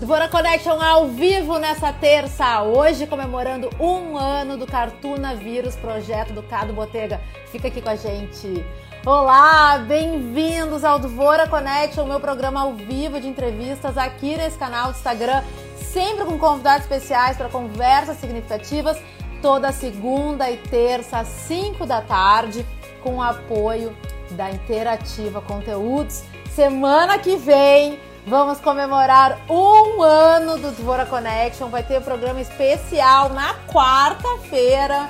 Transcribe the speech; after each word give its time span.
Dvora 0.00 0.28
Connection 0.28 0.80
ao 0.80 1.08
vivo 1.08 1.58
nessa 1.58 1.92
terça, 1.92 2.62
hoje 2.62 3.04
comemorando 3.04 3.68
um 3.80 4.16
ano 4.16 4.56
do 4.56 4.64
Cartuna 4.64 5.34
Vírus, 5.34 5.74
projeto 5.74 6.32
do 6.32 6.40
Cado 6.40 6.72
Botega. 6.72 7.20
Fica 7.46 7.66
aqui 7.66 7.82
com 7.82 7.88
a 7.88 7.96
gente. 7.96 8.64
Olá, 9.04 9.76
bem-vindos 9.78 10.84
ao 10.84 11.00
Dvora 11.00 11.48
Connection, 11.48 12.06
meu 12.06 12.20
programa 12.20 12.60
ao 12.60 12.74
vivo 12.74 13.20
de 13.20 13.26
entrevistas 13.26 13.98
aqui 13.98 14.36
nesse 14.36 14.56
canal 14.56 14.92
do 14.92 14.96
Instagram, 14.96 15.42
sempre 15.74 16.24
com 16.24 16.38
convidados 16.38 16.82
especiais 16.82 17.36
para 17.36 17.48
conversas 17.48 18.18
significativas, 18.18 18.96
toda 19.42 19.72
segunda 19.72 20.48
e 20.48 20.58
terça, 20.58 21.18
às 21.18 21.26
5 21.26 21.84
da 21.84 22.00
tarde, 22.00 22.64
com 23.02 23.16
o 23.16 23.22
apoio 23.22 23.92
da 24.30 24.48
Interativa 24.48 25.40
Conteúdos. 25.40 26.22
Semana 26.54 27.18
que 27.18 27.34
vem 27.34 27.98
Vamos 28.28 28.60
comemorar 28.60 29.38
um 29.48 30.02
ano 30.02 30.58
do 30.58 30.70
Dvora 30.72 31.06
Connection. 31.06 31.68
Vai 31.68 31.82
ter 31.82 31.98
um 31.98 32.02
programa 32.02 32.38
especial 32.38 33.30
na 33.30 33.54
quarta-feira, 33.72 35.08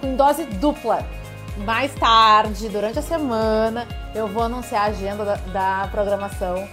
com 0.00 0.16
dose 0.16 0.42
dupla. 0.46 1.06
Mais 1.58 1.94
tarde, 1.94 2.68
durante 2.68 2.98
a 2.98 3.02
semana, 3.02 3.86
eu 4.12 4.26
vou 4.26 4.42
anunciar 4.42 4.82
a 4.82 4.86
agenda 4.86 5.24
da, 5.24 5.36
da 5.52 5.88
programação 5.92 6.68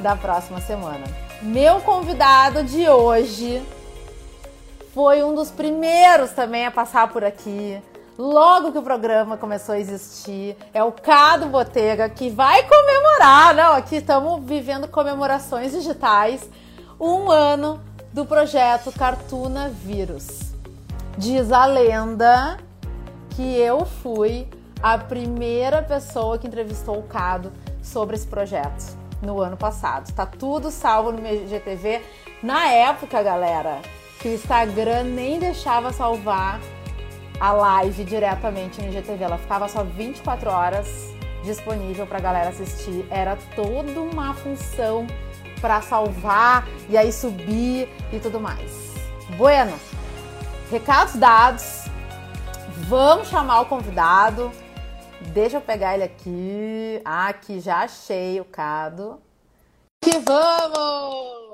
da 0.00 0.16
próxima 0.16 0.60
semana. 0.60 1.04
Meu 1.40 1.80
convidado 1.80 2.64
de 2.64 2.88
hoje 2.88 3.62
foi 4.92 5.22
um 5.22 5.32
dos 5.32 5.52
primeiros 5.52 6.32
também 6.32 6.66
a 6.66 6.72
passar 6.72 7.06
por 7.06 7.22
aqui 7.22 7.80
logo 8.18 8.72
que 8.72 8.78
o 8.78 8.82
programa 8.82 9.36
começou 9.36 9.74
a 9.74 9.78
existir. 9.78 10.56
É 10.72 10.82
o 10.82 10.92
Cado 10.92 11.46
Botega 11.46 12.08
que 12.08 12.30
vai 12.30 12.62
comemorar, 12.66 13.54
não? 13.54 13.72
Aqui 13.74 13.96
estamos 13.96 14.42
vivendo 14.44 14.88
comemorações 14.88 15.72
digitais, 15.72 16.48
um 16.98 17.30
ano 17.30 17.80
do 18.12 18.24
projeto 18.24 18.90
Cartuna 18.92 19.68
Vírus. 19.68 20.54
Diz 21.18 21.52
a 21.52 21.66
lenda 21.66 22.58
que 23.30 23.56
eu 23.58 23.84
fui 23.84 24.48
a 24.82 24.96
primeira 24.98 25.82
pessoa 25.82 26.38
que 26.38 26.46
entrevistou 26.46 26.98
o 26.98 27.02
Cado 27.02 27.52
sobre 27.82 28.16
esse 28.16 28.26
projeto 28.26 28.96
no 29.22 29.40
ano 29.40 29.56
passado. 29.56 30.12
Tá 30.12 30.26
tudo 30.26 30.70
salvo 30.70 31.12
no 31.12 31.20
meu 31.20 31.46
GTV. 31.46 32.02
Na 32.42 32.68
época, 32.68 33.22
galera, 33.22 33.80
que 34.20 34.28
o 34.28 34.34
Instagram 34.34 35.04
nem 35.04 35.38
deixava 35.38 35.92
salvar 35.92 36.60
a 37.40 37.52
live 37.52 38.04
diretamente 38.04 38.80
no 38.80 38.88
IGTV. 38.88 39.24
Ela 39.24 39.38
ficava 39.38 39.68
só 39.68 39.82
24 39.82 40.50
horas 40.50 41.14
disponível 41.42 42.06
para 42.06 42.18
a 42.18 42.20
galera 42.20 42.48
assistir. 42.50 43.06
Era 43.10 43.36
toda 43.54 44.00
uma 44.00 44.34
função 44.34 45.06
para 45.60 45.80
salvar 45.80 46.66
e 46.88 46.96
aí 46.96 47.12
subir 47.12 47.88
e 48.12 48.18
tudo 48.20 48.40
mais. 48.40 48.94
Bueno, 49.36 49.78
recados 50.70 51.16
dados. 51.16 51.86
Vamos 52.88 53.28
chamar 53.28 53.60
o 53.62 53.66
convidado. 53.66 54.52
Deixa 55.32 55.56
eu 55.56 55.60
pegar 55.60 55.94
ele 55.94 56.04
aqui. 56.04 57.00
Ah, 57.04 57.28
aqui 57.28 57.58
já 57.58 57.78
achei 57.78 58.40
o 58.40 58.44
Cado. 58.44 59.20
Que 60.02 60.18
vamos! 60.18 61.45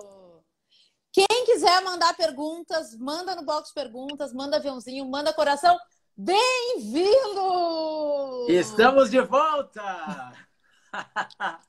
Quem 1.13 1.45
quiser 1.45 1.83
mandar 1.83 2.17
perguntas, 2.17 2.97
manda 2.97 3.37
no 3.37 3.45
box 3.45 3.71
perguntas, 3.71 4.33
manda 4.33 4.57
aviãozinho, 4.57 5.05
manda 5.05 5.31
coração. 5.35 5.79
Bem-vindo! 6.17 7.11
Estamos 8.49 9.11
de 9.11 9.21
volta! 9.21 10.33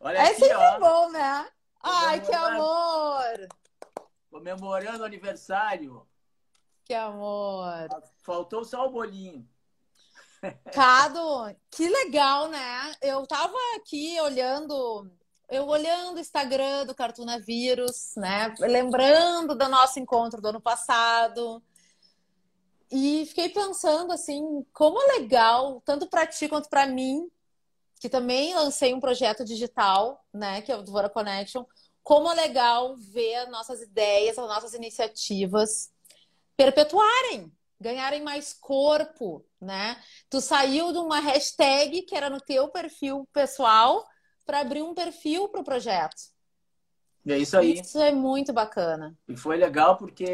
Olha 0.00 0.18
é 0.18 0.30
aqui, 0.30 0.40
sempre 0.40 0.56
ó. 0.56 0.80
bom, 0.80 1.10
né? 1.10 1.48
Ai, 1.80 2.20
que 2.22 2.34
amor! 2.34 3.46
Comemorando 4.28 5.04
o 5.04 5.06
aniversário. 5.06 6.04
Que 6.84 6.94
amor! 6.94 7.86
Faltou 8.24 8.64
só 8.64 8.84
o 8.84 8.90
bolinho. 8.90 9.48
Cado, 10.72 11.56
que 11.70 11.88
legal, 11.88 12.48
né? 12.48 12.96
Eu 13.00 13.24
tava 13.28 13.56
aqui 13.76 14.20
olhando 14.20 15.08
eu 15.54 15.66
olhando 15.66 16.16
o 16.16 16.20
Instagram 16.20 16.86
do 16.86 16.94
Cartuna 16.94 17.38
Vírus, 17.38 18.12
né? 18.16 18.54
Lembrando 18.60 19.54
do 19.54 19.68
nosso 19.68 19.98
encontro 19.98 20.40
do 20.40 20.48
ano 20.48 20.60
passado. 20.60 21.62
E 22.90 23.24
fiquei 23.26 23.48
pensando 23.48 24.12
assim, 24.12 24.64
como 24.72 25.00
é 25.02 25.18
legal, 25.18 25.82
tanto 25.84 26.06
para 26.08 26.26
ti 26.26 26.48
quanto 26.48 26.68
para 26.68 26.86
mim, 26.86 27.28
que 27.98 28.08
também 28.08 28.54
lancei 28.54 28.92
um 28.92 29.00
projeto 29.00 29.44
digital, 29.44 30.24
né, 30.32 30.60
que 30.60 30.70
é 30.70 30.76
o 30.76 30.82
Dvora 30.82 31.08
Connection, 31.08 31.64
como 32.02 32.30
é 32.30 32.34
legal 32.34 32.96
ver 32.98 33.46
nossas 33.48 33.80
ideias, 33.80 34.38
as 34.38 34.46
nossas 34.46 34.74
iniciativas 34.74 35.90
perpetuarem, 36.56 37.50
ganharem 37.80 38.22
mais 38.22 38.52
corpo, 38.52 39.44
né? 39.60 40.00
Tu 40.28 40.40
saiu 40.40 40.92
de 40.92 40.98
uma 40.98 41.18
hashtag 41.18 42.02
que 42.02 42.14
era 42.14 42.28
no 42.28 42.40
teu 42.40 42.68
perfil 42.68 43.26
pessoal 43.32 44.06
para 44.44 44.60
abrir 44.60 44.82
um 44.82 44.94
perfil 44.94 45.48
para 45.48 45.60
o 45.60 45.64
projeto. 45.64 46.34
É 47.26 47.38
isso 47.38 47.56
aí. 47.56 47.80
Isso 47.80 47.98
é 47.98 48.12
muito 48.12 48.52
bacana. 48.52 49.16
E 49.28 49.36
foi 49.36 49.56
legal 49.56 49.96
porque 49.96 50.26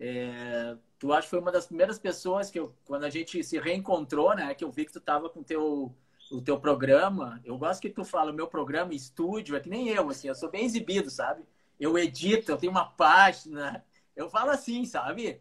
é, 0.00 0.76
tu 0.98 1.12
acho 1.12 1.26
que 1.26 1.30
foi 1.30 1.40
uma 1.40 1.52
das 1.52 1.66
primeiras 1.66 1.98
pessoas 1.98 2.50
que 2.50 2.58
eu, 2.58 2.74
quando 2.86 3.04
a 3.04 3.10
gente 3.10 3.42
se 3.44 3.58
reencontrou, 3.58 4.34
né, 4.34 4.54
que 4.54 4.64
eu 4.64 4.70
vi 4.70 4.86
que 4.86 4.92
tu 4.92 5.00
tava 5.00 5.28
com 5.28 5.42
teu 5.42 5.94
o 6.30 6.40
teu 6.40 6.60
programa. 6.60 7.40
Eu 7.44 7.56
gosto 7.56 7.80
que 7.80 7.90
tu 7.90 8.04
fala, 8.04 8.30
o 8.30 8.34
meu 8.34 8.46
programa 8.46 8.94
estúdio 8.94 9.56
é 9.56 9.60
que 9.60 9.68
nem 9.68 9.88
eu, 9.88 10.10
assim, 10.10 10.28
eu 10.28 10.34
sou 10.34 10.50
bem 10.50 10.64
exibido, 10.64 11.10
sabe? 11.10 11.42
Eu 11.80 11.96
edito, 11.98 12.50
eu 12.50 12.56
tenho 12.56 12.72
uma 12.72 12.84
página, 12.84 13.84
eu 14.14 14.28
falo 14.28 14.50
assim, 14.50 14.84
sabe? 14.84 15.40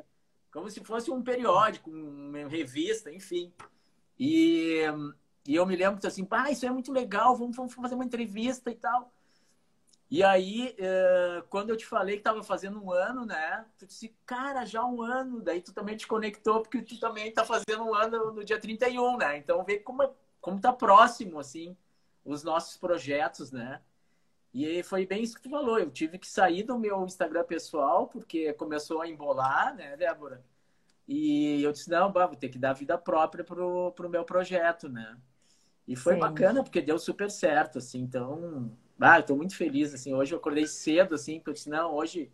Como 0.52 0.70
se 0.70 0.84
fosse 0.84 1.12
um 1.12 1.22
periódico, 1.22 1.90
uma 1.90 2.48
revista, 2.48 3.12
enfim. 3.12 3.52
E 4.20 4.82
e 5.48 5.56
eu 5.56 5.66
me 5.66 5.78
lembro 5.78 6.06
assim, 6.06 6.26
pá, 6.26 6.52
isso 6.52 6.66
é 6.66 6.70
muito 6.70 6.92
legal, 6.92 7.34
vamos, 7.36 7.56
vamos 7.56 7.74
fazer 7.74 7.96
uma 7.96 8.04
entrevista 8.04 8.70
e 8.70 8.76
tal. 8.76 9.12
E 10.10 10.24
aí, 10.24 10.76
eh, 10.78 11.44
quando 11.50 11.70
eu 11.70 11.78
te 11.78 11.86
falei 11.86 12.16
que 12.16 12.22
estava 12.22 12.44
fazendo 12.44 12.82
um 12.84 12.92
ano, 12.92 13.26
né? 13.26 13.66
Tu 13.78 13.86
disse, 13.86 14.16
cara, 14.26 14.66
já 14.66 14.84
um 14.86 15.02
ano. 15.02 15.42
Daí 15.42 15.62
tu 15.62 15.74
também 15.74 15.98
te 15.98 16.08
conectou, 16.08 16.62
porque 16.62 16.82
tu 16.82 17.00
também 17.00 17.30
está 17.30 17.46
fazendo 17.46 17.84
um 17.84 17.94
ano 17.96 18.34
no 18.34 18.44
dia 18.44 18.60
31, 18.60 19.18
né? 19.18 19.38
Então 19.38 19.64
vê 19.64 19.80
como, 19.80 20.04
é, 20.04 20.12
como 20.42 20.60
tá 20.62 20.72
próximo, 20.74 21.40
assim, 21.40 21.76
os 22.26 22.44
nossos 22.44 22.78
projetos, 22.78 23.52
né? 23.52 23.82
E 24.54 24.66
aí 24.66 24.84
foi 24.84 25.06
bem 25.06 25.24
isso 25.24 25.36
que 25.36 25.44
tu 25.44 25.50
falou. 25.50 25.80
Eu 25.80 25.92
tive 25.92 26.18
que 26.18 26.28
sair 26.28 26.64
do 26.64 26.80
meu 26.80 27.06
Instagram 27.06 27.44
pessoal, 27.46 28.08
porque 28.08 28.54
começou 28.54 29.02
a 29.02 29.08
embolar, 29.08 29.76
né, 29.76 29.96
Débora? 29.98 30.44
E 31.08 31.62
eu 31.64 31.72
disse, 31.72 31.90
não, 31.90 32.12
vou 32.12 32.36
ter 32.36 32.50
que 32.50 32.60
dar 32.60 32.74
vida 32.74 32.98
própria 32.98 33.44
pro, 33.44 33.92
pro 33.94 34.10
meu 34.10 34.26
projeto, 34.26 34.90
né? 34.90 35.18
E 35.88 35.96
foi 35.96 36.16
Sim. 36.16 36.20
bacana, 36.20 36.64
porque 36.64 36.82
deu 36.82 37.00
super 37.00 37.32
certo, 37.32 37.78
assim. 37.78 38.00
Então, 38.02 38.72
ah, 39.00 39.20
eu 39.20 39.24
tô 39.24 39.36
muito 39.36 39.56
feliz, 39.56 39.94
assim. 39.94 40.14
Hoje 40.14 40.34
eu 40.34 40.40
acordei 40.40 40.68
cedo, 40.68 41.16
assim, 41.16 41.36
porque 41.36 41.52
eu 41.52 41.54
disse, 41.54 41.70
não, 41.70 41.94
hoje 41.94 42.30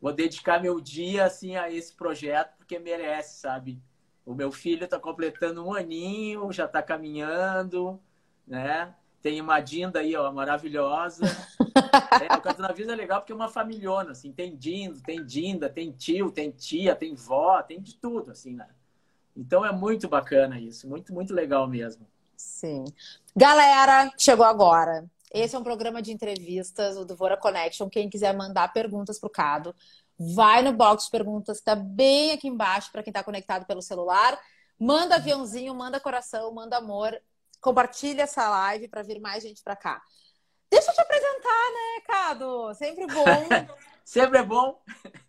vou 0.00 0.12
dedicar 0.12 0.60
meu 0.60 0.80
dia, 0.80 1.24
assim, 1.24 1.56
a 1.56 1.70
esse 1.70 1.94
projeto, 1.94 2.56
porque 2.58 2.78
merece, 2.78 3.40
sabe? 3.40 3.80
O 4.26 4.34
meu 4.34 4.52
filho 4.52 4.86
tá 4.86 4.98
completando 4.98 5.64
um 5.66 5.74
aninho, 5.74 6.52
já 6.52 6.68
tá 6.68 6.82
caminhando, 6.82 7.98
né? 8.46 8.94
Tem 9.22 9.40
uma 9.40 9.60
Dinda 9.60 10.00
aí, 10.00 10.14
ó, 10.14 10.30
maravilhosa. 10.30 11.24
é, 12.20 12.70
o 12.70 12.74
Vida 12.74 12.92
é 12.92 12.96
legal 12.96 13.20
porque 13.20 13.32
é 13.32 13.36
uma 13.36 13.48
familhona, 13.48 14.12
assim. 14.12 14.32
Tem 14.32 14.56
Dindo, 14.56 15.00
tem 15.02 15.24
Dinda, 15.24 15.68
tem 15.68 15.90
tio, 15.92 16.30
tem 16.30 16.50
tia, 16.50 16.94
tem 16.94 17.14
vó, 17.14 17.62
tem 17.62 17.80
de 17.80 17.96
tudo, 17.96 18.30
assim, 18.30 18.54
né? 18.54 18.68
Então 19.36 19.64
é 19.64 19.72
muito 19.72 20.08
bacana 20.08 20.58
isso, 20.58 20.88
muito, 20.88 21.14
muito 21.14 21.32
legal 21.32 21.66
mesmo. 21.66 22.06
Sim. 22.40 22.84
Galera, 23.36 24.10
chegou 24.16 24.46
agora. 24.46 25.04
Esse 25.30 25.54
é 25.54 25.58
um 25.58 25.62
programa 25.62 26.00
de 26.00 26.10
entrevistas, 26.10 26.96
o 26.96 27.04
Devora 27.04 27.36
Connection. 27.36 27.88
Quem 27.88 28.08
quiser 28.08 28.34
mandar 28.34 28.72
perguntas 28.72 29.18
para 29.18 29.26
o 29.26 29.30
Cado, 29.30 29.74
vai 30.18 30.62
no 30.62 30.72
box 30.72 31.04
de 31.04 31.10
perguntas 31.10 31.58
que 31.58 31.62
está 31.62 31.76
bem 31.76 32.32
aqui 32.32 32.48
embaixo 32.48 32.90
para 32.90 33.02
quem 33.02 33.10
está 33.10 33.22
conectado 33.22 33.66
pelo 33.66 33.82
celular. 33.82 34.40
Manda 34.78 35.16
aviãozinho, 35.16 35.74
manda 35.74 36.00
coração, 36.00 36.52
manda 36.52 36.78
amor. 36.78 37.20
Compartilha 37.60 38.22
essa 38.22 38.48
live 38.48 38.88
para 38.88 39.02
vir 39.02 39.20
mais 39.20 39.42
gente 39.42 39.62
para 39.62 39.76
cá. 39.76 40.02
Deixa 40.70 40.90
eu 40.90 40.94
te 40.94 41.00
apresentar, 41.00 41.70
né, 41.72 42.00
Cado? 42.06 42.74
Sempre 42.74 43.06
bom. 43.06 43.24
Sempre 44.02 44.38
é 44.38 44.42
bom. 44.42 44.80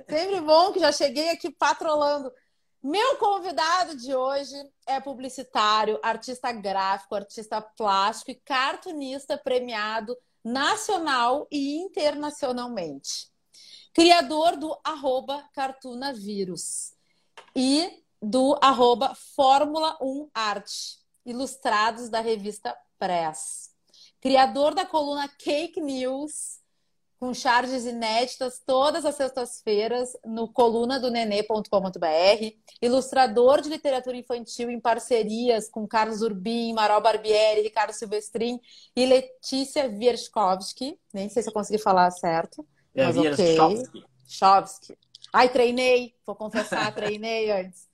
Sempre 0.10 0.40
bom 0.40 0.72
que 0.72 0.80
já 0.80 0.92
cheguei 0.92 1.30
aqui 1.30 1.52
patrolando. 1.52 2.32
Meu 2.84 3.16
convidado 3.18 3.96
de 3.96 4.16
hoje 4.16 4.56
é 4.88 5.00
publicitário, 5.00 6.00
artista 6.02 6.52
gráfico, 6.52 7.14
artista 7.14 7.62
plástico 7.62 8.32
e 8.32 8.36
cartunista 8.36 9.38
premiado 9.38 10.18
nacional 10.44 11.48
e 11.52 11.78
internacionalmente. 11.78 13.30
Criador 13.94 14.58
do 14.58 14.76
arroba 14.84 15.48
Cartunavírus 15.54 16.94
e 17.56 18.04
do 18.20 18.58
arroba 18.60 19.14
Fórmula 19.36 19.96
1 20.02 20.32
Arte, 20.34 20.98
ilustrados 21.24 22.10
da 22.10 22.20
revista 22.20 22.76
Press. 22.98 23.76
Criador 24.20 24.74
da 24.74 24.88
coluna 24.88 25.28
Cake 25.28 25.80
News, 25.80 26.61
com 27.22 27.36
charges 27.36 27.86
inéditas 27.86 28.60
todas 28.66 29.06
as 29.06 29.14
sextas-feiras 29.14 30.18
no 30.26 30.52
coluna 30.52 31.00
do 31.00 31.12
nenê.com.br, 31.12 32.56
ilustrador 32.82 33.62
de 33.62 33.70
literatura 33.70 34.18
infantil 34.18 34.72
em 34.72 34.80
parcerias 34.80 35.70
com 35.70 35.88
Carlos 35.88 36.24
Urbim, 36.24 36.74
Marol 36.74 37.00
Barbieri, 37.00 37.62
Ricardo 37.62 37.94
Silvestrin 37.94 38.60
e 38.96 39.06
Letícia 39.06 39.88
Wierchkowski. 39.88 41.00
Nem 41.14 41.30
sei 41.30 41.44
se 41.44 41.50
eu 41.50 41.54
consegui 41.54 41.78
falar 41.78 42.10
certo. 42.10 42.68
É, 42.96 43.06
mas 43.06 43.16
Wierchkowski. 43.16 44.04
Chovsky. 44.28 44.98
Ai, 45.32 45.48
treinei, 45.48 46.16
vou 46.26 46.36
confessar, 46.36 46.90
treinei 46.96 47.52
antes. 47.52 47.88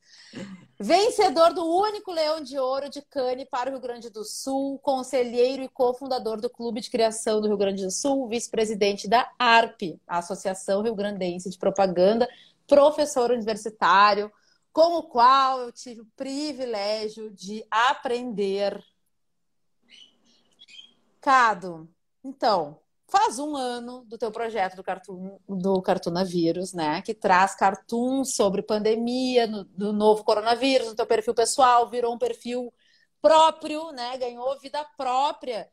Vencedor 0.80 1.56
do 1.56 1.66
único 1.66 2.12
Leão 2.12 2.40
de 2.40 2.60
Ouro 2.60 2.88
de 2.88 3.02
Cane 3.02 3.48
para 3.48 3.68
o 3.68 3.74
Rio 3.74 3.82
Grande 3.82 4.12
do 4.12 4.24
Sul, 4.24 4.78
conselheiro 4.78 5.64
e 5.64 5.70
cofundador 5.70 6.40
do 6.40 6.52
Clube 6.52 6.82
de 6.82 6.92
Criação 6.92 7.42
do 7.42 7.48
Rio 7.48 7.58
Grande 7.58 7.84
do 7.84 7.90
Sul, 7.90 8.28
vice-presidente 8.28 9.08
da 9.08 9.28
ARP, 9.40 10.00
Associação 10.06 10.84
Rio 10.84 10.94
Grandense 10.94 11.50
de 11.50 11.58
Propaganda, 11.58 12.30
professor 12.68 13.32
universitário, 13.32 14.32
com 14.72 14.98
o 14.98 15.04
qual 15.04 15.62
eu 15.62 15.72
tive 15.72 16.02
o 16.02 16.08
privilégio 16.16 17.32
de 17.32 17.66
aprender. 17.72 18.80
Cado, 21.20 21.90
então, 22.24 22.80
faz 23.10 23.40
um 23.40 23.56
ano 23.56 24.04
do 24.06 24.18
teu 24.18 24.32
projeto 24.32 24.76
do, 24.76 24.84
cartoon, 24.84 25.40
do 25.48 25.82
Cartunavírus, 25.82 26.74
né? 26.74 27.02
Que 27.02 27.14
traz 27.14 27.56
cartoons 27.56 28.36
sobre 28.36 28.62
pandemia, 28.62 29.48
no, 29.48 29.64
do 29.64 29.94
novo 29.94 30.24
coronavírus, 30.24 30.88
no 30.88 30.96
teu 30.96 31.08
perfil 31.08 31.34
pessoal, 31.34 31.90
virou 31.90 32.14
um 32.14 32.18
perfil 32.18 32.74
próprio, 33.22 33.92
né? 33.92 34.18
Ganhou 34.18 34.60
vida 34.60 34.84
própria 34.98 35.70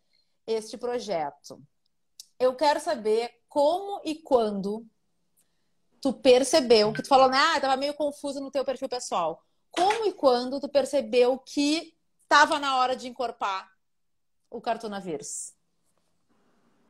este 0.47 0.77
projeto. 0.79 1.61
Eu 2.39 2.55
quero 2.55 2.81
saber 2.81 3.31
como 3.49 4.01
e 4.05 4.15
quando 4.17 4.87
tu 6.01 6.13
percebeu, 6.13 6.93
que 6.93 7.03
tu 7.03 7.09
falou, 7.09 7.29
né? 7.29 7.39
Ah, 7.39 7.61
tava 7.61 7.77
meio 7.77 7.95
confuso 7.95 8.41
no 8.41 8.51
teu 8.51 8.65
perfil 8.65 8.89
pessoal. 8.89 9.43
Como 9.71 10.07
e 10.07 10.13
quando 10.13 10.61
tu 10.61 10.69
percebeu 10.69 11.39
que 11.39 11.97
estava 12.23 12.61
na 12.61 12.77
hora 12.77 12.95
de 12.95 13.09
encorpar 13.09 13.69
o 14.51 14.61
Cartunavírus? 14.61 15.53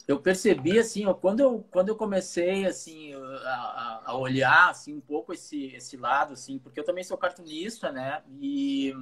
Eu 0.07 0.21
percebi 0.21 0.79
assim, 0.79 1.07
ó, 1.07 1.15
quando 1.15 1.41
eu 1.41 1.67
quando 1.71 1.89
eu 1.89 1.97
comecei 1.97 2.67
assim 2.67 3.15
a, 3.15 4.03
a, 4.07 4.17
olhar 4.17 4.69
assim 4.71 4.95
um 4.95 5.01
pouco 5.01 5.33
esse 5.33 5.67
esse 5.75 5.97
lado 5.97 6.35
assim, 6.35 6.59
porque 6.59 6.79
eu 6.79 6.85
também 6.85 7.03
sou 7.03 7.17
cartunista, 7.17 7.91
né? 7.91 8.23
E 8.39 8.93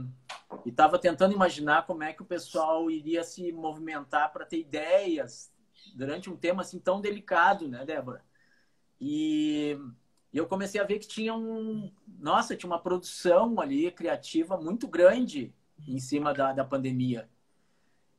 estava 0.65 0.99
tentando 0.99 1.35
imaginar 1.35 1.87
como 1.87 2.05
é 2.05 2.13
que 2.13 2.23
o 2.23 2.27
pessoal 2.27 2.91
iria 2.91 3.25
se 3.25 3.53
movimentar 3.53 4.33
para 4.33 4.47
ter 4.47 4.61
ideias 4.61 5.53
durante 5.95 6.31
um 6.31 6.37
tema 6.37 6.63
assim 6.63 6.79
tão 6.79 7.01
delicado, 7.01 7.67
né, 7.69 7.85
Débora? 7.85 8.25
E 9.01 9.77
eu 10.33 10.47
comecei 10.47 10.81
a 10.81 10.85
ver 10.85 11.01
que 11.01 11.09
tinha 11.09 11.35
um, 11.35 11.93
nossa, 12.07 12.57
tinha 12.57 12.71
uma 12.71 12.81
produção 12.81 13.61
ali 13.61 13.91
criativa 13.91 14.57
muito 14.57 14.87
grande 14.87 15.53
em 15.87 15.99
cima 15.99 16.33
da, 16.33 16.53
da 16.53 16.65
pandemia. 16.65 17.29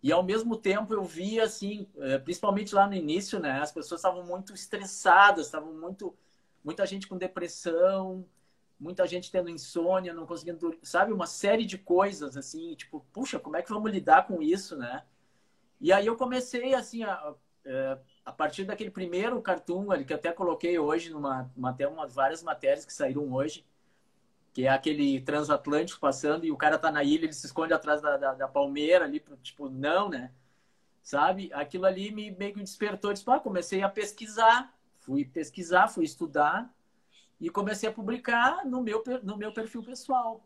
E 0.03 0.11
ao 0.11 0.21
mesmo 0.21 0.57
tempo 0.57 0.93
eu 0.93 1.03
via 1.05 1.45
assim, 1.45 1.87
é, 1.97 2.17
principalmente 2.17 2.75
lá 2.75 2.85
no 2.85 2.93
início, 2.93 3.39
né, 3.39 3.61
as 3.61 3.71
pessoas 3.71 3.99
estavam 3.99 4.25
muito 4.25 4.53
estressadas, 4.53 5.45
estavam 5.45 5.73
muito 5.73 6.13
muita 6.61 6.85
gente 6.85 7.07
com 7.07 7.17
depressão, 7.17 8.25
muita 8.79 9.05
gente 9.07 9.31
tendo 9.31 9.49
insônia, 9.49 10.13
não 10.13 10.25
conseguindo, 10.25 10.77
sabe, 10.81 11.11
uma 11.11 11.25
série 11.25 11.65
de 11.65 11.77
coisas 11.77 12.37
assim, 12.37 12.73
tipo, 12.75 13.05
puxa, 13.11 13.39
como 13.39 13.57
é 13.57 13.61
que 13.61 13.69
vamos 13.69 13.91
lidar 13.91 14.27
com 14.27 14.41
isso, 14.41 14.77
né? 14.77 15.03
E 15.79 15.91
aí 15.91 16.05
eu 16.05 16.15
comecei 16.15 16.73
assim 16.73 17.03
a, 17.03 17.33
é, 17.65 17.97
a 18.25 18.31
partir 18.31 18.65
daquele 18.65 18.91
primeiro 18.91 19.41
cartoon 19.41 19.91
ali 19.91 20.05
que 20.05 20.13
até 20.13 20.31
coloquei 20.31 20.77
hoje 20.79 21.09
numa 21.09 21.51
até 21.63 21.87
umas 21.87 22.13
várias 22.13 22.43
matérias 22.43 22.85
que 22.85 22.93
saíram 22.93 23.31
hoje, 23.33 23.65
que 24.53 24.67
é 24.67 24.69
aquele 24.69 25.19
transatlântico 25.19 25.99
passando 25.99 26.45
e 26.45 26.51
o 26.51 26.57
cara 26.57 26.77
tá 26.77 26.91
na 26.91 27.03
ilha, 27.03 27.25
ele 27.25 27.33
se 27.33 27.47
esconde 27.47 27.73
atrás 27.73 28.01
da, 28.01 28.15
da, 28.17 28.33
da 28.35 28.47
palmeira 28.47 29.03
ali, 29.03 29.21
tipo, 29.41 29.67
não, 29.67 30.07
né? 30.07 30.31
Sabe? 31.01 31.51
Aquilo 31.53 31.85
ali 31.85 32.11
me 32.11 32.29
meio 32.31 32.53
que 32.53 32.59
despertou, 32.59 33.11
disse, 33.11 33.29
ah, 33.29 33.39
comecei 33.39 33.81
a 33.81 33.89
pesquisar, 33.89 34.71
fui 34.99 35.25
pesquisar, 35.25 35.87
fui 35.87 36.05
estudar 36.05 36.71
e 37.41 37.49
comecei 37.49 37.89
a 37.89 37.91
publicar 37.91 38.63
no 38.63 38.81
meu, 38.83 39.03
no 39.23 39.35
meu 39.35 39.51
perfil 39.51 39.83
pessoal. 39.83 40.45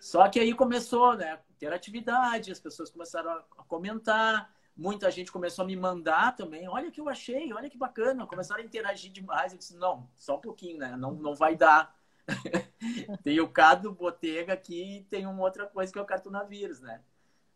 Só 0.00 0.28
que 0.28 0.38
aí 0.38 0.54
começou, 0.54 1.16
né, 1.16 1.40
ter 1.58 1.72
atividade, 1.72 2.52
as 2.52 2.60
pessoas 2.60 2.88
começaram 2.88 3.30
a 3.32 3.64
comentar, 3.64 4.54
muita 4.76 5.10
gente 5.10 5.32
começou 5.32 5.64
a 5.64 5.66
me 5.66 5.74
mandar 5.74 6.36
também, 6.36 6.68
olha 6.68 6.90
que 6.90 7.00
eu 7.00 7.08
achei, 7.08 7.52
olha 7.52 7.68
que 7.68 7.76
bacana, 7.76 8.26
começaram 8.28 8.62
a 8.62 8.64
interagir 8.64 9.10
demais. 9.10 9.52
Eu 9.52 9.58
disse, 9.58 9.76
não, 9.76 10.08
só 10.14 10.36
um 10.36 10.40
pouquinho, 10.40 10.78
né, 10.78 10.96
não, 10.96 11.12
não 11.14 11.34
vai 11.34 11.56
dar 11.56 11.97
tem 13.24 13.40
o 13.40 13.48
Cado 13.48 13.92
Botega 13.92 14.52
aqui 14.52 14.98
e 14.98 15.04
tem 15.04 15.26
uma 15.26 15.42
outra 15.42 15.66
coisa 15.66 15.92
que 15.92 15.98
é 15.98 16.02
o 16.02 16.06
Cartunavírus, 16.06 16.80
né? 16.80 17.00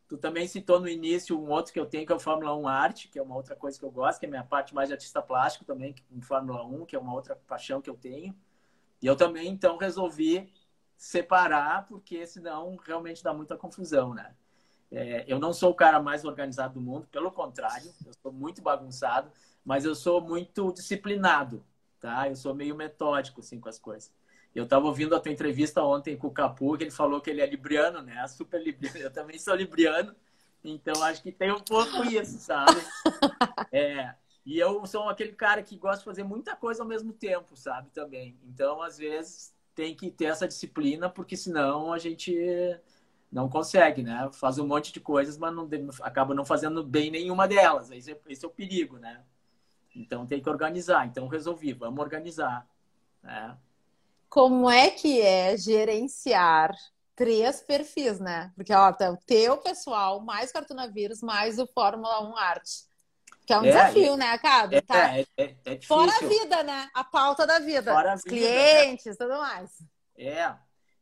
Tu 0.09 0.19
também 0.19 0.47
citou 0.47 0.79
no 0.79 0.89
início 0.89 1.39
um 1.41 1.51
outro 1.51 1.73
que 1.73 1.81
eu 1.81 1.87
tenho, 1.87 2.07
que 2.07 2.13
é 2.13 2.17
o 2.17 2.21
Fórmula 2.21 2.55
1 2.55 2.69
Arte, 2.69 3.09
que 3.09 3.19
é 3.19 3.23
uma 3.23 3.35
outra 3.35 3.57
coisa 3.57 3.79
que 3.79 3.85
eu 3.85 3.91
gosto, 3.91 4.19
que 4.19 4.27
é 4.27 4.29
a 4.29 4.31
minha 4.31 4.45
parte 4.45 4.75
mais 4.75 4.89
de 4.89 4.95
artista 4.95 5.23
plástico 5.23 5.65
também, 5.65 5.95
em 6.11 6.21
Fórmula 6.21 6.65
1, 6.67 6.85
que 6.85 6.95
é 6.95 6.99
uma 6.99 7.15
outra 7.15 7.35
paixão 7.35 7.81
que 7.81 7.89
eu 7.89 7.95
tenho. 7.95 8.37
E 9.01 9.07
eu 9.07 9.17
também, 9.17 9.49
então, 9.49 9.79
resolvi 9.79 10.53
separar, 10.97 11.87
porque 11.87 12.27
senão 12.27 12.77
realmente 12.77 13.25
dá 13.25 13.33
muita 13.33 13.57
confusão, 13.57 14.13
né? 14.13 14.35
É, 14.91 15.25
eu 15.27 15.39
não 15.39 15.53
sou 15.55 15.71
o 15.71 15.75
cara 15.75 16.01
mais 16.01 16.25
organizado 16.25 16.75
do 16.75 16.81
mundo, 16.81 17.09
pelo 17.11 17.33
contrário, 17.33 17.91
eu 18.05 18.13
sou 18.23 18.31
muito 18.31 18.61
bagunçado, 18.61 19.33
mas 19.65 19.87
eu 19.87 19.95
sou 19.95 20.21
muito 20.21 20.71
disciplinado, 20.73 21.65
tá? 21.99 22.29
Eu 22.29 22.37
sou 22.37 22.55
meio 22.55 22.77
metódico, 22.77 23.41
assim, 23.41 23.59
com 23.59 23.71
as 23.71 23.79
coisas. 23.79 24.13
Eu 24.55 24.65
estava 24.65 24.87
ouvindo 24.87 25.15
a 25.15 25.21
tua 25.21 25.33
entrevista 25.33 25.83
ontem 25.83 26.17
com 26.17 26.27
o 26.27 26.33
Capu, 26.33 26.77
que 26.77 26.85
ele 26.85 26.91
falou 26.91 27.21
que 27.21 27.31
ele 27.31 27.41
é 27.41 27.47
libriano, 27.47 28.03
né? 28.03 28.27
Super 28.29 28.63
libriano. 28.63 28.99
Eu 28.99 29.11
também 29.11 29.39
sou 29.39 29.55
libriano, 29.55 30.15
então 30.63 31.03
acho 31.03 31.23
que 31.23 31.33
tem 31.33 31.51
um 31.51 31.61
pouco 31.61 32.05
isso, 32.05 32.39
sabe? 32.39 32.81
É, 33.75 34.15
e 34.45 34.59
eu 34.59 34.85
sou 34.87 35.09
aquele 35.09 35.33
cara 35.33 35.63
que 35.63 35.77
gosta 35.77 36.01
de 36.01 36.05
fazer 36.05 36.25
muita 36.25 36.55
coisa 36.55 36.83
ao 36.83 36.89
mesmo 36.89 37.11
tempo, 37.11 37.57
sabe? 37.57 37.89
Também. 37.91 38.37
Então, 38.45 38.83
às 38.83 38.99
vezes, 38.99 39.55
tem 39.75 39.95
que 39.95 40.11
ter 40.11 40.27
essa 40.27 40.47
disciplina, 40.47 41.09
porque 41.09 41.37
senão 41.39 41.91
a 41.91 41.99
gente 41.99 42.37
não 43.31 43.49
consegue, 43.49 44.03
né? 44.03 44.29
Faz 44.33 44.59
um 44.59 44.67
monte 44.67 44.93
de 44.93 45.01
coisas, 45.01 45.39
mas 45.39 45.55
não, 45.55 45.69
acaba 46.03 46.35
não 46.35 46.45
fazendo 46.45 46.85
bem 46.85 47.11
nenhuma 47.11 47.49
delas. 47.49 47.91
Esse 47.91 48.13
é, 48.13 48.21
esse 48.29 48.45
é 48.45 48.49
o 48.49 48.51
perigo, 48.51 48.99
né? 48.99 49.23
Então 49.95 50.27
tem 50.27 50.43
que 50.43 50.51
organizar. 50.51 51.07
Então 51.07 51.27
resolvi, 51.29 51.73
vamos 51.73 52.01
organizar. 52.01 52.69
Né? 53.23 53.57
Como 54.33 54.71
é 54.71 54.89
que 54.89 55.21
é 55.21 55.59
gerenciar 55.59 56.75
três 57.15 57.61
perfis, 57.61 58.19
né? 58.19 58.51
Porque, 58.57 58.73
ó, 58.73 58.91
tá 58.91 59.11
o 59.11 59.17
teu 59.19 59.59
pessoal, 59.59 60.23
mais 60.23 60.51
Cartunavírus, 60.51 61.21
mais 61.21 61.59
o 61.59 61.67
Fórmula 61.67 62.23
1 62.31 62.37
Arte. 62.39 62.87
Que 63.45 63.53
é 63.53 63.59
um 63.59 63.65
é, 63.65 63.69
desafio, 63.69 64.15
é, 64.15 64.17
né, 64.17 64.39
Cado? 64.39 64.75
É, 64.75 64.81
tá? 64.81 65.19
é, 65.19 65.27
é, 65.37 65.55
é 65.67 65.75
difícil. 65.75 65.83
Fora 65.87 66.11
a 66.17 66.27
vida, 66.27 66.63
né? 66.63 66.89
A 66.95 67.05
pauta 67.05 67.47
da 67.47 67.59
vida. 67.59 67.93
Fora 67.93 68.15
Os 68.15 68.23
vida, 68.23 68.35
clientes, 68.35 69.05
né? 69.05 69.15
tudo 69.19 69.37
mais. 69.37 69.71
É. 70.17 70.55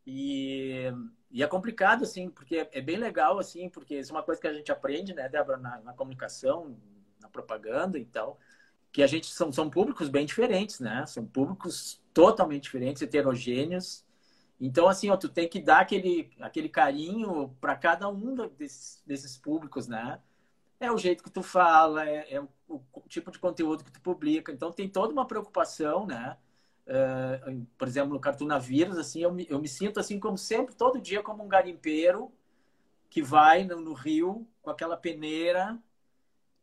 E, 0.05 0.93
e 1.31 1.41
é 1.41 1.47
complicado, 1.47 2.03
assim, 2.03 2.29
porque 2.31 2.69
é 2.73 2.81
bem 2.81 2.97
legal, 2.97 3.39
assim, 3.39 3.69
porque 3.69 3.95
isso 4.01 4.11
é 4.11 4.17
uma 4.17 4.25
coisa 4.25 4.41
que 4.41 4.49
a 4.49 4.53
gente 4.53 4.73
aprende, 4.73 5.15
né, 5.15 5.29
Débora, 5.29 5.57
na, 5.57 5.79
na 5.79 5.93
comunicação, 5.93 6.77
na 7.21 7.29
propaganda 7.29 7.97
e 7.97 8.05
tal 8.05 8.41
que 8.93 9.03
a 9.03 9.07
gente 9.07 9.27
são, 9.27 9.53
são 9.53 9.71
públicos 9.71 10.09
bem 10.09 10.27
diferentes, 10.27 10.81
né? 10.81 11.07
São 11.07 11.25
públicos 11.25 12.01
totalmente 12.13 12.65
diferentes, 12.65 13.03
heterogêneos. 13.03 14.05
Então, 14.61 14.89
assim, 14.89 15.11
ó, 15.11 15.17
tu 15.17 15.29
tem 15.29 15.49
que 15.49 15.61
dar 15.61 15.81
aquele, 15.81 16.31
aquele 16.41 16.69
carinho 16.69 17.57
para 17.61 17.77
cada 17.77 18.09
um 18.09 18.35
desses, 18.49 19.03
desses 19.07 19.37
públicos, 19.37 19.87
né? 19.87 20.21
É 20.79 20.91
o 20.91 20.99
jeito 20.99 21.23
que 21.23 21.31
tu 21.31 21.43
fala, 21.43 22.09
é, 22.09 22.35
é 22.35 22.41
o, 22.41 22.49
o, 22.69 23.01
tipo 23.09 23.31
de 23.31 23.39
conteúdo 23.39 23.85
que 23.85 23.93
tu 23.93 24.01
publica. 24.01 24.53
Então, 24.53 24.73
tem 24.73 24.89
toda 24.89 25.13
uma 25.13 25.27
preocupação, 25.27 26.07
né? 26.07 26.37
Uh, 26.87 27.67
por 27.79 27.87
exemplo, 27.87 28.13
no 28.13 28.21
Cartunavírus, 28.21 28.99
assim, 28.99 29.23
eu 29.23 29.33
me, 29.33 29.47
eu 29.49 29.61
me 29.61 29.69
sinto 29.69 30.01
assim 30.01 30.19
como 30.19 30.37
sempre, 30.37 30.75
todo 30.75 31.01
dia 31.01 31.23
como 31.23 31.45
um 31.45 31.49
garimpeiro 31.49 32.33
que 33.09 33.23
vai 33.23 33.65
no, 33.65 33.81
no 33.81 33.93
rio 33.93 34.47
com 34.63 34.71
aquela 34.71 34.97
peneira 34.97 35.79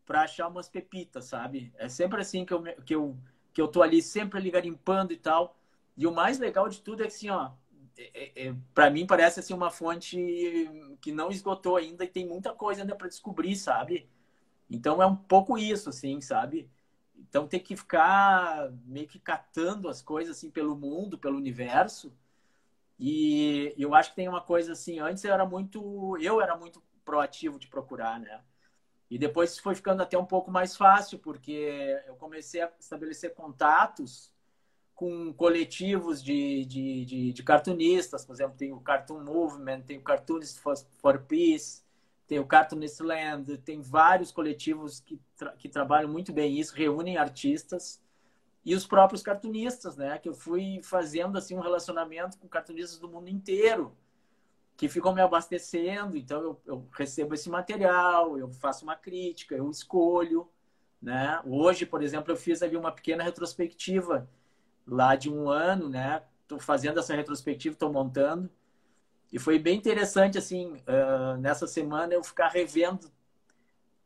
para 0.07 0.21
achar 0.21 0.47
umas 0.47 0.69
pepitas, 0.69 1.25
sabe? 1.25 1.73
É 1.77 1.89
sempre 1.89 2.21
assim 2.21 2.45
que 2.45 2.53
eu, 2.53 2.63
que 2.85 2.95
eu, 2.95 3.17
que 3.53 3.61
eu 3.61 3.67
tô 3.67 3.83
ali, 3.83 4.01
sempre 4.01 4.39
ali 4.39 4.49
garimpando 4.49 5.13
e 5.13 5.17
tal. 5.17 5.57
E 5.97 6.07
o 6.07 6.13
mais 6.13 6.39
legal 6.39 6.69
de 6.69 6.81
tudo 6.81 7.03
é 7.03 7.07
que, 7.07 7.13
assim, 7.13 7.29
ó, 7.29 7.51
é, 7.97 8.11
é, 8.13 8.47
é 8.47 8.55
para 8.73 8.89
mim 8.89 9.05
parece 9.05 9.39
assim 9.39 9.53
uma 9.53 9.69
fonte 9.69 10.17
que 11.01 11.11
não 11.11 11.29
esgotou 11.29 11.75
ainda 11.75 12.05
e 12.05 12.07
tem 12.07 12.25
muita 12.25 12.53
coisa 12.53 12.81
ainda 12.81 12.95
para 12.95 13.09
descobrir, 13.09 13.55
sabe? 13.57 14.09
Então 14.69 15.01
é 15.01 15.05
um 15.05 15.15
pouco 15.15 15.57
isso, 15.57 15.89
assim, 15.89 16.21
sabe? 16.21 16.69
Então 17.17 17.47
tem 17.47 17.59
que 17.59 17.75
ficar 17.75 18.71
meio 18.85 19.07
que 19.07 19.19
catando 19.19 19.89
as 19.89 20.01
coisas 20.01 20.37
assim 20.37 20.49
pelo 20.49 20.75
mundo, 20.75 21.17
pelo 21.17 21.37
universo. 21.37 22.13
E 22.99 23.73
eu 23.77 23.93
acho 23.93 24.11
que 24.11 24.15
tem 24.15 24.29
uma 24.29 24.41
coisa 24.41 24.73
assim, 24.73 24.99
antes 24.99 25.23
eu 25.23 25.33
era 25.33 25.45
muito, 25.45 26.17
eu 26.19 26.41
era 26.41 26.55
muito 26.55 26.81
proativo 27.05 27.59
de 27.59 27.67
procurar, 27.67 28.19
né? 28.19 28.41
E 29.09 29.17
depois 29.17 29.57
foi 29.57 29.73
ficando 29.73 30.01
até 30.03 30.17
um 30.17 30.25
pouco 30.25 30.51
mais 30.51 30.75
fácil, 30.75 31.19
porque 31.19 32.01
eu 32.05 32.15
comecei 32.15 32.61
a 32.61 32.71
estabelecer 32.79 33.33
contatos 33.33 34.31
com 34.93 35.31
coletivos 35.33 36.23
de, 36.23 36.65
de, 36.65 37.05
de, 37.05 37.33
de 37.33 37.43
cartunistas. 37.43 38.25
Por 38.25 38.33
exemplo, 38.33 38.57
tem 38.57 38.73
o 38.73 38.79
Cartoon 38.79 39.23
Movement, 39.23 39.81
tem 39.81 39.97
o 39.97 40.01
Cartoonists 40.01 40.57
for, 40.57 40.75
for 40.99 41.19
Peace, 41.19 41.83
tem 42.27 42.39
o 42.39 42.45
Cartoonist 42.45 43.01
Land, 43.01 43.57
tem 43.59 43.79
vários 43.81 44.31
coletivos 44.31 44.99
que, 44.99 45.19
tra 45.37 45.51
que 45.53 45.69
trabalham 45.69 46.09
muito 46.09 46.33
bem 46.33 46.59
isso, 46.59 46.75
reúnem 46.75 47.15
artistas 47.15 48.01
e 48.65 48.75
os 48.75 48.85
próprios 48.85 49.21
cartunistas, 49.21 49.95
né? 49.95 50.17
Que 50.17 50.27
eu 50.27 50.33
fui 50.33 50.81
fazendo 50.83 51.37
assim 51.37 51.55
um 51.55 51.61
relacionamento 51.61 52.37
com 52.37 52.49
cartunistas 52.49 52.99
do 52.99 53.07
mundo 53.07 53.29
inteiro 53.29 53.95
que 54.77 54.87
ficam 54.87 55.13
me 55.13 55.21
abastecendo. 55.21 56.15
Então, 56.15 56.41
eu, 56.41 56.61
eu, 56.65 56.87
recebo 56.91 57.33
esse 57.33 57.49
material, 57.49 58.37
eu 58.37 58.49
faço 58.51 58.85
uma 58.85 58.95
crítica, 58.95 59.55
eu 59.55 59.69
escolho. 59.71 60.47
Né? 61.01 61.41
Hoje, 61.45 61.85
por 61.85 62.03
exemplo, 62.03 62.31
eu 62.31 62.37
fiz 62.37 62.61
ali 62.61 62.77
uma 62.77 62.91
pequena 62.91 63.23
retrospectiva 63.23 64.29
lá 64.85 65.15
de 65.15 65.29
um 65.31 65.49
ano, 65.49 65.89
né? 65.89 66.23
Estou 66.43 66.59
fazendo 66.59 66.99
essa 66.99 67.15
retrospectiva, 67.15 67.73
estou 67.73 67.91
montando. 67.91 68.49
E 69.33 69.39
foi 69.39 69.59
bem 69.59 69.77
interessante, 69.77 70.37
assim, 70.37 70.73
uh, 70.73 71.37
nessa 71.39 71.67
semana 71.67 72.13
eu 72.13 72.23
ficar 72.23 72.47
revendo 72.47 73.11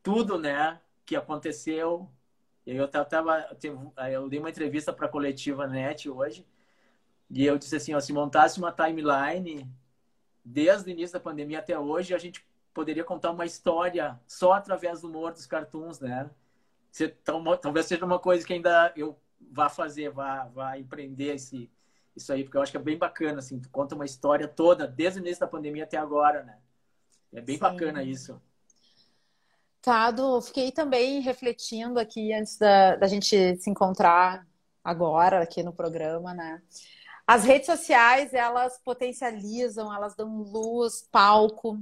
tudo, 0.01 0.39
né? 0.39 0.79
Que 1.05 1.15
aconteceu. 1.15 2.09
E 2.65 2.75
eu 2.75 2.87
tava, 2.87 3.47
eu 4.11 4.29
dei 4.29 4.39
uma 4.39 4.49
entrevista 4.49 4.93
para 4.93 5.05
a 5.05 5.09
coletiva 5.09 5.67
NET 5.67 6.09
hoje. 6.09 6.45
E 7.29 7.45
eu 7.45 7.57
disse 7.57 7.75
assim, 7.75 7.93
ó, 7.93 7.99
se 7.99 8.11
montasse 8.11 8.59
uma 8.59 8.71
timeline 8.71 9.69
desde 10.43 10.89
o 10.89 10.91
início 10.91 11.13
da 11.13 11.19
pandemia 11.19 11.59
até 11.59 11.77
hoje, 11.77 12.13
a 12.13 12.17
gente 12.17 12.45
poderia 12.73 13.03
contar 13.03 13.31
uma 13.31 13.45
história 13.45 14.19
só 14.27 14.53
através 14.53 15.01
do 15.01 15.07
humor 15.07 15.31
dos 15.31 15.45
cartoons, 15.45 15.99
né? 15.99 16.29
talvez 17.61 17.85
seja 17.85 18.05
uma 18.05 18.19
coisa 18.19 18.45
que 18.45 18.53
ainda 18.53 18.91
eu 18.95 19.17
vá 19.39 19.69
fazer, 19.69 20.09
vá, 20.09 20.45
vá 20.45 20.77
empreender 20.77 21.35
esse, 21.35 21.71
isso 22.15 22.31
aí, 22.31 22.43
porque 22.43 22.57
eu 22.57 22.61
acho 22.61 22.71
que 22.71 22.77
é 22.77 22.81
bem 22.81 22.97
bacana, 22.97 23.39
assim, 23.39 23.59
tu 23.59 23.69
conta 23.69 23.95
uma 23.95 24.05
história 24.05 24.47
toda, 24.47 24.87
desde 24.87 25.19
o 25.19 25.21
início 25.21 25.39
da 25.39 25.47
pandemia 25.47 25.83
até 25.83 25.97
agora, 25.97 26.43
né? 26.43 26.57
É 27.33 27.41
bem 27.41 27.55
Sim. 27.55 27.61
bacana 27.61 28.03
isso. 28.03 28.41
Tado, 29.81 30.41
fiquei 30.41 30.71
também 30.71 31.21
refletindo 31.21 31.99
aqui 31.99 32.33
antes 32.33 32.57
da, 32.57 32.95
da 32.97 33.07
gente 33.07 33.55
se 33.55 33.69
encontrar 33.69 34.45
agora 34.83 35.41
aqui 35.41 35.63
no 35.63 35.73
programa, 35.73 36.33
né? 36.33 36.61
As 37.31 37.45
redes 37.45 37.65
sociais, 37.65 38.33
elas 38.33 38.77
potencializam, 38.83 39.95
elas 39.95 40.13
dão 40.17 40.41
luz, 40.41 41.07
palco 41.09 41.81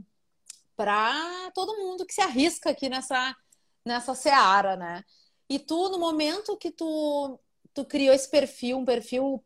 para 0.75 1.49
todo 1.55 1.75
mundo 1.75 2.05
que 2.05 2.13
se 2.13 2.21
arrisca 2.21 2.69
aqui 2.69 2.87
nessa, 2.87 3.35
nessa 3.83 4.13
seara, 4.13 4.75
né? 4.75 5.03
E 5.49 5.57
tu, 5.57 5.89
no 5.89 5.97
momento 5.97 6.55
que 6.55 6.69
tu, 6.69 7.39
tu 7.73 7.83
criou 7.83 8.13
esse 8.13 8.29
perfil, 8.29 8.77
um 8.77 8.85
perfil 8.85 9.43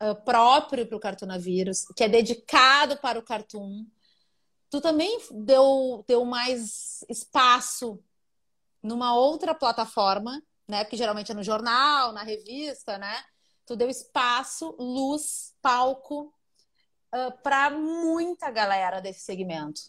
uh, 0.00 0.14
próprio 0.24 0.86
para 0.86 0.96
o 0.96 1.00
Cartunavírus, 1.00 1.84
que 1.96 2.04
é 2.04 2.08
dedicado 2.08 2.96
para 2.98 3.18
o 3.18 3.24
cartoon, 3.24 3.84
tu 4.70 4.80
também 4.80 5.18
deu, 5.32 6.04
deu 6.06 6.24
mais 6.24 7.04
espaço 7.08 8.00
numa 8.80 9.16
outra 9.16 9.52
plataforma, 9.52 10.40
né? 10.68 10.84
Porque 10.84 10.96
geralmente 10.96 11.32
é 11.32 11.34
no 11.34 11.42
jornal, 11.42 12.12
na 12.12 12.22
revista, 12.22 12.96
né? 12.98 13.20
Tu 13.70 13.76
deu 13.76 13.88
espaço, 13.88 14.74
luz, 14.80 15.54
palco 15.62 16.22
uh, 16.22 16.32
ah, 17.12 17.30
para 17.30 17.70
muita 17.70 18.50
galera 18.50 19.00
desse 19.00 19.20
segmento. 19.20 19.80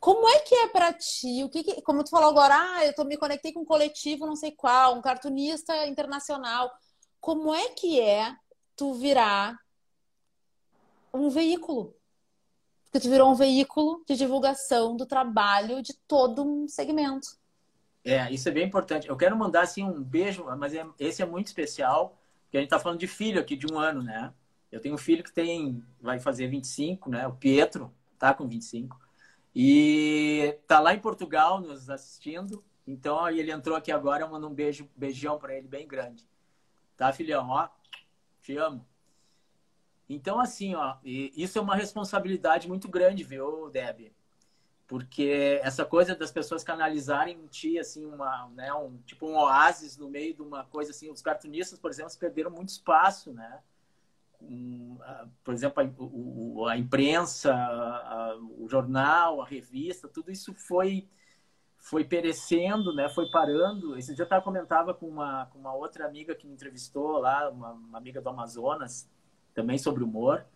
Como 0.00 0.28
é 0.28 0.40
que 0.40 0.52
é 0.52 0.66
para 0.66 0.92
ti? 0.92 1.44
O 1.44 1.48
que, 1.48 1.62
que, 1.62 1.80
como 1.82 2.02
tu 2.02 2.10
falou 2.10 2.30
agora, 2.30 2.56
ah, 2.56 2.84
eu 2.84 2.92
tô, 2.92 3.04
me 3.04 3.16
conectei 3.16 3.52
com 3.52 3.60
um 3.60 3.64
coletivo, 3.64 4.26
não 4.26 4.34
sei 4.34 4.50
qual, 4.50 4.96
um 4.96 5.00
cartunista 5.00 5.86
internacional. 5.86 6.72
Como 7.20 7.54
é 7.54 7.68
que 7.68 8.00
é 8.00 8.34
tu 8.74 8.94
virar 8.94 9.56
um 11.12 11.30
veículo? 11.30 11.96
Porque 12.86 12.98
tu 12.98 13.08
virou 13.08 13.30
um 13.30 13.36
veículo 13.36 14.02
de 14.08 14.16
divulgação 14.16 14.96
do 14.96 15.06
trabalho 15.06 15.80
de 15.80 15.94
todo 16.08 16.42
um 16.42 16.66
segmento. 16.66 17.28
É, 18.04 18.28
isso 18.32 18.48
é 18.48 18.52
bem 18.52 18.66
importante. 18.66 19.08
Eu 19.08 19.16
quero 19.16 19.36
mandar 19.36 19.62
assim 19.62 19.84
um 19.84 20.02
beijo, 20.02 20.44
mas 20.58 20.74
é, 20.74 20.84
esse 20.98 21.22
é 21.22 21.24
muito 21.24 21.46
especial 21.46 22.18
que 22.54 22.58
a 22.58 22.60
gente 22.60 22.68
está 22.68 22.78
falando 22.78 23.00
de 23.00 23.08
filho 23.08 23.40
aqui 23.40 23.56
de 23.56 23.66
um 23.66 23.80
ano, 23.80 24.00
né? 24.00 24.32
Eu 24.70 24.80
tenho 24.80 24.94
um 24.94 24.98
filho 24.98 25.24
que 25.24 25.32
tem, 25.32 25.84
vai 26.00 26.20
fazer 26.20 26.46
25, 26.46 27.10
né? 27.10 27.26
O 27.26 27.34
Pietro 27.34 27.92
tá 28.16 28.32
com 28.32 28.46
25. 28.46 28.96
E 29.52 30.56
tá 30.64 30.78
lá 30.78 30.94
em 30.94 31.00
Portugal 31.00 31.60
nos 31.60 31.90
assistindo. 31.90 32.64
Então 32.86 33.28
ele 33.28 33.50
entrou 33.50 33.76
aqui 33.76 33.90
agora, 33.90 34.22
eu 34.22 34.30
mando 34.30 34.46
um 34.46 34.54
beijo, 34.54 34.88
beijão 34.94 35.36
para 35.36 35.56
ele 35.56 35.66
bem 35.66 35.84
grande. 35.84 36.24
Tá, 36.96 37.12
filhão? 37.12 37.48
Ó, 37.48 37.68
te 38.40 38.56
amo. 38.56 38.86
Então, 40.08 40.38
assim, 40.38 40.76
ó, 40.76 40.98
isso 41.02 41.58
é 41.58 41.60
uma 41.60 41.74
responsabilidade 41.74 42.68
muito 42.68 42.86
grande, 42.86 43.24
viu, 43.24 43.68
Deb? 43.68 44.12
Porque 44.86 45.60
essa 45.62 45.84
coisa 45.84 46.14
das 46.14 46.30
pessoas 46.30 46.62
canalizarem 46.62 47.38
em 47.38 47.46
ti 47.46 47.78
assim 47.78 48.04
uma 48.04 48.48
né 48.54 48.72
um 48.74 48.98
tipo 49.06 49.26
um 49.26 49.36
oásis 49.36 49.96
no 49.96 50.10
meio 50.10 50.34
de 50.34 50.42
uma 50.42 50.64
coisa 50.64 50.90
assim 50.90 51.10
os 51.10 51.22
cartunistas 51.22 51.78
por 51.78 51.90
exemplo 51.90 52.12
perderam 52.18 52.50
muito 52.50 52.68
espaço 52.68 53.32
né? 53.32 53.60
Um, 54.42 54.98
por 55.42 55.54
exemplo 55.54 55.82
a, 55.82 56.72
a 56.72 56.76
imprensa 56.76 57.54
a, 57.54 58.36
o 58.58 58.68
jornal 58.68 59.40
a 59.40 59.46
revista 59.46 60.06
tudo 60.06 60.30
isso 60.30 60.52
foi 60.54 61.08
foi 61.78 62.02
perecendo 62.02 62.94
né? 62.94 63.10
Foi 63.10 63.30
parando. 63.30 63.94
Esse 63.98 64.14
dia 64.14 64.26
eu 64.30 64.42
comentava 64.42 64.94
com 64.94 65.06
uma 65.06 65.46
com 65.46 65.58
uma 65.58 65.74
outra 65.74 66.06
amiga 66.06 66.34
que 66.34 66.46
me 66.46 66.54
entrevistou 66.54 67.18
lá 67.18 67.50
uma, 67.50 67.72
uma 67.72 67.98
amiga 67.98 68.22
do 68.22 68.28
Amazonas 68.30 69.06
também 69.54 69.76
sobre 69.76 70.02
humor 70.02 70.46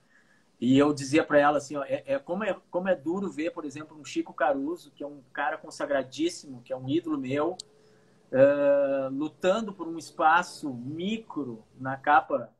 e 0.60 0.76
eu 0.76 0.92
dizia 0.92 1.22
para 1.22 1.38
ela 1.38 1.58
assim, 1.58 1.76
ó, 1.76 1.84
é, 1.84 2.02
é, 2.04 2.18
como 2.18 2.42
é 2.42 2.56
como 2.70 2.88
é 2.88 2.96
duro 2.96 3.30
ver, 3.30 3.52
por 3.52 3.64
exemplo, 3.64 3.96
um 3.96 4.04
Chico 4.04 4.34
Caruso, 4.34 4.90
que 4.90 5.04
é 5.04 5.06
um 5.06 5.22
cara 5.32 5.56
consagradíssimo, 5.56 6.62
que 6.62 6.72
é 6.72 6.76
um 6.76 6.88
ídolo 6.88 7.16
meu, 7.16 7.56
uh, 8.32 9.08
lutando 9.12 9.72
por 9.72 9.86
um 9.86 9.96
espaço 9.96 10.72
micro 10.74 11.64
na 11.78 11.96
capa 11.96 12.52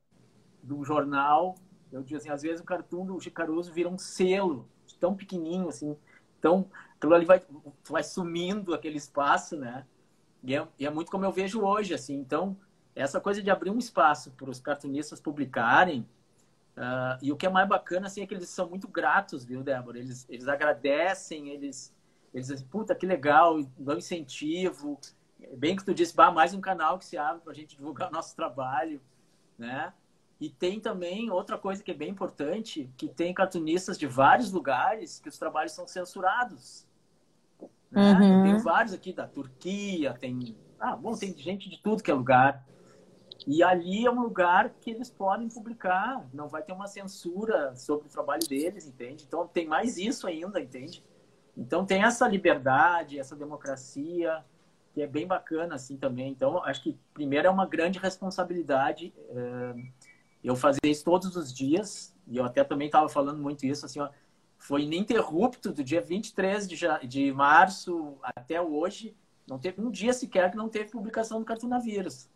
do 0.63 0.85
jornal. 0.85 1.57
Eu 1.91 2.03
dizia 2.03 2.19
assim, 2.19 2.31
às 2.31 2.43
vezes 2.43 2.61
o 2.61 2.65
cartoon 2.65 3.07
do 3.07 3.21
Chico 3.21 3.37
Caruso 3.37 3.73
vira 3.73 3.89
um 3.89 3.99
selo, 3.99 4.69
tão 5.01 5.15
pequenininho 5.15 5.69
assim, 5.69 5.97
então 6.39 6.71
aquilo 6.97 7.15
ali 7.15 7.25
vai 7.25 7.43
vai 7.89 8.03
sumindo 8.05 8.75
aquele 8.75 8.97
espaço, 8.97 9.57
né? 9.57 9.85
E 10.45 10.55
é, 10.55 10.69
e 10.79 10.87
é 10.87 10.91
muito 10.91 11.11
como 11.11 11.25
eu 11.25 11.33
vejo 11.33 11.63
hoje, 11.63 11.95
assim. 11.95 12.15
Então 12.15 12.57
essa 12.95 13.21
coisa 13.21 13.43
de 13.43 13.51
abrir 13.51 13.71
um 13.71 13.79
espaço 13.79 14.31
para 14.33 14.51
os 14.51 14.61
cartunistas 14.61 15.21
publicarem 15.21 16.07
Uh, 16.79 17.19
e 17.21 17.33
o 17.33 17.37
que 17.37 17.45
é 17.45 17.51
mais 17.51 17.69
bacana, 17.69 18.07
assim, 18.07 18.23
é 18.23 18.27
que 18.27 18.33
eles 18.33 18.49
são 18.49 18.69
muito 18.69 18.87
gratos, 18.87 19.45
viu, 19.45 19.65
Débora? 19.65 19.99
Eles, 19.99 20.25
eles 20.29 20.47
agradecem, 20.47 21.49
eles, 21.49 21.93
eles 22.33 22.47
dizem, 22.47 22.65
puta, 22.69 22.95
que 22.95 23.05
legal, 23.05 23.61
dão 23.77 23.99
incentivo. 23.99 24.97
Bem 25.57 25.75
que 25.75 25.85
tu 25.85 25.93
disse, 25.93 26.15
bah, 26.15 26.31
mais 26.31 26.55
um 26.55 26.61
canal 26.61 26.97
que 26.97 27.05
se 27.05 27.19
abre 27.19 27.43
para 27.43 27.51
a 27.51 27.55
gente 27.55 27.77
divulgar 27.77 28.09
o 28.09 28.13
nosso 28.13 28.37
trabalho, 28.37 29.01
né? 29.59 29.93
E 30.41 30.49
tem 30.49 30.79
também 30.79 31.31
outra 31.31 31.59
coisa 31.59 31.83
que 31.83 31.91
é 31.91 31.95
bem 31.95 32.11
importante, 32.11 32.89
que 32.97 33.09
tem 33.09 33.35
cartunistas 33.35 33.99
de 33.99 34.07
vários 34.07 34.53
lugares 34.53 35.19
que 35.19 35.29
os 35.29 35.37
trabalhos 35.37 35.73
são 35.73 35.85
censurados. 35.85 36.87
Né? 37.91 38.13
Uhum. 38.13 38.43
Tem 38.45 38.59
vários 38.59 38.95
aqui 38.95 39.13
da 39.13 39.27
Turquia, 39.27 40.15
tem... 40.15 40.57
Ah, 40.79 40.95
bom, 40.95 41.17
tem 41.17 41.37
gente 41.37 41.69
de 41.69 41.83
tudo 41.83 42.05
que 42.05 42.11
é 42.11 42.15
lugar. 42.15 42.65
E 43.51 43.63
ali 43.63 44.05
é 44.05 44.11
um 44.11 44.21
lugar 44.21 44.75
que 44.79 44.91
eles 44.91 45.09
podem 45.09 45.49
publicar, 45.49 46.29
não 46.35 46.49
vai 46.49 46.63
ter 46.63 46.75
uma 46.75 46.87
censura 46.87 47.75
sobre 47.75 48.07
o 48.07 48.11
trabalho 48.11 48.47
deles, 48.47 48.87
entende? 48.87 49.25
Então 49.27 49.49
tem 49.49 49.67
mais 49.67 49.97
isso 49.97 50.27
ainda, 50.27 50.61
entende? 50.61 51.03
Então 51.57 51.87
tem 51.87 52.05
essa 52.05 52.29
liberdade, 52.29 53.19
essa 53.19 53.35
democracia, 53.35 54.45
que 54.93 55.01
é 55.01 55.07
bem 55.07 55.27
bacana 55.27 55.77
assim 55.77 55.97
também. 55.97 56.31
Então 56.31 56.63
acho 56.63 56.83
que 56.83 56.99
primeiro 57.15 57.49
é 57.49 57.51
uma 57.51 57.65
grande 57.65 57.99
responsabilidade 57.99 59.15
é, 59.31 59.75
eu 60.45 60.55
fazer 60.55 60.81
isso 60.85 61.03
todos 61.03 61.35
os 61.35 61.51
dias, 61.51 62.15
e 62.27 62.37
eu 62.37 62.45
até 62.45 62.63
também 62.63 62.89
estava 62.89 63.09
falando 63.09 63.41
muito 63.41 63.65
isso, 63.65 63.87
assim, 63.87 63.99
ó, 63.99 64.11
foi 64.59 64.83
ininterrupto 64.83 65.73
do 65.73 65.83
dia 65.83 66.03
23 66.03 66.69
de, 66.69 66.77
de 67.07 67.33
março 67.33 68.19
até 68.23 68.61
hoje, 68.61 69.17
não 69.49 69.59
teve 69.59 69.81
um 69.81 69.91
dia 69.91 70.13
sequer 70.13 70.51
que 70.51 70.57
não 70.59 70.69
teve 70.69 70.91
publicação 70.91 71.39
do 71.39 71.47
Cartunavírus. 71.47 72.29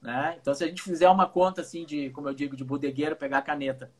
Né? 0.00 0.36
Então, 0.40 0.54
se 0.54 0.64
a 0.64 0.66
gente 0.66 0.82
fizer 0.82 1.08
uma 1.08 1.28
conta 1.28 1.60
assim 1.60 1.84
de, 1.84 2.10
como 2.10 2.28
eu 2.28 2.34
digo, 2.34 2.56
de 2.56 2.64
bodegueiro, 2.64 3.16
pegar 3.16 3.38
a 3.38 3.42
caneta, 3.42 3.92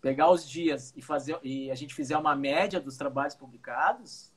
pegar 0.00 0.30
os 0.30 0.48
dias 0.48 0.92
e 0.96 1.02
fazer 1.02 1.38
e 1.42 1.70
a 1.70 1.74
gente 1.74 1.94
fizer 1.94 2.16
uma 2.16 2.34
média 2.34 2.80
dos 2.80 2.96
trabalhos 2.96 3.34
publicados, 3.34 4.32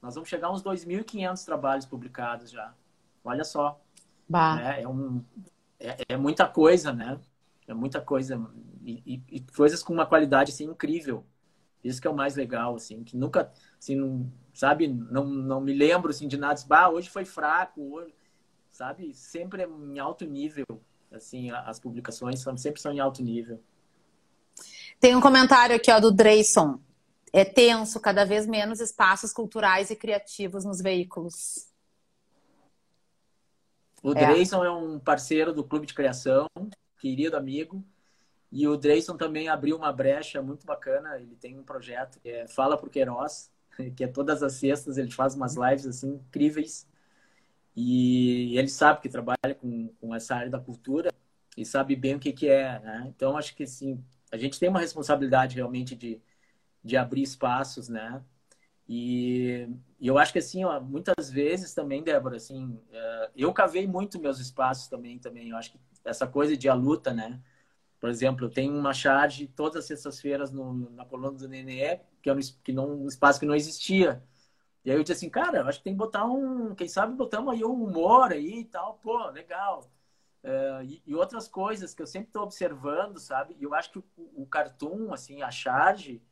nós 0.00 0.14
vamos 0.14 0.28
chegar 0.28 0.48
a 0.48 0.52
uns 0.52 0.62
2.500 0.62 1.44
trabalhos 1.44 1.86
publicados 1.86 2.50
já. 2.50 2.72
Olha 3.24 3.44
só. 3.44 3.80
Né? 4.56 4.82
É, 4.82 4.88
um, 4.88 5.22
é, 5.78 5.96
é, 6.10 6.16
muita 6.16 6.46
coisa, 6.46 6.92
né? 6.92 7.18
É 7.66 7.74
muita 7.74 8.00
coisa. 8.00 8.40
E, 8.84 9.02
e, 9.04 9.36
e, 9.36 9.40
coisas 9.40 9.82
com 9.82 9.92
uma 9.92 10.06
qualidade 10.06 10.52
assim, 10.52 10.64
incrível. 10.64 11.24
Isso 11.82 12.00
que 12.00 12.06
é 12.06 12.10
o 12.10 12.16
mais 12.16 12.34
legal, 12.34 12.74
assim, 12.74 13.04
que 13.04 13.16
nunca, 13.16 13.52
assim, 13.78 13.94
não, 13.94 14.30
sabe, 14.52 14.88
não, 14.88 15.24
não 15.24 15.60
me 15.60 15.72
lembro, 15.72 16.10
assim, 16.10 16.26
de 16.26 16.36
nada, 16.36 16.60
bah, 16.66 16.88
hoje 16.88 17.08
foi 17.08 17.24
fraco, 17.24 17.80
hoje, 17.80 18.12
sabe, 18.76 19.14
sempre 19.14 19.62
é 19.62 19.66
em 19.66 19.98
alto 19.98 20.26
nível, 20.26 20.66
assim, 21.10 21.50
as 21.50 21.80
publicações 21.80 22.40
são, 22.40 22.56
sempre 22.56 22.80
são 22.80 22.92
em 22.92 23.00
alto 23.00 23.22
nível. 23.22 23.60
Tem 25.00 25.16
um 25.16 25.20
comentário 25.20 25.74
aqui, 25.74 25.90
ó, 25.90 25.98
do 25.98 26.12
Dreyson. 26.12 26.78
É 27.32 27.44
tenso, 27.44 28.00
cada 28.00 28.24
vez 28.24 28.46
menos 28.46 28.80
espaços 28.80 29.32
culturais 29.32 29.90
e 29.90 29.96
criativos 29.96 30.64
nos 30.64 30.80
veículos. 30.80 31.68
O 34.02 34.12
é. 34.12 34.26
Dreyson 34.26 34.64
é 34.64 34.70
um 34.70 34.98
parceiro 34.98 35.52
do 35.52 35.64
Clube 35.64 35.86
de 35.86 35.94
Criação, 35.94 36.46
querido 36.98 37.36
amigo. 37.36 37.82
E 38.52 38.68
o 38.68 38.76
Dreyson 38.76 39.16
também 39.16 39.48
abriu 39.48 39.76
uma 39.76 39.92
brecha 39.92 40.40
muito 40.40 40.64
bacana. 40.64 41.18
Ele 41.18 41.34
tem 41.34 41.58
um 41.58 41.64
projeto 41.64 42.20
que 42.20 42.28
é 42.28 42.46
Fala 42.46 42.76
por 42.76 42.88
Queiroz, 42.88 43.50
que 43.96 44.04
é 44.04 44.06
todas 44.06 44.42
as 44.42 44.54
sextas, 44.54 44.96
ele 44.96 45.10
faz 45.10 45.34
umas 45.34 45.56
lives 45.56 45.86
assim 45.86 46.14
incríveis. 46.14 46.86
E 47.76 48.56
ele 48.56 48.68
sabe 48.68 49.02
que 49.02 49.08
trabalha 49.08 49.54
com, 49.60 49.88
com 50.00 50.14
essa 50.14 50.34
área 50.34 50.50
da 50.50 50.58
cultura 50.58 51.12
e 51.56 51.64
sabe 51.64 51.94
bem 51.94 52.14
o 52.14 52.18
que, 52.18 52.32
que 52.32 52.48
é. 52.48 52.80
Né? 52.80 53.04
Então, 53.14 53.36
acho 53.36 53.54
que 53.54 53.64
assim, 53.64 54.02
a 54.32 54.36
gente 54.38 54.58
tem 54.58 54.68
uma 54.68 54.80
responsabilidade 54.80 55.56
realmente 55.56 55.94
de, 55.94 56.20
de 56.82 56.96
abrir 56.96 57.22
espaços, 57.22 57.88
né? 57.88 58.22
E, 58.88 59.68
e 60.00 60.06
eu 60.06 60.16
acho 60.16 60.32
que 60.32 60.38
assim, 60.38 60.64
ó, 60.64 60.80
muitas 60.80 61.28
vezes 61.30 61.74
também, 61.74 62.02
Débora, 62.02 62.36
assim, 62.36 62.64
uh, 62.64 63.30
eu 63.36 63.52
cavei 63.52 63.86
muito 63.86 64.20
meus 64.20 64.38
espaços 64.38 64.88
também, 64.88 65.18
também. 65.18 65.50
Eu 65.50 65.56
acho 65.56 65.72
que 65.72 65.78
essa 66.04 66.26
coisa 66.26 66.56
de 66.56 66.68
a 66.68 66.74
luta, 66.74 67.12
né? 67.12 67.40
Por 67.98 68.08
exemplo, 68.08 68.46
eu 68.46 68.50
tenho 68.50 68.76
uma 68.78 68.94
charge 68.94 69.48
todas 69.48 69.76
as 69.78 69.86
sextas-feiras 69.86 70.52
na 70.52 71.04
coluna 71.04 71.32
do 71.32 71.48
Nenê, 71.48 72.00
que 72.22 72.30
é 72.30 72.32
um, 72.32 72.38
que 72.62 72.72
não, 72.72 73.02
um 73.02 73.08
espaço 73.08 73.40
que 73.40 73.46
não 73.46 73.54
existia. 73.54 74.22
E 74.86 74.90
aí 74.90 74.96
eu 74.96 75.02
disse 75.02 75.14
assim, 75.14 75.28
cara, 75.28 75.64
acho 75.66 75.78
que 75.78 75.84
tem 75.84 75.94
que 75.94 75.98
botar 75.98 76.24
um, 76.24 76.72
quem 76.72 76.86
sabe 76.86 77.12
botamos 77.14 77.52
aí 77.52 77.64
um 77.64 77.72
humor 77.72 78.30
aí 78.32 78.60
e 78.60 78.64
tal, 78.64 78.94
pô, 79.02 79.18
legal. 79.30 79.90
Uh, 80.44 80.84
e, 80.84 81.02
e, 81.04 81.12
outras 81.12 81.48
coisas 81.48 81.92
que 81.92 82.00
eu 82.00 82.06
sempre 82.06 82.28
estou 82.28 82.44
observando, 82.44 83.18
sabe? 83.18 83.56
E 83.58 83.64
eu 83.64 83.74
acho 83.74 83.90
que 83.90 83.98
o, 83.98 84.04
o 84.36 84.46
cartoon, 84.46 85.12
assim, 85.12 85.42
a 85.42 85.50
charge, 85.50 86.22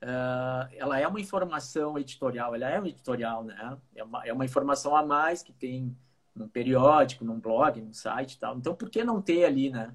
uh, 0.00 0.72
ela 0.76 1.00
é 1.00 1.08
uma 1.08 1.20
informação 1.20 1.98
editorial, 1.98 2.54
ela 2.54 2.68
é 2.68 2.80
um 2.80 2.86
editorial, 2.86 3.42
né? 3.42 3.76
É 3.96 4.04
uma, 4.04 4.26
é 4.26 4.32
uma 4.32 4.44
informação 4.44 4.94
a 4.94 5.04
mais 5.04 5.42
que 5.42 5.52
tem 5.52 5.96
num 6.36 6.48
periódico, 6.48 7.24
num 7.24 7.40
blog, 7.40 7.80
num 7.80 7.92
site 7.92 8.34
e 8.34 8.38
tal. 8.38 8.56
Então, 8.56 8.76
por 8.76 8.90
que 8.90 9.02
não 9.02 9.20
ter 9.20 9.44
ali, 9.44 9.70
né? 9.70 9.92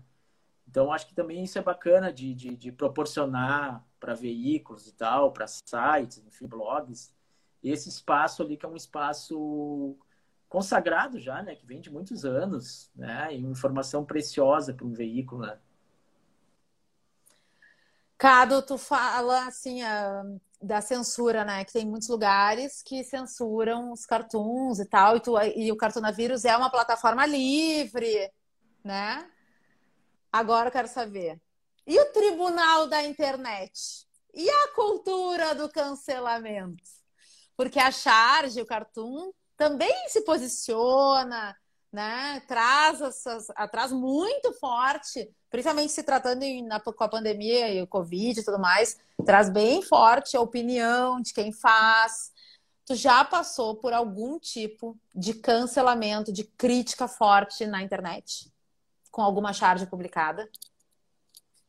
Então, 0.68 0.92
acho 0.92 1.08
que 1.08 1.16
também 1.16 1.42
isso 1.46 1.58
é 1.58 1.62
bacana 1.62 2.12
de, 2.12 2.34
de, 2.34 2.58
de 2.58 2.70
proporcionar 2.70 3.82
para 3.98 4.14
veículos 4.14 4.88
e 4.88 4.94
tal, 4.94 5.32
para 5.32 5.48
sites, 5.48 6.22
enfim, 6.28 6.48
blogs, 6.48 7.14
esse 7.64 7.90
espaço 7.90 8.44
ali 8.44 8.58
que 8.58 8.66
é 8.66 8.70
um 8.70 8.76
espaço 8.76 9.96
consagrado 10.50 11.20
já, 11.20 11.42
né, 11.42 11.56
que 11.56 11.66
vem 11.66 11.82
de 11.82 11.92
muitos 11.92 12.26
anos, 12.26 12.92
né, 12.96 13.34
e 13.34 13.40
informação 13.40 14.06
preciosa 14.06 14.74
para 14.74 14.86
um 14.86 14.94
veículo, 14.94 15.42
né. 15.42 15.58
Cado, 18.18 18.62
tu 18.62 18.78
fala 18.78 19.48
assim 19.48 19.82
a, 19.82 20.24
da 20.62 20.80
censura, 20.80 21.44
né? 21.44 21.66
Que 21.66 21.74
tem 21.74 21.86
muitos 21.86 22.08
lugares 22.08 22.82
que 22.82 23.04
censuram 23.04 23.92
os 23.92 24.06
cartoons 24.06 24.80
e 24.80 24.86
tal, 24.86 25.18
e, 25.18 25.20
tu, 25.20 25.38
e 25.42 25.72
o 25.72 25.76
Cartunavírus 25.76 26.46
é 26.46 26.56
uma 26.56 26.70
plataforma 26.70 27.26
livre, 27.26 28.32
né? 28.84 29.30
Agora 30.32 30.70
eu 30.70 30.72
quero 30.72 30.88
saber. 30.88 31.40
E 31.86 32.00
o 32.00 32.12
tribunal 32.14 32.88
da 32.88 33.04
internet? 33.04 34.08
E 34.34 34.50
a 34.50 34.68
cultura 34.74 35.54
do 35.54 35.70
cancelamento? 35.70 37.03
Porque 37.56 37.80
a 37.80 37.92
charge, 37.92 38.62
o 38.62 38.66
cartoon, 38.66 39.32
também 39.56 40.10
se 40.10 40.22
posiciona, 40.22 41.56
né? 41.92 42.42
Traz, 42.48 43.02
essas, 43.02 43.48
traz 43.72 43.92
muito 43.92 44.52
forte, 44.54 45.30
principalmente 45.50 45.92
se 45.92 46.04
tratando 46.04 46.44
em, 46.44 46.64
na, 46.64 46.80
com 46.80 47.04
a 47.04 47.10
pandemia 47.10 47.74
e 47.74 47.82
o 47.82 47.88
Covid 47.88 48.40
e 48.40 48.44
tudo 48.44 48.60
mais, 48.60 48.98
traz 49.26 49.50
bem 49.50 49.82
forte 49.82 50.36
a 50.36 50.42
opinião 50.42 51.22
de 51.22 51.34
quem 51.34 51.52
faz. 51.52 52.32
Tu 52.86 52.96
já 52.96 53.24
passou 53.24 53.76
por 53.76 53.94
algum 53.94 54.40
tipo 54.40 54.98
de 55.16 55.34
cancelamento, 55.36 56.34
de 56.34 56.44
crítica 56.44 57.08
forte 57.08 57.66
na 57.66 57.82
internet? 57.82 58.52
com 59.14 59.22
alguma 59.22 59.54
charge 59.54 59.86
publicada? 59.86 60.50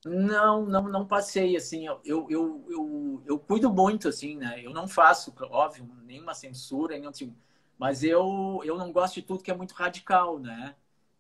Não, 0.05 0.67
não, 0.67 0.83
não 0.89 1.07
passei, 1.07 1.57
assim, 1.57 1.87
eu, 1.87 2.01
eu, 2.05 2.27
eu, 2.69 3.23
eu, 3.27 3.39
cuido 3.39 3.73
muito, 3.73 4.09
assim, 4.09 4.37
né? 4.37 4.61
Eu 4.63 4.71
não 4.73 4.87
faço, 4.87 5.35
óbvio, 5.51 5.89
nenhuma 6.05 6.35
censura, 6.35 6.99
nenhum 6.99 7.11
tipo, 7.11 7.35
mas 7.79 8.05
eu, 8.05 8.61
eu 8.65 8.77
não 8.77 8.93
gosto 8.93 9.15
de 9.15 9.23
tudo 9.23 9.43
que 9.43 9.51
é 9.51 9.57
muito 9.57 9.73
radical, 9.73 10.39
né? 10.39 10.75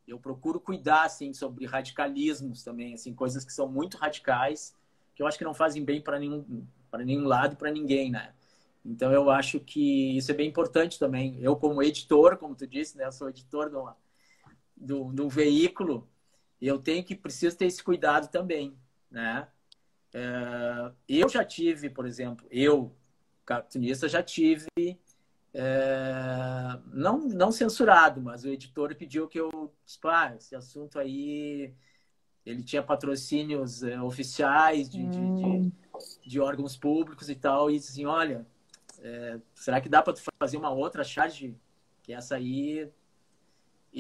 Eu 0.07 0.19
procuro 0.19 0.61
cuidar, 0.61 1.05
assim, 1.05 1.33
sobre 1.33 1.65
radicalismos 1.65 2.63
também, 2.63 2.95
assim, 2.95 3.15
coisas 3.15 3.45
que 3.45 3.53
são 3.53 3.67
muito 3.67 3.97
radicais, 3.97 4.77
que 5.15 5.23
eu 5.23 5.27
acho 5.27 5.39
que 5.39 5.45
não 5.45 5.55
fazem 5.55 5.83
bem 5.83 6.01
para 6.03 6.19
nenhum, 6.19 6.67
para 6.91 7.05
nenhum 7.05 7.25
lado, 7.25 7.57
para 7.57 7.71
ninguém, 7.71 8.11
né? 8.11 8.35
Então, 8.85 9.11
eu 9.13 9.31
acho 9.31 9.61
que 9.61 10.17
isso 10.17 10.31
é 10.31 10.35
bem 10.35 10.49
importante 10.49 10.99
também. 10.99 11.39
Eu, 11.41 11.57
como 11.57 11.83
editor, 11.83 12.37
como 12.37 12.55
tu 12.55 12.67
disse, 12.67 12.99
né? 12.99 13.07
Eu 13.07 13.13
sou 13.13 13.31
editor 13.31 13.71
de, 13.71 13.77
uma, 13.77 13.97
do, 14.77 15.05
do 15.13 15.29
veículo, 15.29 16.07
eu 16.67 16.79
tenho 16.79 17.05
que 17.05 17.15
preciso 17.15 17.57
ter 17.57 17.67
esse 17.67 17.83
cuidado 17.83 18.29
também, 18.31 18.77
né? 19.11 19.49
É, 20.13 20.93
eu 21.09 21.29
já 21.29 21.45
tive, 21.45 21.91
por 21.91 22.07
exemplo, 22.07 22.47
eu, 22.51 22.95
cartunista, 23.45 24.09
já 24.09 24.23
tive 24.23 24.69
é, 25.55 26.79
não, 26.93 27.21
não 27.29 27.53
censurado, 27.53 28.21
mas 28.21 28.45
o 28.45 28.49
editor 28.49 28.95
pediu 28.97 29.29
que 29.29 29.39
eu, 29.39 29.73
tipo, 29.87 30.09
ah, 30.09 30.35
esse 30.37 30.57
assunto 30.57 30.99
aí, 30.99 31.73
ele 32.45 32.63
tinha 32.65 32.83
patrocínios 32.83 33.85
é, 33.85 34.01
oficiais 34.03 34.91
de, 34.91 34.99
hum. 35.01 35.11
de, 35.11 35.19
de, 35.19 35.47
hum. 35.47 35.73
de, 36.27 36.41
órgãos 36.41 36.77
públicos 36.77 37.31
e 37.31 37.37
tal, 37.37 37.71
e 37.71 37.79
disse 37.79 37.93
assim, 37.93 38.05
olha, 38.05 38.45
é, 38.99 39.39
será 39.55 39.81
que 39.81 39.89
dá 39.89 40.03
para 40.03 40.15
fazer 40.41 40.57
uma 40.57 40.71
outra 40.71 41.05
charge? 41.05 41.57
Que 42.03 42.13
essa 42.13 42.35
aí 42.35 42.91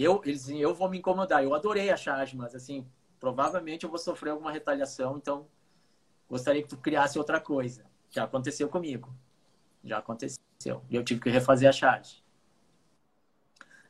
eu, 0.02 0.20
eles, 0.24 0.48
eu 0.48 0.74
vou 0.74 0.88
me 0.88 0.98
incomodar. 0.98 1.44
Eu 1.44 1.54
adorei 1.54 1.90
a 1.90 1.96
charge, 1.96 2.36
mas 2.36 2.54
assim, 2.54 2.86
provavelmente 3.20 3.84
eu 3.84 3.90
vou 3.90 3.98
sofrer 3.98 4.30
alguma 4.30 4.50
retaliação, 4.50 5.16
então 5.16 5.46
gostaria 6.28 6.62
que 6.62 6.68
tu 6.68 6.76
criasse 6.76 7.18
outra 7.18 7.40
coisa. 7.40 7.84
Já 8.10 8.24
aconteceu 8.24 8.68
comigo. 8.68 9.14
Já 9.84 9.98
aconteceu. 9.98 10.38
E 10.90 10.96
eu 10.96 11.04
tive 11.04 11.20
que 11.20 11.30
refazer 11.30 11.68
a 11.68 11.72
charge. 11.72 12.24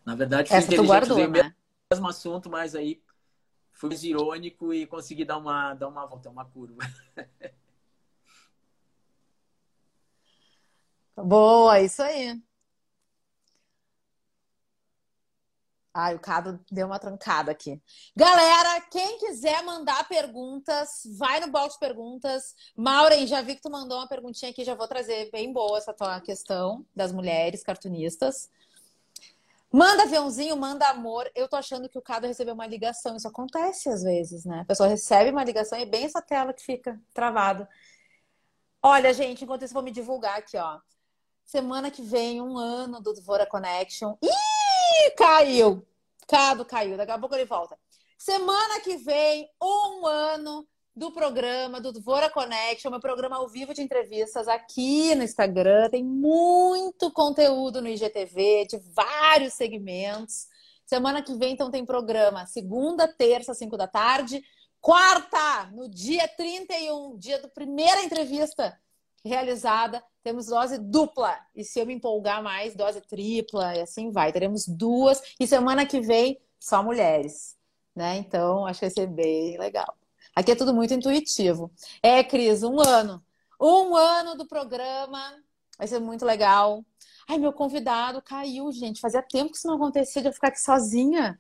Na 0.05 0.15
verdade, 0.15 0.49
fui 0.49 0.59
Essa 0.59 0.67
inteligente, 0.67 0.89
guardou, 0.89 1.29
né? 1.29 1.55
mesmo, 1.91 2.09
assunto, 2.09 2.51
mas 2.51 2.75
aí 2.75 3.03
fui 3.73 3.95
irônico 4.03 4.75
e 4.75 4.87
consegui 4.87 5.25
dar 5.25 5.39
uma, 5.39 5.73
dar 5.75 5.89
uma 5.89 6.05
volta, 6.05 6.29
uma 6.29 6.45
curva. 6.45 6.83
Boa, 11.17 11.81
isso 11.81 12.03
aí. 12.03 12.43
Ai, 15.97 16.17
o 16.17 16.19
Cado 16.19 16.59
deu 16.73 16.89
uma 16.89 16.99
trancada 16.99 17.53
aqui. 17.53 17.81
Galera, 18.17 18.81
quem 18.91 19.17
quiser 19.19 19.63
mandar 19.63 20.09
perguntas, 20.09 21.03
vai 21.17 21.39
no 21.39 21.53
box 21.53 21.75
de 21.75 21.79
perguntas. 21.79 22.53
Maureen, 22.77 23.29
já 23.29 23.41
vi 23.41 23.55
que 23.55 23.63
tu 23.63 23.71
mandou 23.71 23.99
uma 23.99 24.09
perguntinha 24.09 24.51
aqui, 24.51 24.65
já 24.65 24.75
vou 24.75 24.89
trazer 24.89 25.31
bem 25.31 25.53
boa 25.53 25.79
essa 25.79 25.95
tua 25.95 26.21
questão 26.21 26.85
das 26.97 27.13
mulheres 27.13 27.63
cartunistas. 27.63 28.51
Manda 29.71 30.03
aviãozinho, 30.03 30.57
manda 30.57 30.89
amor. 30.89 31.31
Eu 31.33 31.49
tô 31.49 31.55
achando 31.55 31.89
que 31.89 31.99
o 31.99 32.03
Cado 32.03 32.27
recebeu 32.27 32.55
uma 32.55 32.67
ligação. 32.67 33.15
Isso 33.15 33.29
acontece 33.29 33.89
às 33.89 34.03
vezes, 34.03 34.45
né? 34.45 34.63
A 34.63 34.65
pessoa 34.65 34.89
recebe 34.89 35.31
uma 35.31 35.45
ligação 35.45 35.79
e 35.79 35.83
é 35.83 35.87
bem 35.87 36.05
essa 36.05 36.21
tela 36.21 36.53
que 36.53 36.63
fica 36.63 37.01
travada. 37.13 37.69
Olha, 38.83 39.15
gente, 39.15 39.45
enquanto 39.45 39.65
isso, 39.65 39.75
vou 39.75 39.83
me 39.83 39.93
divulgar 39.93 40.39
aqui, 40.39 40.57
ó. 40.57 40.81
Semana 41.45 41.89
que 41.89 42.03
vem, 42.03 42.43
um 42.43 42.59
ano 42.59 43.01
do 43.01 43.13
Dvora 43.13 43.47
Connection. 43.47 44.17
Ih! 44.21 44.54
Caiu. 45.17 45.87
Cado 46.27 46.65
caiu. 46.65 46.97
Daqui 46.97 47.13
a 47.13 47.19
pouco 47.19 47.35
ele 47.35 47.45
volta. 47.45 47.79
Semana 48.19 48.81
que 48.81 48.97
vem, 48.97 49.49
um 49.63 50.07
ano 50.07 50.67
do 50.97 51.11
programa 51.11 51.81
do 51.81 51.93
Dvora 51.93 52.31
Connection, 52.31 52.91
meu 52.91 53.01
programa 53.01 53.37
ao 53.37 53.49
vivo 53.49 53.75
de 53.75 53.83
entrevistas 53.83 54.47
aqui 54.47 55.15
no 55.15 55.25
Instagram. 55.25 55.91
Tem 55.91 56.05
muito 56.05 57.11
conteúdo 57.11 57.83
no 57.83 57.89
IGTV, 57.89 58.67
de 58.71 58.79
vários 58.95 59.55
segmentos. 59.55 60.47
Semana 60.87 61.23
que 61.23 61.35
vem, 61.35 61.53
então, 61.53 61.71
tem 61.71 61.85
programa 61.85 62.47
segunda, 62.47 63.09
terça, 63.09 63.55
cinco 63.55 63.77
da 63.77 63.89
tarde. 63.89 64.43
Quarta, 64.81 65.71
no 65.73 65.89
dia 65.89 66.29
31, 66.29 67.17
dia 67.17 67.41
da 67.41 67.49
primeira 67.49 68.03
entrevista 68.03 68.79
realizada, 69.25 70.05
temos 70.25 70.47
dose 70.47 70.79
dupla. 70.79 71.39
E 71.55 71.63
se 71.63 71.79
eu 71.79 71.87
me 71.87 71.93
empolgar 71.95 72.43
mais, 72.43 72.75
dose 72.75 73.01
tripla, 73.03 73.77
e 73.77 73.83
assim 73.83 74.11
vai. 74.11 74.33
Teremos 74.33 74.67
duas. 74.67 75.23
E 75.39 75.47
semana 75.47 75.87
que 75.87 76.01
vem, 76.01 76.41
só 76.59 76.83
mulheres. 76.83 77.57
Né? 77.95 78.17
Então, 78.17 78.67
acho 78.67 78.81
que 78.81 78.87
vai 78.87 78.91
ser 78.91 79.07
bem 79.07 79.59
legal. 79.59 79.95
Aqui 80.35 80.53
é 80.53 80.57
tudo 80.57 80.75
muito 80.75 80.95
intuitivo. 80.95 81.71
É, 82.03 82.25
Cris, 82.25 82.63
um 82.63 82.81
ano. 82.81 83.23
Um 83.61 83.95
ano 83.95 84.35
do 84.35 84.47
programa. 84.47 85.21
Vai 85.79 85.87
ser 85.87 86.01
muito 86.01 86.25
legal. 86.25 86.83
Ai, 87.29 87.39
meu 87.39 87.53
convidado 87.53 88.23
caiu, 88.23 88.73
gente. 88.73 89.01
Fazia 89.01 89.23
tempo 89.23 89.53
que 89.53 89.59
isso 89.59 89.69
não 89.69 89.77
acontecia 89.77 90.23
de 90.23 90.29
eu 90.29 90.33
ficar 90.33 90.49
aqui 90.49 90.61
sozinha. 90.61 91.39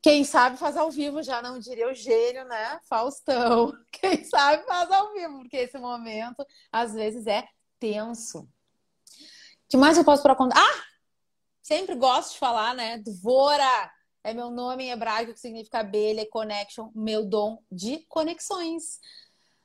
Quem 0.00 0.24
sabe 0.24 0.56
faz 0.56 0.76
ao 0.76 0.90
vivo, 0.90 1.22
já 1.22 1.42
não 1.42 1.58
diria 1.58 1.90
o 1.90 1.94
gênio, 1.94 2.44
né? 2.46 2.80
Faustão. 2.88 3.72
Quem 3.92 4.24
sabe 4.24 4.64
faz 4.64 4.90
ao 4.90 5.12
vivo, 5.12 5.40
porque 5.40 5.58
esse 5.58 5.78
momento 5.78 6.46
às 6.72 6.94
vezes 6.94 7.26
é 7.26 7.46
tenso. 7.80 8.40
O 8.40 8.48
que 9.68 9.76
mais 9.76 9.96
eu 9.96 10.04
posso 10.04 10.22
para 10.22 10.36
contar? 10.36 10.60
Ah! 10.60 10.84
Sempre 11.62 11.94
gosto 11.94 12.32
de 12.32 12.38
falar, 12.38 12.74
né? 12.74 12.98
Dvora 12.98 13.90
é 14.22 14.34
meu 14.34 14.50
nome 14.50 14.84
em 14.84 14.90
hebraico, 14.90 15.32
que 15.32 15.40
significa 15.40 15.80
abelha, 15.80 16.28
connection, 16.30 16.90
meu 16.94 17.24
dom 17.24 17.62
de 17.70 17.98
conexões. 18.08 18.98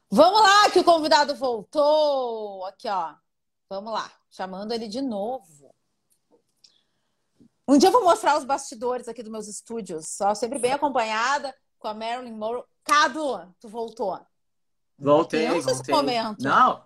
Vamos 0.09 0.39
lá, 0.41 0.69
que 0.71 0.79
o 0.79 0.83
convidado 0.83 1.35
voltou. 1.35 2.63
Aqui, 2.65 2.87
ó. 2.87 3.15
Vamos 3.69 3.91
lá, 3.91 4.11
chamando 4.29 4.71
ele 4.71 4.87
de 4.87 5.01
novo. 5.01 5.73
Um 7.67 7.77
dia 7.79 7.89
eu 7.89 7.93
vou 7.93 8.03
mostrar 8.03 8.37
os 8.37 8.45
bastidores 8.45 9.07
aqui 9.07 9.23
dos 9.23 9.31
meus 9.31 9.47
estúdios, 9.47 10.07
só 10.07 10.35
sempre 10.35 10.59
bem 10.59 10.71
acompanhada 10.71 11.53
com 11.79 11.87
a 11.87 11.93
Marilyn 11.95 12.33
Monroe. 12.33 12.63
Cado, 12.83 13.55
tu 13.59 13.67
voltou. 13.67 14.19
Voltei, 14.97 15.47
Tenso 15.47 15.73
voltei. 15.73 15.95
momento. 15.95 16.43
Não, 16.43 16.85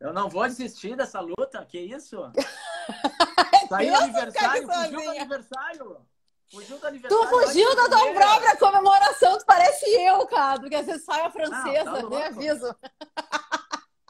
eu 0.00 0.12
não 0.12 0.28
vou 0.28 0.46
desistir 0.48 0.96
dessa 0.96 1.20
luta. 1.20 1.64
Que 1.66 1.78
isso? 1.78 2.16
Saiu 3.68 3.94
aniversário, 3.94 4.66
fugiu 4.66 5.00
do 5.02 5.10
aniversário. 5.10 6.06
Fugiu 6.50 6.76
do 6.76 6.80
Tu 6.80 6.86
aniversário. 6.88 7.28
fugiu 7.46 7.68
antes 7.70 7.76
da 7.76 7.88
tua 7.96 8.12
própria 8.12 8.56
comemoração, 8.56 9.38
tu 9.38 9.46
parece 9.46 9.86
eu, 9.86 10.26
Cado, 10.26 10.62
porque 10.62 10.82
você 10.82 10.98
sai 10.98 11.20
a 11.22 11.30
francesa, 11.30 11.84
Não, 11.84 11.92
tá 11.92 11.92
nem 11.92 12.02
louco. 12.08 12.16
aviso. 12.26 12.76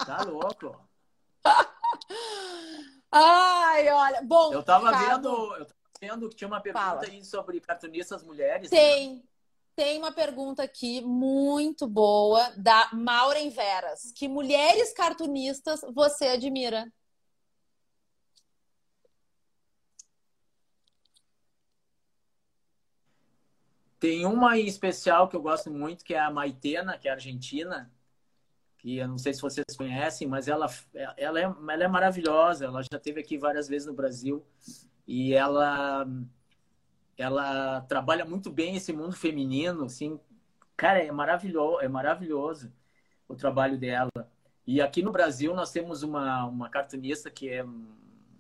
Tá 0.07 0.22
louco. 0.24 0.81
Ai, 3.12 3.88
olha. 3.90 4.22
Bom, 4.22 4.53
Eu 4.53 4.62
tava 4.62 4.90
vendo, 4.92 5.29
eu 5.57 5.64
tava 5.66 5.76
vendo 6.00 6.29
que 6.31 6.37
tinha 6.37 6.48
uma 6.48 6.61
pergunta 6.61 6.85
Fala. 6.85 7.03
aí 7.03 7.24
sobre 7.24 7.61
cartunistas 7.61 8.22
mulheres. 8.22 8.70
Tem. 8.70 9.22
Tem 9.74 9.98
uma 9.98 10.12
pergunta 10.12 10.62
aqui 10.62 11.00
muito 11.00 11.87
boa 11.87 12.50
da 12.56 12.90
Maureen 12.92 13.50
Veras. 13.50 14.12
Que 14.14 14.28
mulheres 14.28 14.92
cartunistas 14.92 15.80
você 15.94 16.26
admira? 16.26 16.92
Tem 23.98 24.24
uma 24.24 24.59
em 24.59 24.66
especial 24.66 25.28
que 25.28 25.37
eu 25.37 25.42
gosto 25.42 25.70
muito, 25.70 26.02
que 26.04 26.14
é 26.14 26.18
a 26.18 26.30
Maitena, 26.30 26.96
que 26.96 27.06
é 27.06 27.12
argentina, 27.12 27.92
que 28.78 28.96
eu 28.96 29.06
não 29.06 29.18
sei 29.18 29.35
se 29.35 29.42
vocês 29.42 29.76
conhecem, 29.76 30.26
mas 30.26 30.48
ela, 30.48 30.66
ela, 31.16 31.38
é, 31.38 31.42
ela 31.42 31.85
é 31.85 31.88
maravilhosa. 31.88 32.64
Ela 32.64 32.83
já 32.83 32.96
esteve 32.96 33.20
aqui 33.20 33.37
várias 33.37 33.68
vezes 33.68 33.87
no 33.87 33.92
Brasil 33.92 34.42
e 35.06 35.35
ela, 35.35 36.06
ela 37.20 37.83
trabalha 37.83 38.24
muito 38.24 38.50
bem 38.50 38.76
esse 38.76 38.92
mundo 38.92 39.14
feminino, 39.14 39.85
assim. 39.85 40.18
Cara, 40.76 41.02
é 41.04 41.12
maravilhoso, 41.12 41.80
é 41.80 41.88
maravilhoso 41.88 42.72
o 43.28 43.35
trabalho 43.37 43.78
dela. 43.78 44.11
E 44.66 44.80
aqui 44.80 45.02
no 45.02 45.12
Brasil 45.12 45.54
nós 45.54 45.70
temos 45.70 46.02
uma, 46.02 46.46
uma 46.46 46.70
cartunista 46.70 47.30
que 47.30 47.48
é 47.48 47.64
um 47.64 47.87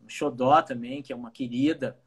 xodó 0.08 0.62
também, 0.62 1.02
que 1.02 1.12
é 1.12 1.16
uma 1.16 1.30
querida, 1.30 1.98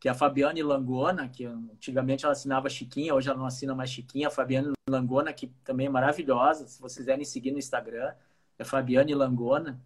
que 0.00 0.08
é 0.08 0.10
a 0.10 0.14
Fabiane 0.14 0.62
Langona, 0.62 1.28
que 1.28 1.44
antigamente 1.44 2.24
ela 2.24 2.32
assinava 2.32 2.68
Chiquinha, 2.68 3.14
hoje 3.14 3.28
ela 3.28 3.38
não 3.38 3.46
assina 3.46 3.74
mais 3.74 3.90
Chiquinha. 3.90 4.28
A 4.28 4.30
Fabiane 4.30 4.72
Langona, 4.88 5.32
que 5.32 5.46
também 5.64 5.86
é 5.86 5.90
maravilhosa, 5.90 6.66
se 6.66 6.80
vocês 6.80 6.98
quiserem 6.98 7.24
seguir 7.24 7.52
no 7.52 7.58
Instagram, 7.58 8.12
é 8.58 8.64
Fabiane 8.64 9.14
Langona. 9.14 9.80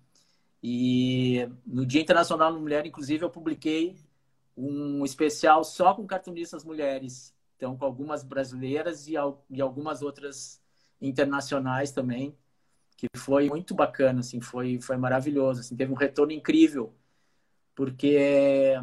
E 0.63 1.47
no 1.67 1.85
Dia 1.85 2.01
Internacional 2.01 2.53
da 2.53 2.59
Mulher, 2.59 2.87
inclusive, 2.87 3.25
eu 3.25 3.31
publiquei 3.31 3.99
um 4.57 5.05
especial 5.05 5.65
só 5.65 5.95
com 5.95 6.07
cartunistas 6.07 6.65
mulheres. 6.65 7.35
Então, 7.57 7.77
com 7.77 7.85
algumas 7.85 8.23
brasileiras 8.23 9.07
e, 9.09 9.15
e 9.51 9.61
algumas 9.61 10.03
outras 10.03 10.63
internacionais 11.01 11.93
também, 11.93 12.37
que 12.97 13.07
foi 13.17 13.49
muito 13.49 13.75
bacana, 13.75 14.21
assim, 14.21 14.41
foi, 14.41 14.81
foi 14.81 14.97
maravilhoso, 14.97 15.61
assim, 15.61 15.77
teve 15.77 15.93
um 15.93 15.97
retorno 15.97 16.33
incrível, 16.33 16.95
porque 17.75 18.75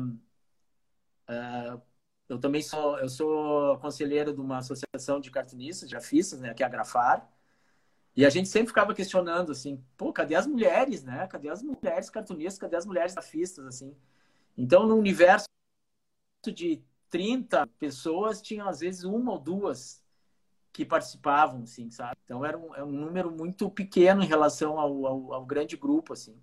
ah, 1.28 1.80
eu 2.30 2.40
também 2.40 2.62
sou, 2.62 2.98
eu 3.00 3.10
sou 3.10 3.78
conselheiro 3.80 4.34
de 4.34 4.40
uma 4.42 4.60
associação 4.60 5.20
de 5.20 5.32
cartunistas, 5.32 5.90
de 5.90 5.96
grafistas, 5.96 6.40
né, 6.40 6.54
que 6.54 6.64
é 6.64 6.66
a 6.66 6.70
Grafar, 6.70 7.30
e 8.16 8.26
a 8.26 8.30
gente 8.30 8.50
sempre 8.50 8.68
ficava 8.68 8.94
questionando, 8.94 9.52
assim, 9.52 9.84
pô, 9.96 10.12
cadê 10.12 10.36
as 10.36 10.46
mulheres, 10.46 11.04
né? 11.04 11.28
Cadê 11.28 11.50
as 11.50 11.64
mulheres 11.64 12.10
cartunistas? 12.10 12.60
Cadê 12.60 12.76
as 12.76 12.86
mulheres 12.86 13.14
grafistas, 13.14 13.66
assim? 13.66 13.96
Então, 14.58 14.86
no 14.86 14.96
universo 14.98 15.46
de 16.50 16.82
30 17.10 17.68
pessoas, 17.78 18.42
tinha 18.42 18.64
às 18.64 18.80
vezes 18.80 19.04
uma 19.04 19.34
ou 19.34 19.40
duas 19.40 20.02
que 20.72 20.86
participavam, 20.86 21.64
assim, 21.64 21.92
sabe? 21.92 22.16
Então, 22.24 22.46
era 22.46 22.58
um, 22.58 22.74
é 22.74 22.84
um 22.84 22.92
número 22.92 23.30
muito 23.30 23.70
pequeno 23.70 24.24
em 24.24 24.28
relação 24.28 24.80
ao, 24.80 25.06
ao, 25.06 25.34
ao 25.34 25.46
grande 25.46 25.76
grupo, 25.76 26.14
assim. 26.14 26.42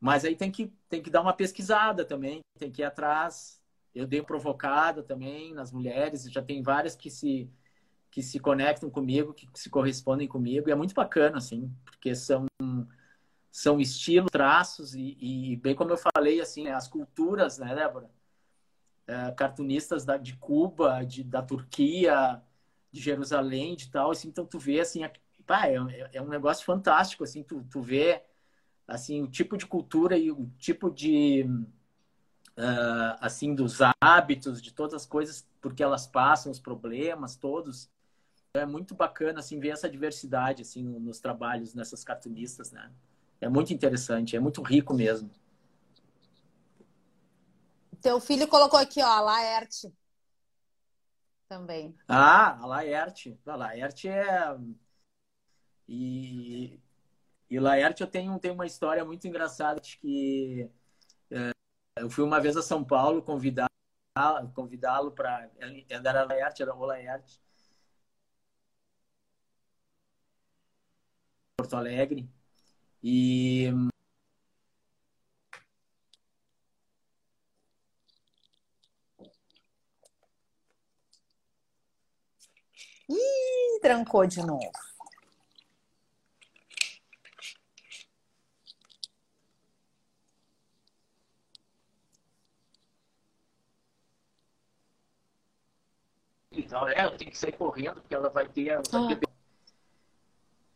Mas 0.00 0.24
aí 0.24 0.34
tem 0.34 0.50
que, 0.50 0.72
tem 0.88 1.02
que 1.02 1.10
dar 1.10 1.20
uma 1.20 1.34
pesquisada 1.34 2.04
também, 2.04 2.40
tem 2.58 2.70
que 2.70 2.80
ir 2.80 2.84
atrás. 2.84 3.60
Eu 3.94 4.06
dei 4.06 4.22
provocada 4.22 5.02
também 5.02 5.52
nas 5.52 5.70
mulheres, 5.70 6.30
já 6.30 6.42
tem 6.42 6.62
várias 6.62 6.96
que 6.96 7.10
se 7.10 7.50
que 8.10 8.22
se 8.22 8.38
conectam 8.38 8.88
comigo, 8.88 9.34
que 9.34 9.46
se 9.52 9.68
correspondem 9.68 10.26
comigo, 10.26 10.70
e 10.70 10.72
é 10.72 10.74
muito 10.74 10.94
bacana, 10.94 11.36
assim, 11.36 11.70
porque 11.84 12.14
são 12.14 12.46
são 13.50 13.78
estilos, 13.78 14.30
traços 14.30 14.94
e, 14.94 15.18
e 15.20 15.56
bem 15.56 15.74
como 15.74 15.90
eu 15.90 15.98
falei, 15.98 16.40
assim, 16.40 16.64
né, 16.64 16.72
as 16.72 16.88
culturas, 16.88 17.58
né, 17.58 17.74
Débora? 17.74 18.10
É, 19.06 19.30
cartunistas 19.32 20.04
da, 20.04 20.16
de 20.16 20.36
Cuba, 20.36 21.04
de, 21.04 21.22
da 21.24 21.40
Turquia, 21.42 22.42
de 22.90 23.00
Jerusalém, 23.00 23.76
de 23.76 23.88
tal, 23.90 24.10
assim, 24.10 24.28
então 24.28 24.44
tu 24.46 24.58
vê, 24.58 24.80
assim, 24.80 25.04
a- 25.04 25.12
pá, 25.46 25.68
é, 25.68 25.76
é 26.14 26.22
um 26.22 26.28
negócio 26.28 26.64
fantástico, 26.64 27.22
assim, 27.24 27.42
tu, 27.44 27.64
tu 27.70 27.80
vê, 27.80 28.24
assim, 28.88 29.22
o 29.22 29.28
tipo 29.28 29.56
de 29.56 29.66
cultura 29.66 30.18
e 30.18 30.30
o 30.32 30.46
tipo 30.58 30.90
de 30.90 31.44
ah, 32.56 33.16
assim 33.20 33.54
dos 33.54 33.78
hábitos, 34.00 34.60
de 34.62 34.72
todas 34.72 34.94
as 34.94 35.06
coisas 35.06 35.46
porque 35.60 35.82
elas 35.82 36.06
passam, 36.06 36.50
os 36.52 36.60
problemas 36.60 37.36
todos. 37.36 37.90
É 38.54 38.66
muito 38.66 38.94
bacana 38.94 39.40
assim 39.40 39.60
ver 39.60 39.70
essa 39.70 39.88
diversidade 39.90 40.62
assim 40.62 40.82
no- 40.84 41.00
nos 41.00 41.20
trabalhos 41.20 41.74
nessas 41.74 42.04
cartunistas, 42.04 42.72
né? 42.72 42.90
É 43.40 43.48
muito 43.48 43.72
interessante, 43.74 44.36
é 44.36 44.40
muito 44.40 44.62
rico 44.62 44.94
mesmo. 44.94 45.30
Teu 48.06 48.20
filho 48.20 48.46
colocou 48.46 48.78
aqui, 48.78 49.02
ó, 49.02 49.20
Laerte. 49.20 49.92
Também. 51.48 51.92
Ah, 52.06 52.56
a 52.56 52.64
Laerte. 52.64 53.36
A 53.44 53.56
Laerte 53.56 54.08
é 54.08 54.56
e 55.88 56.80
e 57.50 57.58
Laerte 57.58 58.02
eu 58.02 58.06
tenho 58.06 58.38
tenho 58.38 58.54
uma 58.54 58.64
história 58.64 59.04
muito 59.04 59.26
engraçada 59.26 59.80
de 59.80 59.98
que 59.98 60.70
é, 61.32 61.50
eu 61.96 62.08
fui 62.08 62.22
uma 62.22 62.40
vez 62.40 62.56
a 62.56 62.62
São 62.62 62.84
Paulo 62.84 63.22
convidá-lo 63.22 65.10
para 65.10 65.50
era 65.90 66.24
Laerte, 66.24 66.62
era 66.62 66.76
o 66.76 66.84
Laerte. 66.84 67.40
Porto 71.56 71.74
Alegre. 71.74 72.30
E 73.02 73.72
Ih, 83.08 83.80
trancou 83.80 84.26
de 84.26 84.40
novo. 84.40 84.70
Então, 96.50 96.88
é, 96.88 97.04
eu 97.04 97.16
tenho 97.16 97.30
que 97.30 97.38
sair 97.38 97.52
correndo, 97.52 98.00
porque 98.00 98.14
ela 98.14 98.30
vai 98.30 98.48
ter. 98.48 98.70
Ah. 98.70 98.82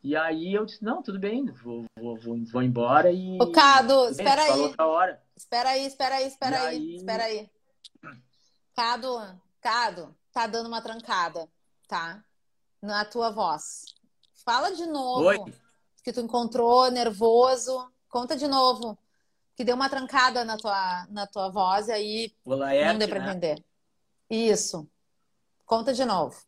E 0.03 0.15
aí 0.15 0.53
eu 0.53 0.65
disse, 0.65 0.83
não, 0.83 1.01
tudo 1.01 1.19
bem, 1.19 1.45
vou, 1.45 1.85
vou, 1.97 2.17
vou, 2.17 2.37
vou 2.45 2.61
embora 2.63 3.11
e. 3.11 3.39
Ô, 3.41 3.51
Cado, 3.51 4.09
espera 4.09 4.45
falou 4.45 4.65
aí. 4.65 4.69
outra 4.69 4.87
hora. 4.87 5.23
Espera 5.35 5.69
aí, 5.69 5.85
espera 5.85 6.15
aí, 6.15 6.27
espera 6.27 6.55
E 6.55 6.59
aí, 6.59 6.77
aí? 6.77 6.95
espera 6.95 7.23
aí. 7.25 7.49
Cado, 8.75 9.41
Cado, 9.59 10.15
tá 10.31 10.47
dando 10.47 10.67
uma 10.67 10.81
trancada, 10.81 11.47
tá? 11.91 12.23
Na 12.81 13.03
tua 13.03 13.31
voz. 13.31 13.93
Fala 14.45 14.71
de 14.71 14.85
novo. 14.85 15.25
Oi. 15.25 15.37
Que 16.01 16.13
tu 16.13 16.21
encontrou 16.21 16.89
nervoso. 16.89 17.91
Conta 18.07 18.37
de 18.37 18.47
novo. 18.47 18.97
Que 19.57 19.65
deu 19.65 19.75
uma 19.75 19.89
trancada 19.89 20.45
na 20.45 20.55
tua, 20.55 21.05
na 21.09 21.27
tua 21.27 21.49
voz 21.49 21.89
e 21.89 21.91
aí 21.91 22.35
Laerte, 22.45 22.93
não 22.93 22.97
deu 22.97 23.09
pra 23.09 23.19
né? 23.19 23.29
entender. 23.29 23.65
Isso. 24.29 24.89
Conta 25.65 25.93
de 25.93 26.05
novo. 26.05 26.41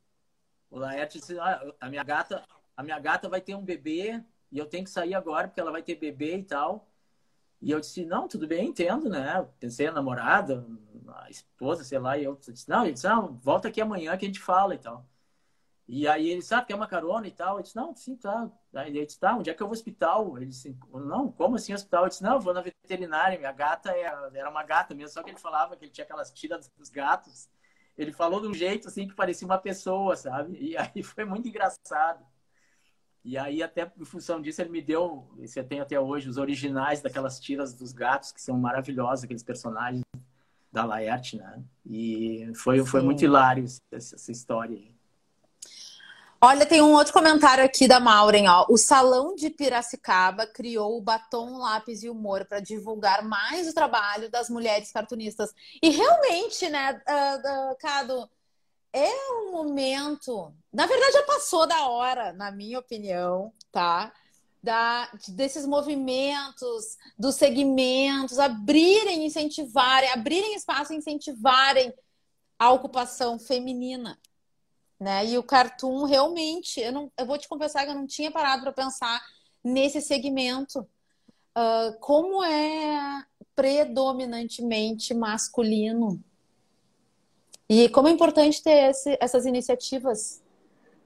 O 0.72 0.80
Laerte 0.80 1.20
disse, 1.20 1.38
ah, 1.38 1.62
a 1.80 1.90
minha 1.90 2.04
gata, 2.04 2.42
a 2.76 2.82
minha 2.82 2.98
gata 2.98 3.28
vai 3.28 3.42
ter 3.42 3.54
um 3.54 3.64
bebê 3.64 4.24
e 4.50 4.58
eu 4.58 4.66
tenho 4.66 4.86
que 4.86 4.90
sair 4.90 5.14
agora 5.14 5.50
porque 5.50 5.60
ela 5.60 5.72
vai 5.74 5.84
ter 5.84 5.96
bebê 5.96 6.38
e 6.38 6.44
tal. 6.44 6.88
E 7.62 7.70
eu 7.70 7.82
disse, 7.82 8.06
não, 8.06 8.30
tudo 8.30 8.48
bem, 8.48 8.70
entendo, 8.70 9.10
né? 9.10 9.46
Pensei 9.60 9.88
a 9.88 9.92
namorada, 9.92 10.66
a 11.16 11.30
esposa, 11.30 11.84
sei 11.84 12.00
lá, 12.00 12.18
e 12.18 12.24
eu 12.24 12.36
disse, 12.36 12.68
não, 12.70 12.84
ele 12.84 12.94
disse, 12.94 13.08
não, 13.08 13.34
volta 13.34 13.68
aqui 13.68 13.82
amanhã 13.82 14.18
que 14.18 14.26
a 14.26 14.28
gente 14.28 14.40
fala 14.40 14.74
e 14.74 14.78
tal. 14.78 15.06
E 15.88 16.08
aí 16.08 16.30
ele 16.30 16.42
sabe 16.42 16.68
que 16.68 16.74
é 16.74 16.76
uma 16.76 16.88
carona 16.88 17.28
e 17.28 17.32
tal. 17.32 17.58
Eu 17.58 17.64
disse, 17.64 17.76
não, 17.76 17.96
sim, 17.96 18.16
tá. 18.16 18.50
Aí 18.74 18.90
ele 18.90 19.06
disse, 19.06 19.20
tá, 19.20 19.36
onde 19.36 19.50
é 19.50 19.54
que 19.54 19.62
eu 19.62 19.68
vou 19.68 19.74
ao 19.74 19.78
hospital? 19.78 20.38
Ele 20.38 20.48
disse, 20.48 20.78
não, 20.94 21.32
como 21.32 21.56
assim 21.56 21.74
hospital? 21.74 22.04
Eu 22.04 22.10
disse, 22.10 22.24
não, 22.24 22.36
eu 22.36 22.40
vou 22.40 22.54
na 22.54 22.62
veterinária, 22.62 23.38
minha 23.38 23.52
gata 23.52 23.92
era, 23.92 24.30
é, 24.34 24.40
era 24.40 24.50
uma 24.50 24.64
gata 24.64 24.96
mesmo, 24.96 25.14
só 25.14 25.24
que 25.24 25.30
ele 25.30 25.40
falava 25.40 25.76
que 25.76 25.86
ele 25.86 25.92
tinha 25.92 26.06
aquelas 26.06 26.32
tiras 26.32 26.70
dos 26.78 26.90
gatos. 26.90 27.50
Ele 27.98 28.12
falou 28.12 28.42
de 28.42 28.48
um 28.48 28.54
jeito 28.54 28.88
assim 28.88 29.08
que 29.08 29.14
parecia 29.14 29.46
uma 29.46 29.58
pessoa, 29.58 30.16
sabe? 30.16 30.58
E 30.60 30.78
aí 30.78 31.04
foi 31.04 31.26
muito 31.26 31.48
engraçado. 31.48 32.26
E 33.26 33.38
aí, 33.38 33.64
até 33.64 33.90
em 33.98 34.06
função 34.06 34.42
disso, 34.42 34.62
ele 34.62 34.70
me 34.70 34.82
deu, 34.82 35.30
você 35.38 35.64
tem 35.64 35.80
até 35.80 35.98
hoje, 35.98 36.28
os 36.28 36.38
originais 36.38 37.02
daquelas 37.02 37.40
tiras 37.40 37.74
dos 37.74 37.94
gatos, 37.94 38.34
que 38.34 38.42
são 38.42 38.58
maravilhosos, 38.58 39.24
aqueles 39.24 39.44
personagens 39.44 40.04
da 40.70 40.84
Laerte, 40.84 41.38
né? 41.38 41.64
E 41.86 42.52
foi, 42.56 42.86
foi 42.86 43.02
muito 43.02 43.24
hilário 43.24 43.64
essa, 43.64 44.16
essa 44.16 44.32
história 44.32 44.76
aí. 44.76 44.93
Olha, 46.46 46.66
tem 46.66 46.82
um 46.82 46.92
outro 46.92 47.14
comentário 47.14 47.64
aqui 47.64 47.88
da 47.88 48.02
Maureen, 48.02 48.50
ó. 48.50 48.66
O 48.68 48.78
Salão 48.78 49.34
de 49.34 49.50
Piracicaba 49.50 50.46
criou 50.46 50.98
o 50.98 51.02
Batom, 51.02 51.58
Lápis 51.58 52.04
e 52.04 52.10
Humor 52.10 52.44
para 52.44 52.60
divulgar 52.60 53.24
mais 53.24 53.70
o 53.70 53.74
trabalho 53.74 54.30
das 54.30 54.50
mulheres 54.50 54.92
cartunistas. 54.92 55.54
E 55.82 55.88
realmente, 55.88 56.68
né, 56.68 57.02
uh, 57.08 57.72
uh, 57.72 57.78
Cado, 57.80 58.30
é 58.92 59.10
um 59.32 59.54
momento. 59.54 60.54
Na 60.74 60.86
verdade, 60.86 61.14
já 61.14 61.24
passou 61.24 61.66
da 61.66 61.88
hora, 61.88 62.34
na 62.34 62.52
minha 62.52 62.78
opinião, 62.78 63.54
tá? 63.72 64.12
Da, 64.62 65.10
desses 65.30 65.66
movimentos, 65.66 66.98
dos 67.18 67.36
segmentos, 67.36 68.38
abrirem, 68.38 69.26
incentivarem, 69.26 70.12
abrirem 70.12 70.56
espaço 70.56 70.92
e 70.92 70.98
incentivarem 70.98 71.94
a 72.60 72.70
ocupação 72.70 73.40
feminina 73.40 74.20
né? 75.04 75.26
E 75.26 75.38
o 75.38 75.44
cartoon 75.44 76.06
realmente, 76.06 76.80
eu, 76.80 76.92
não, 76.94 77.12
eu 77.18 77.26
vou 77.26 77.38
te 77.38 77.48
confessar 77.48 77.84
que 77.84 77.92
eu 77.92 77.96
não 77.96 78.08
tinha 78.08 78.32
parado 78.32 78.64
para 78.64 78.72
pensar 78.72 79.22
nesse 79.62 80.02
segmento. 80.02 80.80
Uh, 81.56 82.00
como 82.00 82.42
é 82.44 83.26
predominantemente 83.54 85.14
masculino. 85.14 86.24
E 87.70 87.90
como 87.90 88.08
é 88.08 88.12
importante 88.12 88.64
ter 88.64 88.92
esse, 88.92 89.18
essas 89.20 89.46
iniciativas, 89.46 90.42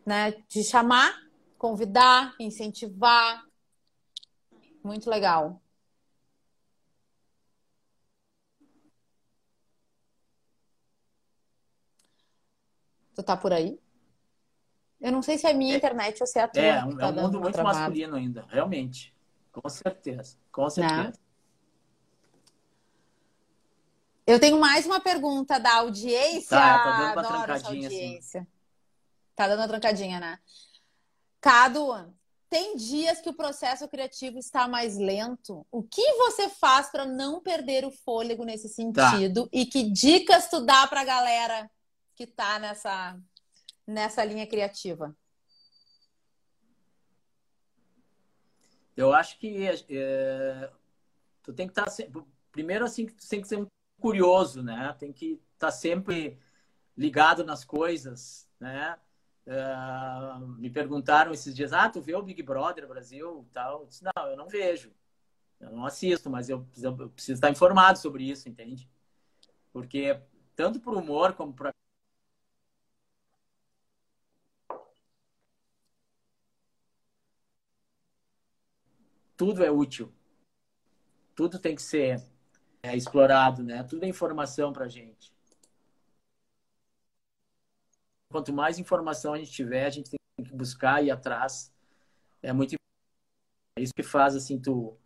né? 0.05 0.31
De 0.47 0.63
chamar, 0.63 1.19
convidar, 1.57 2.35
incentivar. 2.39 3.43
Muito 4.83 5.09
legal. 5.09 5.59
Tu 13.15 13.23
tá 13.23 13.35
por 13.35 13.51
aí? 13.51 13.79
Eu 14.99 15.11
não 15.11 15.21
sei 15.21 15.37
se 15.37 15.45
é 15.45 15.51
a 15.51 15.53
minha 15.53 15.75
é, 15.75 15.77
internet 15.77 16.19
ou 16.21 16.27
se 16.27 16.39
é 16.39 16.43
a 16.43 16.47
tua. 16.47 16.61
É, 16.61 16.69
é 16.69 16.95
tá 16.95 17.09
um 17.09 17.13
mundo 17.13 17.39
muito 17.39 17.53
travado. 17.53 17.79
masculino 17.79 18.15
ainda, 18.15 18.45
realmente. 18.49 19.13
Com 19.51 19.69
certeza. 19.69 20.37
Com 20.51 20.63
né? 20.63 20.69
certeza. 20.69 21.03
Não. 21.03 21.27
Eu 24.25 24.39
tenho 24.39 24.59
mais 24.59 24.85
uma 24.85 24.99
pergunta 24.99 25.57
da 25.59 25.75
audiência. 25.75 26.57
Tá, 26.57 26.79
tá 26.79 26.91
dando 26.91 27.11
uma 27.13 27.21
Adoro 27.21 27.43
trancadinha. 27.43 27.87
Assim. 27.87 27.95
Audiência. 27.95 28.41
Assim. 28.41 28.49
Tá 29.35 29.47
dando 29.47 29.59
uma 29.59 29.67
trancadinha, 29.67 30.19
né? 30.19 30.39
Cado, 31.39 32.13
tem 32.49 32.75
dias 32.75 33.21
que 33.21 33.29
o 33.29 33.33
processo 33.33 33.87
criativo 33.87 34.37
está 34.37 34.67
mais 34.67 34.97
lento. 34.97 35.65
O 35.71 35.83
que 35.83 36.13
você 36.13 36.49
faz 36.49 36.89
para 36.89 37.05
não 37.05 37.39
perder 37.41 37.85
o 37.85 37.91
fôlego 37.91 38.43
nesse 38.43 38.67
tá. 38.91 39.11
sentido? 39.11 39.43
Tá. 39.43 39.49
E 39.53 39.65
que 39.65 39.83
dicas 39.83 40.49
tu 40.49 40.61
dá 40.61 40.87
para 40.87 41.01
a 41.01 41.05
galera 41.05 41.69
que 42.15 42.25
tá 42.25 42.57
nessa 42.59 43.17
nessa 43.87 44.23
linha 44.23 44.45
criativa? 44.45 45.15
Eu 48.95 49.13
acho 49.13 49.37
que 49.39 49.65
é, 49.89 50.71
tu 51.43 51.53
tem 51.53 51.67
que 51.67 51.71
estar 51.71 51.85
tá 51.85 52.21
primeiro 52.51 52.83
assim 52.83 53.05
tem 53.29 53.41
que 53.41 53.47
ser 53.47 53.65
curioso, 53.99 54.61
né? 54.61 54.95
Tem 54.99 55.13
que 55.13 55.39
estar 55.53 55.67
tá 55.67 55.71
sempre 55.71 56.39
ligado 56.97 57.43
nas 57.43 57.63
coisas, 57.63 58.49
né? 58.59 58.97
Uh, 59.45 60.45
me 60.57 60.69
perguntaram 60.69 61.31
esses 61.31 61.55
dias, 61.55 61.71
ah, 61.71 61.89
tu 61.89 62.01
vê 62.01 62.13
o 62.15 62.21
Big 62.21 62.43
Brother 62.43 62.85
Brasil 62.87 63.47
tal? 63.53 63.81
Eu 63.81 63.87
disse, 63.87 64.03
não, 64.03 64.27
eu 64.27 64.35
não 64.35 64.49
vejo. 64.49 64.91
Eu 65.59 65.71
não 65.71 65.85
assisto, 65.85 66.29
mas 66.29 66.49
eu, 66.49 66.67
eu 66.81 67.09
preciso 67.09 67.37
estar 67.37 67.49
informado 67.49 67.97
sobre 67.97 68.29
isso, 68.29 68.49
entende? 68.49 68.89
Porque 69.71 70.19
tanto 70.55 70.79
para 70.79 70.93
o 70.93 70.99
humor 70.99 71.33
como 71.33 71.53
para 71.53 71.71
tudo 79.47 79.63
é 79.63 79.71
útil. 79.71 80.13
Tudo 81.33 81.57
tem 81.57 81.73
que 81.73 81.81
ser 81.81 82.21
é, 82.83 82.97
explorado, 82.97 83.63
né? 83.63 83.81
Tudo 83.81 84.03
é 84.03 84.07
informação 84.09 84.73
para 84.73 84.83
a 84.83 84.89
gente. 84.89 85.33
Quanto 88.29 88.51
mais 88.51 88.77
informação 88.77 89.33
a 89.33 89.37
gente 89.37 89.51
tiver, 89.51 89.85
a 89.85 89.89
gente 89.89 90.09
tem 90.09 90.19
que 90.45 90.53
buscar 90.53 91.01
e 91.01 91.09
atrás. 91.09 91.73
É 92.41 92.51
muito 92.51 92.75
é 93.77 93.81
isso 93.81 93.93
que 93.95 94.03
faz 94.03 94.35
assim 94.35 94.59
tu 94.59 94.97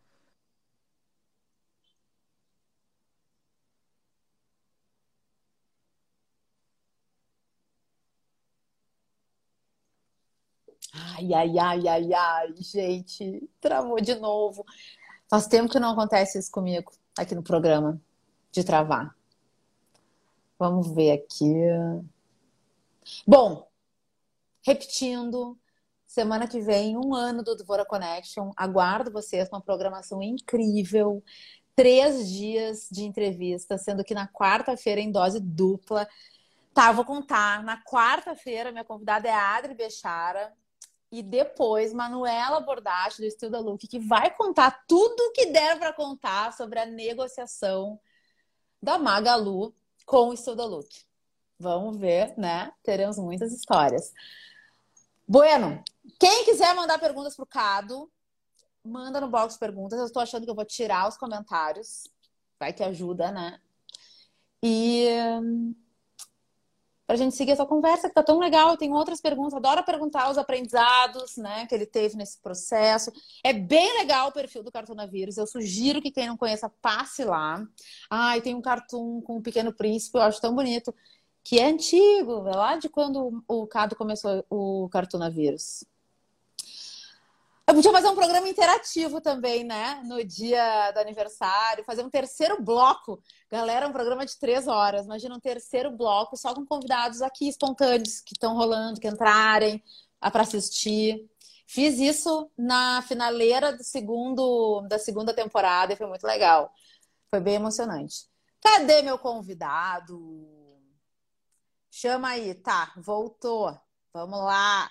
Ai, 11.21 11.34
ai, 11.34 11.60
ai, 11.60 11.88
ai, 11.88 12.13
ai, 12.13 12.53
gente, 12.57 13.47
travou 13.60 14.01
de 14.01 14.15
novo. 14.15 14.65
Faz 15.29 15.47
tempo 15.47 15.71
que 15.71 15.79
não 15.79 15.91
acontece 15.91 16.39
isso 16.39 16.51
comigo 16.51 16.91
aqui 17.17 17.36
no 17.36 17.43
programa, 17.43 18.01
de 18.51 18.63
travar. 18.63 19.15
Vamos 20.57 20.93
ver 20.93 21.12
aqui. 21.12 21.53
Bom, 23.25 23.67
repetindo, 24.65 25.57
semana 26.07 26.47
que 26.47 26.60
vem, 26.60 26.97
um 26.97 27.13
ano 27.13 27.43
do 27.43 27.55
Dvora 27.55 27.86
Connection. 27.86 28.51
Aguardo 28.57 29.12
vocês 29.12 29.47
com 29.47 29.55
uma 29.55 29.62
programação 29.62 30.21
incrível. 30.21 31.23
Três 31.75 32.29
dias 32.29 32.88
de 32.91 33.03
entrevista, 33.03 33.77
sendo 33.77 34.03
que 34.03 34.13
na 34.13 34.27
quarta-feira, 34.27 34.99
em 34.99 35.12
dose 35.12 35.39
dupla. 35.39 36.07
Tá, 36.73 36.91
vou 36.91 37.05
contar. 37.05 37.63
Na 37.63 37.81
quarta-feira, 37.84 38.71
minha 38.71 38.84
convidada 38.84 39.27
é 39.27 39.31
a 39.31 39.55
Adri 39.55 39.73
Bechara, 39.73 40.53
e 41.12 41.21
depois 41.21 41.93
Manuela 41.93 42.62
Bordache, 42.62 43.21
do 43.21 43.28
Estilo 43.28 43.52
da 43.52 43.60
Look, 43.60 43.86
que 43.88 44.00
vai 44.00 44.34
contar 44.34 44.86
tudo 44.88 45.19
o 45.19 45.32
que 45.34 45.47
der 45.47 45.78
para 45.78 45.91
contar 45.91 46.54
sobre 46.54 46.80
a 46.80 46.86
negociação 46.86 48.00
da 48.82 48.97
Magalu 48.97 49.76
com 50.06 50.30
o 50.30 50.34
Estilo 50.34 50.56
da 50.56 50.65
Look. 50.65 50.88
Vamos 51.60 51.97
ver, 51.97 52.34
né? 52.38 52.71
Teremos 52.82 53.17
muitas 53.17 53.52
histórias. 53.52 54.13
Bueno, 55.28 55.84
quem 56.19 56.45
quiser 56.45 56.74
mandar 56.74 56.97
perguntas 56.97 57.36
pro 57.36 57.45
Cado, 57.45 58.10
manda 58.84 59.19
no 59.19 59.30
box 59.30 59.58
perguntas. 59.58 60.00
Eu 60.00 60.06
estou 60.06 60.21
achando 60.21 60.45
que 60.45 60.50
eu 60.50 60.56
vou 60.56 60.65
tirar 60.65 61.08
os 61.08 61.17
comentários. 61.17 62.08
Vai 62.60 62.74
que 62.74 62.84
ajuda, 62.84 63.32
né? 63.32 63.60
E 64.63 65.08
para 67.12 67.15
a 67.15 67.24
gente 67.26 67.36
seguir 67.36 67.52
essa 67.52 67.65
conversa 67.65 68.08
que 68.08 68.15
tá 68.15 68.24
tão 68.24 68.39
legal. 68.39 68.69
Eu 68.69 68.78
tenho 68.78 68.93
outras 68.93 69.19
perguntas, 69.19 69.54
adoro 69.54 69.84
perguntar 69.84 70.32
os 70.32 70.38
aprendizados, 70.38 71.36
né, 71.36 71.65
que 71.67 71.76
ele 71.76 71.86
teve 71.86 72.15
nesse 72.15 72.39
processo. 72.39 73.12
É 73.43 73.52
bem 73.52 73.97
legal 73.97 74.30
o 74.30 74.32
perfil 74.32 74.63
do 74.63 74.71
Cartunavírus. 74.71 75.36
Eu 75.36 75.45
sugiro 75.45 76.02
que 76.02 76.10
quem 76.10 76.28
não 76.28 76.38
conheça 76.38 76.71
passe 76.82 77.26
lá. 77.26 77.67
Ah, 78.10 78.38
e 78.38 78.41
tem 78.41 78.56
um 78.56 78.62
cartoon 78.62 79.19
com 79.24 79.36
o 79.36 79.41
Pequeno 79.41 79.74
Príncipe, 79.74 80.17
eu 80.17 80.21
acho 80.21 80.39
tão 80.39 80.56
bonito, 80.56 80.95
que 81.43 81.60
é 81.60 81.65
antigo, 81.65 82.47
é 82.47 82.56
lá 82.56 82.78
de 82.78 82.88
quando 82.88 83.43
o 83.45 83.67
Cado 83.67 83.93
começou 83.93 84.45
o 84.50 84.88
Cartunavírus. 84.89 85.84
Eu 87.71 87.75
podia 87.75 87.91
fazer 87.93 88.10
um 88.10 88.15
programa 88.15 88.49
interativo 88.49 89.21
também, 89.21 89.63
né? 89.63 90.01
No 90.03 90.21
dia 90.25 90.91
do 90.91 90.99
aniversário, 90.99 91.86
fazer 91.86 92.03
um 92.03 92.10
terceiro 92.10 92.62
bloco. 92.62 93.23
Galera, 93.49 93.88
um 93.88 93.93
programa 93.93 94.25
de 94.25 94.38
três 94.38 94.67
horas. 94.67 95.05
Imagina 95.05 95.36
um 95.36 95.39
terceiro 95.39 95.89
bloco 95.89 96.36
só 96.36 96.53
com 96.53 96.65
convidados 96.65 97.21
aqui 97.21 97.47
espontâneos 97.47 98.19
que 98.19 98.34
estão 98.34 98.57
rolando, 98.57 98.99
que 98.99 99.07
entrarem 99.07 99.81
para 100.19 100.41
assistir. 100.41 101.25
Fiz 101.65 101.97
isso 101.97 102.51
na 102.57 103.01
finaleira 103.03 103.71
do 103.71 103.86
segundo, 103.86 104.81
da 104.89 104.99
segunda 104.99 105.34
temporada 105.34 105.93
e 105.93 105.95
foi 105.95 106.07
muito 106.07 106.27
legal. 106.27 106.73
Foi 107.29 107.39
bem 107.39 107.55
emocionante. 107.55 108.27
Cadê 108.60 109.01
meu 109.01 109.17
convidado? 109.17 110.19
Chama 111.89 112.31
aí, 112.31 112.53
tá? 112.53 112.91
Voltou. 112.97 113.79
Vamos 114.13 114.39
lá. 114.39 114.89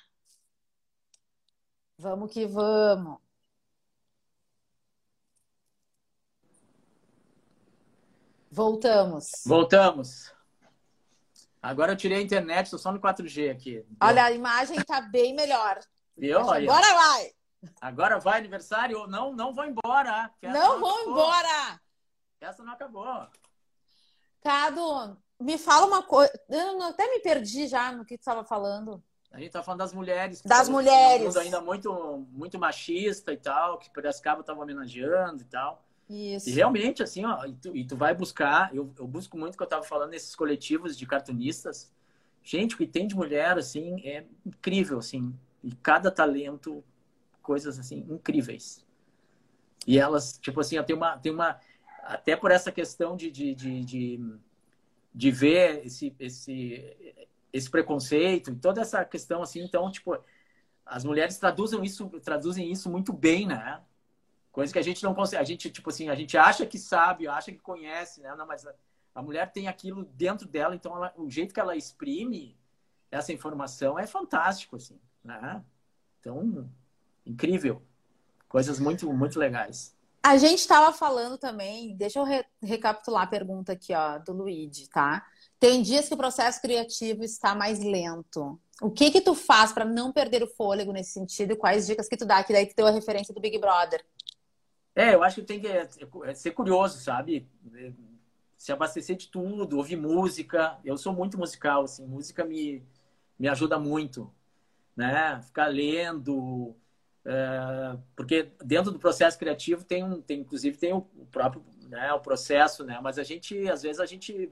Vamos 2.01 2.33
que 2.33 2.47
vamos. 2.47 3.19
Voltamos. 8.51 9.31
Voltamos. 9.45 10.33
Agora 11.61 11.93
eu 11.93 11.97
tirei 11.97 12.17
a 12.17 12.23
internet, 12.23 12.65
estou 12.65 12.79
só 12.79 12.91
no 12.91 12.99
4G 12.99 13.51
aqui. 13.51 13.85
Olha, 14.01 14.25
a 14.25 14.33
imagem 14.33 14.79
está 14.79 15.03
bem 15.03 15.35
melhor. 15.35 15.79
Viu? 16.17 16.39
Agora 16.39 16.95
vai! 16.95 17.33
Agora 17.83 18.19
vai 18.19 18.39
aniversário? 18.39 19.07
Não, 19.07 19.35
não 19.35 19.53
vou 19.53 19.67
embora. 19.67 20.33
Festa 20.41 20.59
não, 20.59 20.79
não 20.79 20.81
vou 20.81 21.01
embora! 21.03 21.79
Essa 22.41 22.65
não 22.65 22.73
acabou. 22.73 23.29
Cado, 24.43 25.23
me 25.39 25.59
fala 25.59 25.85
uma 25.85 26.03
coisa. 26.03 26.33
Eu 26.49 26.81
até 26.81 27.07
me 27.11 27.21
perdi 27.21 27.69
já 27.69 27.93
no 27.93 28.07
que 28.07 28.17
tu 28.17 28.21
estava 28.21 28.43
falando. 28.43 29.05
A 29.33 29.39
gente 29.39 29.53
tá 29.53 29.63
falando 29.63 29.79
das 29.79 29.93
mulheres. 29.93 30.43
Das 30.43 30.69
mulheres. 30.69 31.23
Um 31.23 31.27
mundo 31.27 31.39
ainda 31.39 31.61
muito, 31.61 32.27
muito 32.33 32.59
machista 32.59 33.33
e 33.33 33.37
tal, 33.37 33.79
que 33.79 33.89
Piracicaba 33.91 34.43
tava 34.43 34.61
homenageando 34.61 35.43
e 35.43 35.45
tal. 35.45 35.85
Isso. 36.09 36.49
E 36.49 36.53
realmente, 36.53 37.03
assim, 37.03 37.25
ó, 37.25 37.45
e 37.47 37.55
tu, 37.55 37.77
e 37.77 37.85
tu 37.85 37.97
vai 37.97 38.13
buscar, 38.13 38.75
eu, 38.75 38.93
eu 38.99 39.07
busco 39.07 39.39
muito 39.39 39.57
que 39.57 39.63
eu 39.63 39.67
tava 39.69 39.85
falando 39.85 40.11
nesses 40.11 40.35
coletivos 40.35 40.99
de 40.99 41.07
cartunistas. 41.07 41.93
Gente, 42.43 42.75
o 42.75 42.79
que 42.79 42.87
tem 42.87 43.07
de 43.07 43.15
mulher, 43.15 43.57
assim, 43.57 44.01
é 44.05 44.25
incrível, 44.45 44.99
assim. 44.99 45.33
E 45.63 45.73
cada 45.77 46.11
talento, 46.11 46.83
coisas, 47.41 47.79
assim, 47.79 48.05
incríveis. 48.11 48.85
E 49.87 49.99
elas, 49.99 50.37
tipo 50.39 50.61
assim, 50.61 50.83
tem 50.83 50.97
uma, 50.97 51.17
tem 51.19 51.33
uma 51.33 51.61
até 52.03 52.35
por 52.35 52.51
essa 52.51 52.73
questão 52.73 53.17
de, 53.17 53.31
de, 53.31 53.55
de, 53.55 53.85
de, 53.85 54.35
de 55.15 55.31
ver 55.31 55.87
esse, 55.87 56.15
esse, 56.19 56.97
esse 57.53 57.71
preconceito 57.71 58.51
e 58.51 58.57
toda 58.57 58.81
essa 58.81 59.05
questão, 59.05 59.43
assim, 59.43 59.61
então, 59.63 59.91
tipo, 59.91 60.19
as 60.85 61.05
mulheres 61.05 61.39
traduzem 61.39 61.83
isso, 61.85 62.09
traduzem 62.21 62.71
isso 62.71 62.91
muito 62.91 63.13
bem, 63.13 63.47
né? 63.47 63.81
Coisa 64.51 64.73
que 64.73 64.79
a 64.79 64.83
gente 64.83 65.03
não 65.03 65.15
consegue. 65.15 65.41
A 65.41 65.45
gente, 65.45 65.71
tipo 65.71 65.91
assim, 65.91 66.09
a 66.09 66.15
gente 66.15 66.37
acha 66.37 66.67
que 66.67 66.79
sabe, 66.79 67.29
acha 67.29 67.53
que 67.53 67.59
conhece, 67.59 68.21
né? 68.21 68.35
Não, 68.35 68.47
mas 68.47 68.67
a, 68.67 68.75
a 69.15 69.23
mulher 69.23 69.53
tem 69.53 69.69
aquilo 69.69 70.05
dentro 70.05 70.49
dela, 70.49 70.75
então 70.75 70.97
ela, 70.97 71.13
o 71.17 71.31
jeito 71.31 71.55
que 71.55 71.61
ela 71.61 71.77
exprime 71.77 72.59
essa 73.11 73.33
informação 73.33 73.99
é 73.99 74.07
fantástico, 74.07 74.77
assim, 74.77 74.99
né? 75.23 75.65
Então, 76.21 76.69
incrível. 77.25 77.83
Coisas 78.49 78.81
muito, 78.81 79.13
muito 79.13 79.39
legais. 79.39 79.97
A 80.23 80.37
gente 80.37 80.59
estava 80.59 80.93
falando 80.93 81.39
também, 81.39 81.97
deixa 81.97 82.19
eu 82.19 82.25
re 82.25 82.45
recapitular 82.63 83.23
a 83.23 83.27
pergunta 83.27 83.73
aqui, 83.73 83.95
ó, 83.95 84.19
do 84.19 84.33
Luigi, 84.33 84.89
tá? 84.89 85.27
Tem 85.59 85.83
dias 85.83 86.09
que 86.09 86.15
o 86.15 86.17
processo 86.17 86.61
criativo 86.61 87.23
está 87.23 87.55
mais 87.55 87.81
lento. 87.81 88.61
O 88.83 88.91
que 88.91 89.11
que 89.11 89.21
tu 89.21 89.35
faz 89.35 89.73
para 89.73 89.85
não 89.85 90.13
perder 90.13 90.43
o 90.43 90.47
fôlego 90.47 90.93
nesse 90.93 91.13
sentido? 91.13 91.57
Quais 91.57 91.87
dicas 91.87 92.09
que 92.09 92.17
tu 92.17 92.27
dá? 92.27 92.43
Que 92.45 92.53
daí 92.53 92.67
tu 92.67 92.75
deu 92.77 92.87
a 92.87 92.91
referência 92.91 93.35
do 93.35 93.41
Big 93.41 93.59
Brother. 93.59 94.05
É, 94.95 95.15
eu 95.15 95.23
acho 95.23 95.37
que 95.37 95.47
tem 95.47 95.61
que 95.61 95.69
é, 95.69 95.89
é 96.25 96.35
ser 96.35 96.51
curioso, 96.53 96.99
sabe? 96.99 97.49
Se 98.57 98.73
abastecer 98.73 99.17
de 99.17 99.29
tudo, 99.29 99.77
ouvir 99.77 99.97
música. 99.97 100.79
Eu 100.85 100.97
sou 100.97 101.13
muito 101.13 101.39
musical, 101.39 101.85
assim, 101.85 102.07
música 102.07 102.45
me, 102.45 102.83
me 103.39 103.49
ajuda 103.49 103.79
muito, 103.79 104.33
né? 104.97 105.41
Ficar 105.43 105.67
lendo, 105.67 106.75
é, 107.25 107.99
porque 108.17 108.51
dentro 108.65 108.91
do 108.91 108.99
processo 108.99 109.39
criativo 109.39 109.85
tem 109.85 110.03
um, 110.03 110.21
tem 110.23 110.41
inclusive 110.41 110.77
tem 110.79 110.93
o 110.93 111.03
próprio, 111.31 111.65
né, 111.89 112.13
o 112.13 112.21
processo, 112.21 112.85
né? 112.85 112.99
Mas 113.03 113.19
a 113.19 113.23
gente, 113.23 113.69
às 113.69 113.83
vezes 113.83 114.01
a 114.01 114.07
gente 114.07 114.51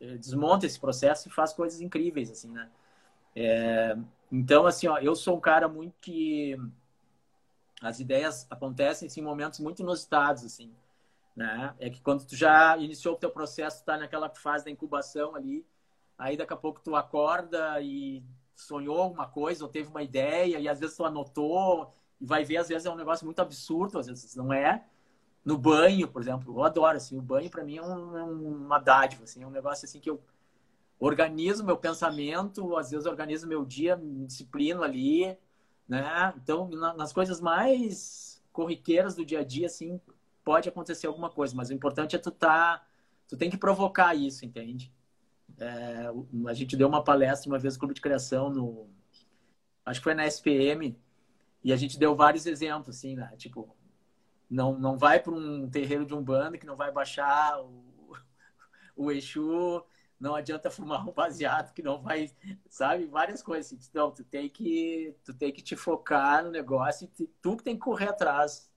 é, 0.00 0.16
desmonta 0.16 0.66
esse 0.66 0.80
processo 0.80 1.28
e 1.28 1.30
faz 1.30 1.52
coisas 1.52 1.80
incríveis, 1.80 2.30
assim, 2.30 2.50
né? 2.50 2.70
É, 3.34 3.96
então, 4.32 4.66
assim, 4.66 4.88
ó, 4.88 4.98
eu 4.98 5.14
sou 5.14 5.36
um 5.36 5.40
cara 5.40 5.68
muito 5.68 5.94
que 6.00 6.56
as 7.80 8.00
ideias 8.00 8.46
acontecem 8.50 9.06
assim, 9.06 9.20
em 9.20 9.24
momentos 9.24 9.60
muito 9.60 9.82
inusitados, 9.82 10.44
assim, 10.44 10.74
né? 11.36 11.74
É 11.78 11.90
que 11.90 12.00
quando 12.00 12.26
tu 12.26 12.34
já 12.34 12.76
iniciou 12.78 13.14
o 13.14 13.18
teu 13.18 13.30
processo, 13.30 13.84
tá 13.84 13.96
naquela 13.96 14.28
fase 14.30 14.64
da 14.64 14.70
incubação 14.70 15.36
ali, 15.36 15.64
aí 16.18 16.36
daqui 16.36 16.52
a 16.52 16.56
pouco 16.56 16.80
tu 16.82 16.96
acorda 16.96 17.80
e 17.80 18.24
sonhou 18.56 18.98
alguma 18.98 19.26
coisa 19.28 19.64
ou 19.64 19.70
teve 19.70 19.88
uma 19.88 20.02
ideia 20.02 20.58
e 20.58 20.68
às 20.68 20.80
vezes 20.80 20.96
tu 20.96 21.04
anotou 21.04 21.92
e 22.20 22.26
vai 22.26 22.44
ver, 22.44 22.56
às 22.56 22.68
vezes 22.68 22.86
é 22.86 22.90
um 22.90 22.96
negócio 22.96 23.24
muito 23.26 23.40
absurdo, 23.40 23.98
às 23.98 24.06
vezes 24.06 24.34
não 24.34 24.52
é. 24.52 24.84
No 25.44 25.56
banho, 25.56 26.08
por 26.08 26.22
exemplo, 26.22 26.54
eu 26.54 26.64
adoro, 26.64 26.96
assim, 26.96 27.16
o 27.18 27.22
banho 27.22 27.50
para 27.50 27.62
mim 27.62 27.76
é, 27.76 27.82
um, 27.82 28.18
é 28.18 28.24
uma 28.24 28.78
dádiva, 28.78 29.24
assim, 29.24 29.42
é 29.42 29.46
um 29.46 29.50
negócio 29.50 29.84
assim 29.84 30.00
que 30.00 30.10
eu 30.10 30.20
organizo 30.98 31.64
meu 31.64 31.76
pensamento, 31.76 32.76
às 32.76 32.90
vezes 32.90 33.06
organizo 33.06 33.46
meu 33.46 33.64
dia, 33.64 33.96
me 33.96 34.26
disciplino 34.26 34.82
ali, 34.82 35.36
né? 35.88 36.32
Então, 36.36 36.68
na, 36.70 36.94
nas 36.94 37.12
coisas 37.12 37.40
mais 37.40 38.42
corriqueiras 38.52 39.14
do 39.14 39.24
dia 39.24 39.40
a 39.40 39.44
dia, 39.44 39.66
assim, 39.66 40.00
pode 40.42 40.68
acontecer 40.68 41.06
alguma 41.06 41.30
coisa, 41.30 41.54
mas 41.54 41.68
o 41.68 41.74
importante 41.74 42.16
é 42.16 42.18
tu 42.18 42.30
tá, 42.30 42.84
tu 43.28 43.36
tem 43.36 43.50
que 43.50 43.58
provocar 43.58 44.14
isso, 44.14 44.44
entende? 44.44 44.92
É, 45.58 46.10
a 46.48 46.54
gente 46.54 46.76
deu 46.76 46.88
uma 46.88 47.02
palestra 47.02 47.50
uma 47.50 47.58
vez 47.58 47.74
no 47.74 47.80
Clube 47.80 47.94
de 47.94 48.00
Criação, 48.00 48.50
no, 48.50 48.88
acho 49.84 50.00
que 50.00 50.04
foi 50.04 50.14
na 50.14 50.26
SPM, 50.26 50.98
e 51.64 51.72
a 51.72 51.76
gente 51.76 51.98
deu 51.98 52.14
vários 52.14 52.46
exemplos, 52.46 52.96
assim, 52.96 53.16
né? 53.16 53.32
Tipo, 53.36 53.74
não, 54.48 54.78
não 54.78 54.98
vai 54.98 55.20
para 55.20 55.32
um 55.32 55.68
terreiro 55.68 56.04
de 56.04 56.14
umbanda 56.14 56.58
que 56.58 56.66
não 56.66 56.76
vai 56.76 56.92
baixar 56.92 57.60
o, 57.60 58.16
o 58.96 59.10
Exu, 59.10 59.82
não 60.18 60.34
adianta 60.34 60.70
fumar 60.70 61.06
um 61.06 61.12
baseado 61.12 61.72
que 61.72 61.82
não 61.82 62.00
vai, 62.00 62.30
sabe? 62.68 63.06
Várias 63.06 63.42
coisas. 63.42 63.72
Assim. 63.72 63.88
Então, 63.90 64.10
tu 64.10 64.24
tem 64.24 64.48
que, 64.48 65.14
tu 65.24 65.34
tem 65.34 65.52
que 65.52 65.62
te 65.62 65.76
focar 65.76 66.44
no 66.44 66.50
negócio 66.50 67.10
e 67.18 67.26
tu 67.40 67.56
que 67.56 67.64
tem 67.64 67.74
que 67.74 67.82
correr 67.82 68.08
atrás 68.08 68.70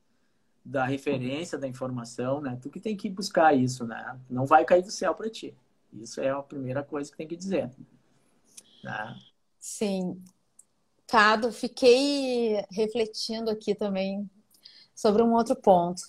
da 0.63 0.85
referência, 0.85 1.57
da 1.57 1.67
informação, 1.67 2.41
né? 2.41 2.57
Tu 2.61 2.69
que 2.69 2.79
tem 2.79 2.95
que 2.95 3.09
buscar 3.09 3.53
isso, 3.55 3.85
né? 3.87 4.19
Não 4.29 4.45
vai 4.45 4.65
cair 4.65 4.83
do 4.83 4.91
céu 4.91 5.15
para 5.15 5.29
ti. 5.29 5.55
Isso 5.93 6.21
é 6.21 6.29
a 6.29 6.41
primeira 6.41 6.83
coisa 6.83 7.09
que 7.09 7.17
tem 7.17 7.27
que 7.27 7.35
dizer. 7.35 7.71
Né? 8.83 9.19
Sim. 9.59 10.21
Cado, 11.07 11.51
fiquei 11.51 12.63
refletindo 12.71 13.49
aqui 13.49 13.73
também 13.73 14.29
sobre 14.93 15.23
um 15.23 15.33
outro 15.33 15.55
ponto. 15.55 16.01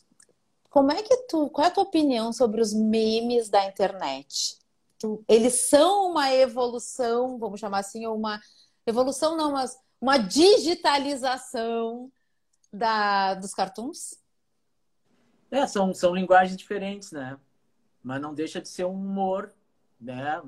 Como 0.68 0.92
é 0.92 1.02
que 1.02 1.16
tu, 1.28 1.48
qual 1.50 1.64
é 1.64 1.68
a 1.68 1.72
tua 1.72 1.84
opinião 1.84 2.32
sobre 2.32 2.60
os 2.60 2.72
memes 2.72 3.48
da 3.48 3.66
internet? 3.66 4.58
Tu, 4.98 5.24
eles 5.26 5.68
são 5.68 6.10
uma 6.10 6.32
evolução, 6.32 7.38
vamos 7.38 7.58
chamar 7.58 7.78
assim, 7.78 8.06
uma 8.06 8.40
evolução 8.86 9.36
não, 9.36 9.52
mas 9.52 9.76
uma 10.00 10.18
digitalização 10.18 12.10
da, 12.72 13.34
dos 13.34 13.52
cartoons? 13.52 14.18
É, 15.50 15.66
são, 15.66 15.92
são 15.92 16.14
linguagens 16.14 16.56
diferentes, 16.56 17.10
né? 17.10 17.38
Mas 18.02 18.20
não 18.20 18.32
deixa 18.32 18.60
de 18.60 18.68
ser 18.68 18.84
um 18.84 18.94
humor 18.94 19.52
né? 20.00 20.42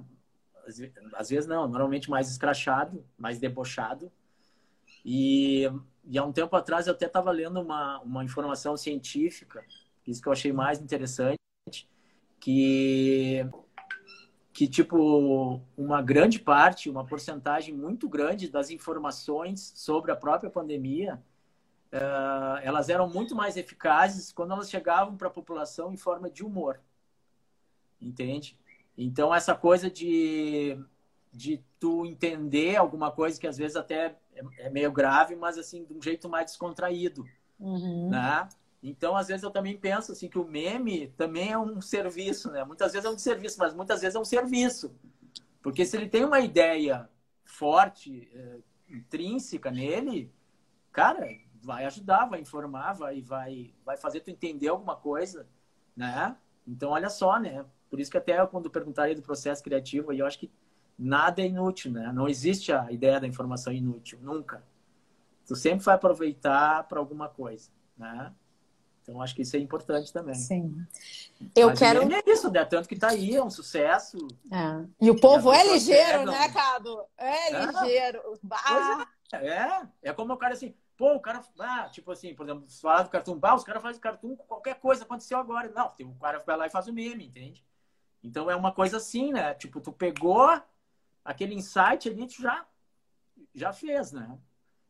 Às 1.14 1.28
vezes 1.28 1.46
não, 1.46 1.66
normalmente 1.66 2.08
mais 2.08 2.30
escrachado, 2.30 3.04
mais 3.18 3.38
debochado. 3.38 4.10
E, 5.04 5.68
e 6.04 6.18
há 6.18 6.24
um 6.24 6.32
tempo 6.32 6.54
atrás 6.54 6.86
eu 6.86 6.94
até 6.94 7.06
estava 7.06 7.30
lendo 7.30 7.60
uma, 7.60 8.00
uma 8.00 8.24
informação 8.24 8.76
científica, 8.76 9.64
isso 10.06 10.22
que 10.22 10.28
eu 10.28 10.32
achei 10.32 10.52
mais 10.52 10.80
interessante, 10.80 11.38
que 12.40 13.46
que 14.52 14.68
tipo 14.68 15.62
uma 15.76 16.02
grande 16.02 16.38
parte, 16.38 16.90
uma 16.90 17.06
porcentagem 17.06 17.74
muito 17.74 18.08
grande 18.08 18.50
das 18.50 18.68
informações 18.68 19.72
sobre 19.74 20.12
a 20.12 20.16
própria 20.16 20.50
pandemia, 20.50 21.22
uh, 21.92 22.58
elas 22.62 22.90
eram 22.90 23.08
muito 23.08 23.34
mais 23.34 23.56
eficazes 23.56 24.30
quando 24.30 24.52
elas 24.52 24.68
chegavam 24.68 25.16
para 25.16 25.28
a 25.28 25.30
população 25.30 25.90
em 25.90 25.96
forma 25.96 26.28
de 26.28 26.44
humor, 26.44 26.80
entende? 28.00 28.58
Então, 28.96 29.34
essa 29.34 29.54
coisa 29.54 29.90
de, 29.90 30.78
de 31.32 31.62
tu 31.80 32.04
entender 32.04 32.76
alguma 32.76 33.10
coisa 33.10 33.40
que 33.40 33.46
às 33.46 33.56
vezes 33.56 33.76
até 33.76 34.16
é, 34.34 34.66
é 34.66 34.70
meio 34.70 34.92
grave, 34.92 35.34
mas 35.34 35.58
assim, 35.58 35.84
de 35.84 35.94
um 35.94 36.02
jeito 36.02 36.28
mais 36.28 36.46
descontraído, 36.46 37.24
uhum. 37.58 38.10
né? 38.10 38.48
Então, 38.82 39.16
às 39.16 39.28
vezes 39.28 39.44
eu 39.44 39.50
também 39.50 39.76
penso 39.76 40.10
assim 40.10 40.28
que 40.28 40.38
o 40.38 40.44
meme 40.44 41.08
também 41.16 41.52
é 41.52 41.58
um 41.58 41.80
serviço, 41.80 42.50
né? 42.50 42.64
Muitas 42.64 42.92
vezes 42.92 43.06
é 43.06 43.10
um 43.10 43.18
serviço, 43.18 43.58
mas 43.58 43.72
muitas 43.72 44.00
vezes 44.00 44.16
é 44.16 44.18
um 44.18 44.24
serviço. 44.24 44.92
Porque 45.62 45.86
se 45.86 45.96
ele 45.96 46.08
tem 46.08 46.24
uma 46.24 46.40
ideia 46.40 47.08
forte, 47.44 48.28
é, 48.34 48.58
intrínseca 48.88 49.70
nele, 49.70 50.32
cara, 50.90 51.28
vai 51.62 51.84
ajudar, 51.86 52.26
vai 52.26 52.40
informar, 52.40 52.94
vai, 52.94 53.22
vai, 53.22 53.72
vai 53.84 53.96
fazer 53.96 54.20
tu 54.20 54.30
entender 54.30 54.68
alguma 54.68 54.96
coisa, 54.96 55.46
né? 55.96 56.36
Então, 56.66 56.90
olha 56.90 57.08
só, 57.08 57.38
né? 57.38 57.64
Por 57.92 58.00
isso 58.00 58.10
que 58.10 58.16
até 58.16 58.46
quando 58.46 58.70
perguntaria 58.70 59.14
do 59.14 59.20
processo 59.20 59.62
criativo, 59.62 60.14
eu 60.14 60.24
acho 60.24 60.38
que 60.38 60.50
nada 60.98 61.42
é 61.42 61.46
inútil, 61.46 61.92
né? 61.92 62.10
Não 62.10 62.26
existe 62.26 62.72
a 62.72 62.90
ideia 62.90 63.20
da 63.20 63.26
informação 63.26 63.70
inútil, 63.70 64.18
nunca. 64.22 64.64
Tu 65.46 65.54
sempre 65.54 65.84
vai 65.84 65.96
aproveitar 65.96 66.84
para 66.84 66.98
alguma 66.98 67.28
coisa, 67.28 67.68
né? 67.98 68.32
Então 69.02 69.20
acho 69.20 69.34
que 69.34 69.42
isso 69.42 69.56
é 69.56 69.58
importante 69.58 70.10
também. 70.10 70.34
Sim. 70.34 70.74
Eu 71.54 71.68
Mas 71.68 71.80
quero. 71.80 72.10
É 72.10 72.22
isso, 72.26 72.50
né? 72.50 72.64
Tanto 72.64 72.88
que 72.88 72.96
tá 72.96 73.10
aí, 73.10 73.36
é 73.36 73.44
um 73.44 73.50
sucesso. 73.50 74.16
É. 74.50 74.86
E 74.98 75.10
o 75.10 75.20
povo 75.20 75.52
é 75.52 75.62
ligeiro, 75.70 76.24
né, 76.24 76.48
Cado? 76.48 77.04
É, 77.18 77.52
é 77.52 77.66
ligeiro. 77.66 78.22
É. 79.32 79.48
é, 79.48 79.82
é 80.04 80.12
como 80.14 80.32
o 80.32 80.38
cara 80.38 80.54
assim, 80.54 80.74
Pô, 80.96 81.14
o 81.14 81.20
cara, 81.20 81.42
ah, 81.58 81.88
tipo 81.90 82.12
assim, 82.12 82.34
por 82.34 82.46
exemplo, 82.46 82.64
falar 82.80 83.02
do 83.02 83.10
cartoon, 83.10 83.36
bah, 83.36 83.54
os 83.54 83.64
caras 83.64 83.82
fazem 83.82 84.00
cartoon 84.00 84.36
com 84.36 84.44
qualquer 84.44 84.76
coisa, 84.76 85.04
aconteceu 85.04 85.36
agora. 85.36 85.70
Não, 85.74 85.88
tem 85.88 86.06
um 86.06 86.14
cara 86.14 86.38
vai 86.38 86.56
lá 86.56 86.66
e 86.66 86.70
faz 86.70 86.86
o 86.86 86.92
meme, 86.92 87.26
entende? 87.26 87.64
Então 88.22 88.50
é 88.50 88.56
uma 88.56 88.72
coisa 88.72 88.98
assim, 88.98 89.32
né? 89.32 89.54
Tipo, 89.54 89.80
tu 89.80 89.92
pegou 89.92 90.60
aquele 91.24 91.54
insight 91.54 92.08
ali, 92.08 92.26
tu 92.26 92.40
já, 92.40 92.64
já 93.54 93.72
fez, 93.72 94.12
né? 94.12 94.38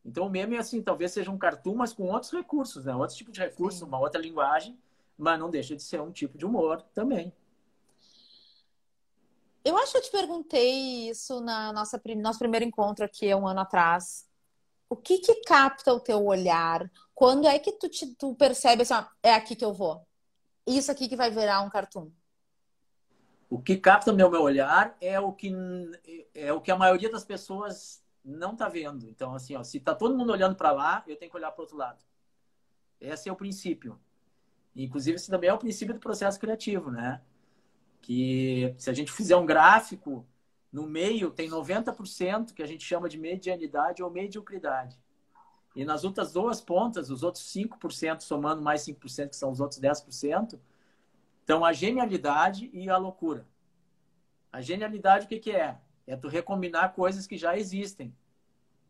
Então 0.04 0.26
o 0.26 0.30
meme, 0.30 0.58
assim, 0.58 0.82
talvez 0.82 1.12
seja 1.12 1.30
um 1.30 1.38
cartoon, 1.38 1.76
mas 1.76 1.92
com 1.92 2.04
outros 2.04 2.32
recursos, 2.32 2.84
né? 2.84 2.94
Outro 2.94 3.16
tipo 3.16 3.30
de 3.30 3.40
recurso, 3.40 3.80
Sim. 3.80 3.84
uma 3.84 3.98
outra 3.98 4.20
linguagem, 4.20 4.78
mas 5.16 5.38
não 5.38 5.50
deixa 5.50 5.76
de 5.76 5.82
ser 5.82 6.00
um 6.00 6.10
tipo 6.10 6.36
de 6.36 6.44
humor 6.44 6.82
também. 6.94 7.32
Eu 9.64 9.76
acho 9.78 9.92
que 9.92 9.98
eu 9.98 10.02
te 10.02 10.10
perguntei 10.10 11.08
isso 11.08 11.40
na 11.40 11.72
nossa 11.72 12.00
nosso 12.16 12.38
primeiro 12.38 12.64
encontro 12.64 13.04
aqui 13.04 13.32
um 13.32 13.46
ano 13.46 13.60
atrás. 13.60 14.28
O 14.88 14.96
que 14.96 15.18
que 15.18 15.36
capta 15.42 15.92
o 15.94 16.00
teu 16.00 16.24
olhar? 16.24 16.90
Quando 17.14 17.46
é 17.46 17.58
que 17.58 17.72
tu, 17.72 17.88
te, 17.88 18.14
tu 18.16 18.34
percebe 18.34 18.82
assim, 18.82 18.94
ó, 18.94 19.04
é 19.22 19.32
aqui 19.32 19.54
que 19.54 19.64
eu 19.64 19.72
vou? 19.72 20.04
Isso 20.66 20.90
aqui 20.90 21.08
que 21.08 21.16
vai 21.16 21.30
virar 21.30 21.62
um 21.62 21.70
cartoon? 21.70 22.10
O 23.52 23.60
que 23.60 23.76
capta 23.76 24.10
o 24.10 24.16
meu, 24.16 24.30
meu 24.30 24.40
olhar 24.40 24.96
é 24.98 25.20
o 25.20 25.30
que 25.30 25.52
é 26.34 26.50
o 26.52 26.60
que 26.60 26.70
a 26.70 26.76
maioria 26.76 27.10
das 27.10 27.22
pessoas 27.22 28.02
não 28.24 28.56
tá 28.56 28.66
vendo. 28.66 29.06
Então 29.06 29.34
assim, 29.34 29.54
ó, 29.54 29.62
se 29.62 29.78
tá 29.78 29.94
todo 29.94 30.16
mundo 30.16 30.32
olhando 30.32 30.56
para 30.56 30.72
lá, 30.72 31.04
eu 31.06 31.16
tenho 31.16 31.30
que 31.30 31.36
olhar 31.36 31.50
para 31.50 31.60
outro 31.60 31.76
lado. 31.76 32.02
Esse 32.98 33.28
é 33.28 33.32
o 33.32 33.36
princípio. 33.36 34.00
Inclusive, 34.74 35.16
esse 35.16 35.30
também 35.30 35.50
é 35.50 35.52
o 35.52 35.58
princípio 35.58 35.92
do 35.92 36.00
processo 36.00 36.40
criativo, 36.40 36.90
né? 36.90 37.20
que 38.00 38.74
se 38.78 38.88
a 38.88 38.94
gente 38.94 39.12
fizer 39.12 39.36
um 39.36 39.44
gráfico, 39.44 40.26
no 40.72 40.86
meio 40.86 41.30
tem 41.30 41.50
90% 41.50 42.54
que 42.54 42.62
a 42.62 42.66
gente 42.66 42.82
chama 42.84 43.06
de 43.06 43.18
medianidade 43.18 44.02
ou 44.02 44.10
mediocridade. 44.10 44.98
E 45.76 45.84
nas 45.84 46.04
outras 46.04 46.32
duas 46.32 46.58
pontas, 46.58 47.10
os 47.10 47.22
outros 47.22 47.44
5%, 47.44 48.20
somando 48.20 48.62
mais 48.62 48.80
5%, 48.80 49.28
que 49.28 49.36
são 49.36 49.50
os 49.50 49.60
outros 49.60 49.78
10%, 49.78 50.58
estão 51.42 51.64
a 51.64 51.72
genialidade 51.72 52.70
e 52.72 52.88
a 52.88 52.96
loucura. 52.96 53.46
A 54.50 54.60
genialidade, 54.60 55.26
o 55.26 55.28
que, 55.28 55.38
que 55.38 55.50
é? 55.50 55.78
É 56.06 56.16
tu 56.16 56.28
recombinar 56.28 56.94
coisas 56.94 57.26
que 57.26 57.36
já 57.36 57.56
existem. 57.56 58.14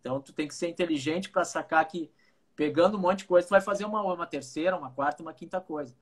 Então, 0.00 0.20
tu 0.20 0.32
tem 0.32 0.48
que 0.48 0.54
ser 0.54 0.68
inteligente 0.68 1.30
para 1.30 1.44
sacar 1.44 1.86
que, 1.86 2.10
pegando 2.54 2.96
um 2.96 3.00
monte 3.00 3.18
de 3.18 3.24
coisa, 3.26 3.46
tu 3.46 3.50
vai 3.50 3.60
fazer 3.60 3.84
uma, 3.84 4.02
uma 4.02 4.26
terceira, 4.26 4.76
uma 4.76 4.90
quarta, 4.90 5.22
uma 5.22 5.32
quinta 5.32 5.60
coisa. 5.60 5.96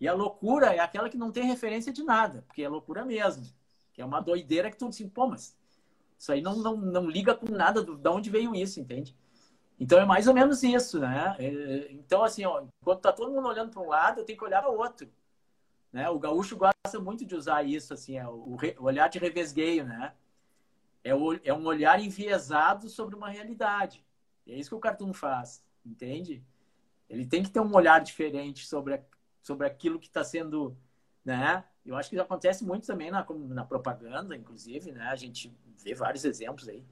E 0.00 0.06
a 0.06 0.14
loucura 0.14 0.74
é 0.74 0.78
aquela 0.78 1.08
que 1.08 1.16
não 1.16 1.32
tem 1.32 1.44
referência 1.44 1.92
de 1.92 2.02
nada, 2.02 2.42
porque 2.46 2.62
é 2.62 2.68
loucura 2.68 3.04
mesmo. 3.04 3.44
Que 3.92 4.00
é 4.00 4.04
uma 4.04 4.20
doideira 4.20 4.70
que 4.70 4.76
tu 4.76 4.86
assim, 4.86 5.08
pô, 5.08 5.26
mas 5.26 5.56
isso 6.18 6.32
aí 6.32 6.40
não, 6.40 6.56
não, 6.56 6.76
não 6.76 7.08
liga 7.08 7.34
com 7.34 7.46
nada 7.46 7.82
do, 7.82 7.96
de 7.96 8.08
onde 8.08 8.30
veio 8.30 8.54
isso, 8.54 8.78
entende? 8.80 9.16
Então 9.80 9.98
é 9.98 10.04
mais 10.04 10.26
ou 10.26 10.34
menos 10.34 10.62
isso, 10.62 10.98
né? 10.98 11.36
É, 11.38 11.92
então, 11.92 12.22
assim, 12.24 12.44
ó, 12.44 12.64
enquanto 12.82 13.00
tá 13.00 13.12
todo 13.12 13.32
mundo 13.32 13.48
olhando 13.48 13.70
para 13.70 13.82
um 13.82 13.88
lado, 13.88 14.20
eu 14.20 14.24
tenho 14.24 14.38
que 14.38 14.44
olhar 14.44 14.60
para 14.60 14.70
o 14.70 14.78
outro. 14.78 15.08
Né? 15.92 16.08
O 16.08 16.18
gaúcho 16.18 16.56
gosta 16.56 17.00
muito 17.00 17.24
de 17.24 17.34
usar 17.34 17.62
isso, 17.62 17.94
assim, 17.94 18.18
é 18.18 18.26
o, 18.28 18.56
o 18.78 18.84
olhar 18.84 19.08
de 19.08 19.18
revesgueio, 19.18 19.84
né? 19.84 20.12
É, 21.02 21.14
o, 21.14 21.34
é 21.44 21.54
um 21.54 21.64
olhar 21.64 22.00
enviesado 22.00 22.88
sobre 22.88 23.14
uma 23.14 23.28
realidade. 23.28 24.04
É 24.46 24.54
isso 24.54 24.70
que 24.70 24.74
o 24.74 24.80
cartoon 24.80 25.12
faz, 25.12 25.64
entende? 25.84 26.42
Ele 27.08 27.26
tem 27.26 27.42
que 27.42 27.50
ter 27.50 27.60
um 27.60 27.74
olhar 27.74 28.00
diferente 28.00 28.66
sobre 28.66 29.00
sobre 29.48 29.66
aquilo 29.66 29.98
que 29.98 30.08
está 30.08 30.22
sendo, 30.22 30.76
né? 31.24 31.64
Eu 31.84 31.96
acho 31.96 32.10
que 32.10 32.16
isso 32.16 32.22
acontece 32.22 32.64
muito 32.64 32.86
também 32.86 33.10
na, 33.10 33.26
na 33.48 33.64
propaganda, 33.64 34.36
inclusive, 34.36 34.92
né? 34.92 35.06
A 35.08 35.16
gente 35.16 35.56
vê 35.78 35.94
vários 35.94 36.24
exemplos 36.24 36.68
aí. 36.68 36.84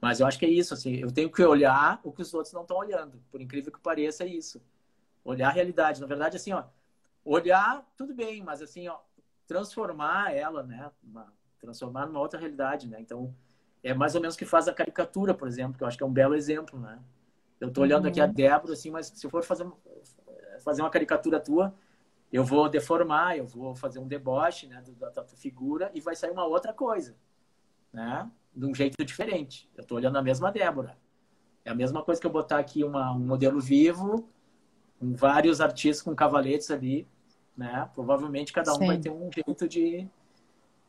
Mas 0.00 0.20
eu 0.20 0.26
acho 0.26 0.38
que 0.38 0.46
é 0.46 0.48
isso, 0.48 0.72
assim, 0.72 0.94
eu 0.94 1.10
tenho 1.10 1.30
que 1.30 1.42
olhar 1.42 2.00
o 2.04 2.12
que 2.12 2.22
os 2.22 2.32
outros 2.32 2.54
não 2.54 2.62
estão 2.62 2.76
olhando. 2.76 3.20
Por 3.30 3.40
incrível 3.40 3.72
que 3.72 3.80
pareça, 3.80 4.22
é 4.24 4.28
isso. 4.28 4.62
Olhar 5.24 5.48
a 5.48 5.52
realidade. 5.52 6.00
Na 6.00 6.06
verdade, 6.06 6.36
assim, 6.36 6.52
ó, 6.52 6.64
olhar, 7.24 7.86
tudo 7.96 8.14
bem, 8.14 8.42
mas 8.42 8.62
assim, 8.62 8.88
ó, 8.88 8.98
transformar 9.46 10.34
ela, 10.34 10.62
né? 10.62 10.90
Uma, 11.02 11.32
transformar 11.58 12.06
numa 12.06 12.20
outra 12.20 12.38
realidade, 12.38 12.88
né? 12.88 13.00
Então, 13.00 13.34
é 13.82 13.92
mais 13.94 14.14
ou 14.14 14.20
menos 14.20 14.34
o 14.34 14.38
que 14.38 14.44
faz 14.44 14.68
a 14.68 14.72
caricatura, 14.72 15.34
por 15.34 15.48
exemplo, 15.48 15.76
que 15.76 15.82
eu 15.82 15.88
acho 15.88 15.96
que 15.96 16.02
é 16.02 16.06
um 16.06 16.12
belo 16.12 16.34
exemplo, 16.34 16.78
né? 16.78 16.98
Eu 17.60 17.68
estou 17.68 17.84
olhando 17.84 18.04
uhum. 18.04 18.10
aqui 18.10 18.20
a 18.20 18.26
uhum. 18.26 18.32
Débora, 18.32 18.72
assim, 18.72 18.90
mas 18.90 19.06
se 19.08 19.26
eu 19.26 19.30
for 19.30 19.42
fazer, 19.42 19.70
fazer 20.64 20.82
uma 20.82 20.90
caricatura 20.90 21.38
tua, 21.38 21.74
eu 22.32 22.44
vou 22.44 22.68
deformar, 22.68 23.36
eu 23.36 23.46
vou 23.46 23.74
fazer 23.74 23.98
um 23.98 24.06
deboche 24.06 24.66
né, 24.66 24.82
da 24.98 25.10
tua 25.10 25.24
figura 25.36 25.90
e 25.94 26.00
vai 26.00 26.14
sair 26.14 26.30
uma 26.30 26.46
outra 26.46 26.72
coisa, 26.72 27.16
né? 27.92 28.30
De 28.54 28.66
um 28.66 28.74
jeito 28.74 29.04
diferente. 29.04 29.68
Eu 29.76 29.82
estou 29.82 29.96
olhando 29.96 30.16
a 30.16 30.22
mesma 30.22 30.50
Débora. 30.50 30.96
É 31.64 31.70
a 31.70 31.74
mesma 31.74 32.02
coisa 32.02 32.20
que 32.20 32.26
eu 32.26 32.30
botar 32.30 32.58
aqui 32.58 32.82
uma, 32.82 33.12
um 33.12 33.18
modelo 33.18 33.60
vivo, 33.60 34.28
com 35.00 35.14
vários 35.14 35.62
artistas 35.62 36.02
com 36.02 36.14
cavaletes 36.14 36.70
ali, 36.70 37.08
né? 37.56 37.88
Provavelmente 37.94 38.52
cada 38.52 38.72
um 38.74 38.76
Sim. 38.78 38.86
vai 38.86 38.98
ter 38.98 39.10
um 39.10 39.30
jeito 39.32 39.66
de, 39.66 40.06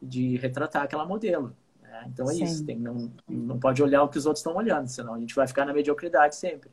de 0.01 0.35
retratar 0.35 0.83
aquela 0.83 1.05
modelo. 1.05 1.55
Né? 1.81 2.05
Então 2.07 2.29
é 2.29 2.33
Sim. 2.33 2.43
isso. 2.43 2.65
Tem, 2.65 2.77
não, 2.77 3.11
não 3.27 3.57
pode 3.57 3.81
olhar 3.81 4.03
o 4.03 4.09
que 4.09 4.17
os 4.17 4.25
outros 4.25 4.41
estão 4.41 4.55
olhando, 4.55 4.89
senão 4.89 5.13
a 5.13 5.19
gente 5.19 5.33
vai 5.33 5.47
ficar 5.47 5.65
na 5.65 5.73
mediocridade 5.73 6.35
sempre. 6.35 6.69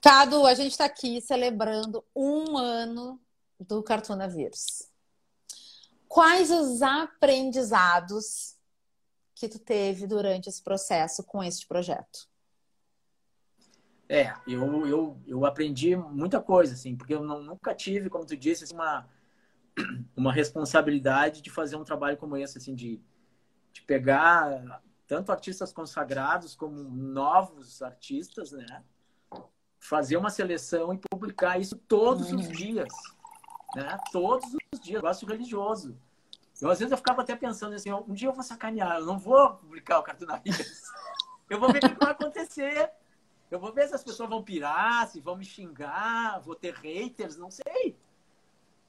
Cado, 0.00 0.46
a 0.46 0.54
gente 0.54 0.70
está 0.70 0.84
aqui 0.84 1.20
celebrando 1.20 2.04
um 2.14 2.56
ano 2.56 3.20
do 3.58 3.82
Cartunavírus. 3.82 4.88
Quais 6.06 6.52
os 6.52 6.82
aprendizados 6.82 8.54
que 9.34 9.48
tu 9.48 9.58
teve 9.58 10.06
durante 10.06 10.48
esse 10.48 10.62
processo 10.62 11.24
com 11.24 11.42
este 11.42 11.66
projeto? 11.66 12.28
É, 14.08 14.32
eu, 14.46 14.86
eu, 14.86 15.20
eu 15.26 15.44
aprendi 15.44 15.94
muita 15.94 16.40
coisa, 16.40 16.72
assim, 16.72 16.96
porque 16.96 17.14
eu 17.14 17.22
não, 17.22 17.42
nunca 17.42 17.74
tive, 17.74 18.08
como 18.08 18.24
tu 18.24 18.36
disse, 18.36 18.64
assim, 18.64 18.74
uma, 18.74 19.06
uma 20.16 20.32
responsabilidade 20.32 21.42
de 21.42 21.50
fazer 21.50 21.76
um 21.76 21.84
trabalho 21.84 22.16
como 22.16 22.36
esse, 22.36 22.56
assim, 22.56 22.74
de, 22.74 23.00
de 23.72 23.82
pegar 23.82 24.82
tanto 25.06 25.30
artistas 25.30 25.72
consagrados 25.72 26.54
como 26.54 26.82
novos 26.82 27.82
artistas, 27.82 28.52
né? 28.52 28.82
fazer 29.78 30.16
uma 30.16 30.30
seleção 30.30 30.92
e 30.92 30.98
publicar 31.10 31.58
isso 31.58 31.76
todos 31.76 32.32
os 32.32 32.46
uhum. 32.46 32.52
dias. 32.52 32.92
Né? 33.74 33.98
Todos 34.12 34.46
os 34.72 34.80
dias. 34.80 35.00
Gosto 35.00 35.26
religioso. 35.26 35.96
Eu, 36.60 36.70
às 36.70 36.78
vezes 36.78 36.90
eu 36.90 36.98
ficava 36.98 37.22
até 37.22 37.36
pensando 37.36 37.74
assim, 37.74 37.92
um 37.92 38.12
dia 38.12 38.28
eu 38.28 38.32
vou 38.32 38.42
sacanear, 38.42 38.98
eu 38.98 39.06
não 39.06 39.18
vou 39.18 39.54
publicar 39.54 40.00
o 40.00 40.02
Cartunarias. 40.02 40.82
Eu 41.50 41.58
vou 41.58 41.72
ver 41.72 41.82
o 41.82 41.88
que 41.88 41.98
vai 41.98 42.10
acontecer. 42.10 42.90
Eu 43.50 43.58
vou 43.58 43.72
ver 43.72 43.88
se 43.88 43.94
as 43.94 44.04
pessoas 44.04 44.28
vão 44.28 44.42
pirar, 44.42 45.08
se 45.08 45.20
vão 45.20 45.36
me 45.36 45.44
xingar, 45.44 46.40
vou 46.40 46.54
ter 46.54 46.74
haters, 46.74 47.36
não 47.36 47.50
sei. 47.50 47.96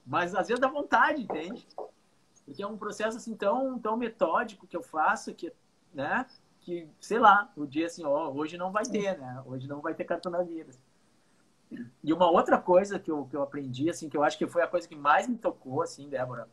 Mas 0.06 0.34
às 0.34 0.48
vezes 0.48 0.60
dá 0.60 0.68
vontade, 0.68 1.22
entende? 1.22 1.66
Porque 2.44 2.62
é 2.62 2.66
um 2.66 2.76
processo 2.76 3.16
assim 3.16 3.34
tão, 3.34 3.78
tão 3.78 3.96
metódico 3.96 4.66
que 4.66 4.76
eu 4.76 4.82
faço 4.82 5.34
que, 5.34 5.52
né? 5.94 6.26
Que, 6.60 6.88
sei 7.00 7.18
lá, 7.18 7.50
o 7.56 7.66
dia 7.66 7.86
assim, 7.86 8.04
ó, 8.04 8.30
hoje 8.30 8.58
não 8.58 8.70
vai 8.70 8.84
ter, 8.84 9.16
né? 9.18 9.42
Hoje 9.46 9.66
não 9.66 9.80
vai 9.80 9.94
ter 9.94 10.04
Cartunarias. 10.04 10.78
E 12.02 12.12
uma 12.12 12.30
outra 12.30 12.58
coisa 12.58 12.98
que 12.98 13.10
eu, 13.10 13.24
que 13.26 13.36
eu 13.36 13.42
aprendi, 13.42 13.88
assim, 13.88 14.08
que 14.08 14.16
eu 14.16 14.24
acho 14.24 14.36
que 14.36 14.46
foi 14.46 14.62
a 14.62 14.66
coisa 14.66 14.88
que 14.88 14.96
mais 14.96 15.28
me 15.28 15.38
tocou, 15.38 15.82
assim, 15.82 16.08
Débora, 16.08 16.48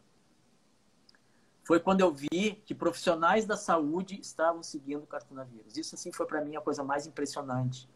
foi 1.63 1.79
quando 1.79 2.01
eu 2.01 2.13
vi 2.13 2.61
que 2.65 2.73
profissionais 2.73 3.45
da 3.45 3.57
saúde 3.57 4.19
estavam 4.21 4.63
seguindo 4.63 5.03
o 5.03 5.07
cartunavírus. 5.07 5.75
Isso, 5.75 5.95
assim, 5.95 6.13
foi 6.13 6.25
para 6.25 6.39
mim 6.39 6.55
a 6.55 6.61
coisa 6.61 6.83
mais 6.83 7.05
impressionante. 7.05 7.89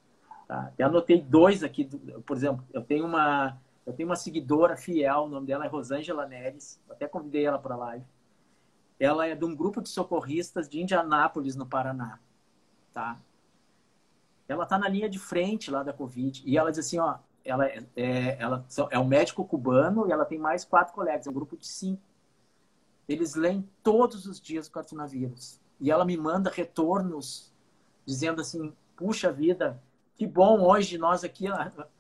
Tá? 0.52 0.70
Anotei 0.84 1.22
dois 1.22 1.64
aqui, 1.64 1.86
por 2.26 2.36
exemplo, 2.36 2.62
eu 2.74 2.82
tenho 2.82 3.06
uma, 3.06 3.58
eu 3.86 3.93
tenho 3.93 4.10
uma 4.10 4.18
seguidora 4.18 4.76
fiel, 4.76 5.22
o 5.22 5.30
nome 5.30 5.47
dela 5.47 5.64
é 5.64 5.70
Rosângela 5.70 6.28
Neres, 6.28 6.78
até 6.89 7.08
convidei 7.08 7.45
ela 7.45 7.58
para 7.58 7.74
a 7.74 7.78
live. 7.78 8.06
Ela 8.99 9.28
é 9.28 9.34
de 9.34 9.45
um 9.45 9.56
grupo 9.56 9.82
de 9.82 9.88
socorristas 9.88 10.68
de 10.68 10.82
Indianápolis, 10.82 11.56
no 11.56 11.66
Paraná. 11.66 12.20
Tá? 12.93 13.18
ela 14.45 14.64
está 14.64 14.78
na 14.78 14.89
linha 14.89 15.08
de 15.08 15.18
frente 15.18 15.72
lá 15.72 15.84
da 15.84 15.93
Covid. 15.93 16.43
E 16.45 16.58
ela 16.58 16.70
diz 16.70 16.80
assim, 16.86 16.99
ó, 16.99 17.20
ela 17.45 17.66
é, 17.66 17.82
é, 17.95 18.38
ela 18.38 18.66
é 18.89 18.99
um 18.99 19.08
médico 19.08 19.45
cubano 19.45 20.06
e 20.06 20.12
ela 20.12 20.26
tem 20.26 20.38
mais 20.38 20.66
quatro 20.66 20.93
colegas, 20.93 21.28
é 21.28 21.30
um 21.30 21.34
grupo 21.34 21.56
de 21.56 21.66
cinco. 21.66 22.02
Eles 23.08 23.36
leem 23.36 23.66
todos 23.82 24.26
os 24.26 24.41
dias 24.41 24.68
o 24.68 24.72
cartunavírus. 24.72 25.62
E 25.80 25.89
ela 25.89 26.04
me 26.04 26.18
manda 26.18 26.49
retornos 26.49 27.54
dizendo 28.06 28.41
assim, 28.41 28.74
puxa 28.97 29.32
vida, 29.32 29.82
que 30.22 30.28
bom 30.28 30.62
hoje 30.62 31.00
nós 31.00 31.24
aqui. 31.24 31.48
Ela, 31.48 31.92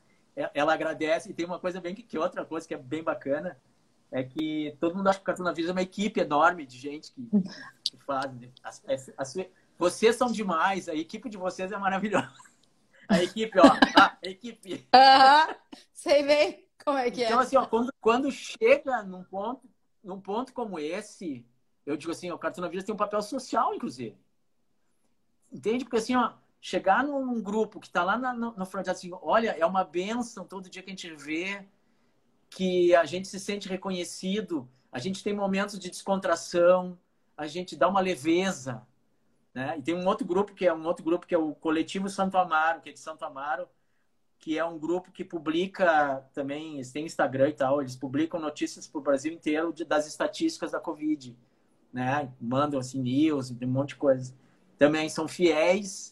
ela 0.53 0.73
agradece. 0.75 1.31
E 1.31 1.33
tem 1.33 1.43
uma 1.43 1.57
coisa 1.57 1.81
bem 1.81 1.95
que, 1.95 2.03
que 2.03 2.19
outra 2.19 2.45
coisa 2.45 2.67
que 2.67 2.73
é 2.75 2.77
bem 2.77 3.01
bacana 3.01 3.59
é 4.11 4.23
que 4.23 4.77
todo 4.79 4.95
mundo 4.95 5.07
acha 5.07 5.17
que 5.17 5.23
o 5.23 5.25
cartunavírus 5.25 5.69
é 5.69 5.71
uma 5.71 5.81
equipe 5.81 6.19
enorme 6.19 6.63
de 6.63 6.77
gente 6.77 7.11
que, 7.11 7.27
que 7.83 7.97
faz. 8.05 8.31
As, 8.61 8.83
as, 8.87 9.11
as, 9.17 9.35
vocês 9.75 10.15
são 10.17 10.31
demais, 10.31 10.87
a 10.87 10.93
equipe 10.93 11.31
de 11.31 11.37
vocês 11.37 11.71
é 11.71 11.77
maravilhosa. 11.79 12.31
A 13.09 13.23
equipe, 13.23 13.57
ó, 13.57 13.63
a 13.99 14.17
equipe. 14.21 14.87
Aham, 14.93 15.55
sei 15.91 16.21
bem 16.21 16.67
como 16.85 16.99
é 16.99 17.09
que 17.09 17.23
então, 17.23 17.23
é. 17.23 17.25
Então, 17.25 17.39
assim, 17.39 17.57
ó, 17.57 17.65
quando, 17.65 17.91
quando 17.99 18.31
chega 18.31 19.01
num 19.01 19.23
ponto, 19.23 19.67
num 20.03 20.21
ponto 20.21 20.53
como 20.53 20.77
esse, 20.77 21.43
eu 21.87 21.97
digo 21.97 22.11
assim, 22.11 22.29
o 22.29 22.37
cartunavírus 22.37 22.85
tem 22.85 22.93
um 22.93 22.97
papel 22.99 23.21
social, 23.23 23.73
inclusive. 23.73 24.15
Entende? 25.51 25.85
Porque 25.85 25.97
assim, 25.97 26.15
ó, 26.15 26.33
chegar 26.61 27.03
num 27.03 27.41
grupo 27.41 27.79
que 27.79 27.87
está 27.87 28.03
lá 28.03 28.17
na, 28.17 28.33
no, 28.33 28.51
no 28.51 28.65
front, 28.65 28.87
assim, 28.87 29.09
olha, 29.21 29.49
é 29.57 29.65
uma 29.65 29.83
benção 29.83 30.45
todo 30.45 30.69
dia 30.69 30.83
que 30.83 30.91
a 30.91 30.95
gente 30.95 31.13
vê 31.15 31.67
que 32.51 32.93
a 32.93 33.05
gente 33.05 33.27
se 33.27 33.39
sente 33.39 33.67
reconhecido. 33.67 34.69
a 34.91 34.99
gente 34.99 35.23
tem 35.23 35.33
momentos 35.33 35.79
de 35.79 35.89
descontração, 35.89 36.99
a 37.35 37.47
gente 37.47 37.77
dá 37.77 37.87
uma 37.87 38.01
leveza, 38.01 38.85
né? 39.53 39.77
E 39.77 39.81
tem 39.81 39.95
um 39.95 40.05
outro 40.05 40.27
grupo 40.27 40.53
que 40.53 40.67
é 40.67 40.73
um 40.73 40.85
outro 40.85 41.03
grupo 41.03 41.25
que 41.25 41.33
é 41.33 41.37
o 41.37 41.55
Coletivo 41.55 42.09
Santo 42.09 42.37
Amaro, 42.37 42.81
que 42.81 42.89
é 42.89 42.93
de 42.93 42.99
Santo 42.99 43.23
Amaro, 43.23 43.67
que 44.37 44.57
é 44.57 44.65
um 44.65 44.77
grupo 44.77 45.11
que 45.11 45.23
publica 45.23 46.27
também, 46.33 46.75
eles 46.75 46.91
têm 46.91 47.05
Instagram 47.05 47.49
e 47.49 47.53
tal, 47.53 47.81
eles 47.81 47.95
publicam 47.95 48.39
notícias 48.39 48.85
para 48.85 48.99
o 48.99 49.01
Brasil 49.01 49.31
inteiro 49.31 49.71
de, 49.71 49.85
das 49.85 50.05
estatísticas 50.05 50.71
da 50.71 50.79
Covid, 50.79 51.35
né? 51.91 52.31
Mandam 52.39 52.79
assim 52.79 53.01
news, 53.01 53.49
um 53.49 53.67
monte 53.67 53.89
de 53.89 53.95
coisa. 53.95 54.35
Também 54.77 55.07
são 55.07 55.27
fiéis 55.27 56.10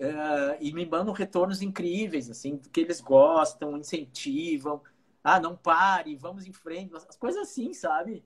uh, 0.00 0.56
e 0.60 0.72
me 0.72 0.86
mandam 0.86 1.12
retornos 1.12 1.62
incríveis, 1.62 2.30
assim, 2.30 2.58
que 2.58 2.80
eles 2.80 3.00
gostam, 3.00 3.76
incentivam. 3.76 4.82
Ah, 5.22 5.38
não 5.38 5.54
pare, 5.54 6.16
vamos 6.16 6.46
em 6.46 6.52
frente, 6.52 6.94
as 6.96 7.16
coisas 7.16 7.42
assim, 7.42 7.74
sabe? 7.74 8.24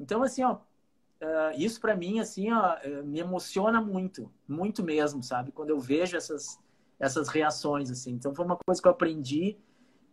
Então, 0.00 0.22
assim, 0.22 0.42
ó, 0.42 0.54
uh, 0.54 1.52
isso 1.56 1.80
para 1.80 1.94
mim, 1.94 2.18
assim, 2.18 2.50
ó, 2.50 2.76
me 3.04 3.20
emociona 3.20 3.80
muito, 3.80 4.32
muito 4.48 4.82
mesmo, 4.82 5.22
sabe? 5.22 5.52
Quando 5.52 5.70
eu 5.70 5.78
vejo 5.78 6.16
essas, 6.16 6.58
essas 6.98 7.28
reações, 7.28 7.90
assim. 7.90 8.12
Então, 8.12 8.34
foi 8.34 8.44
uma 8.44 8.56
coisa 8.56 8.80
que 8.80 8.88
eu 8.88 8.92
aprendi 8.92 9.58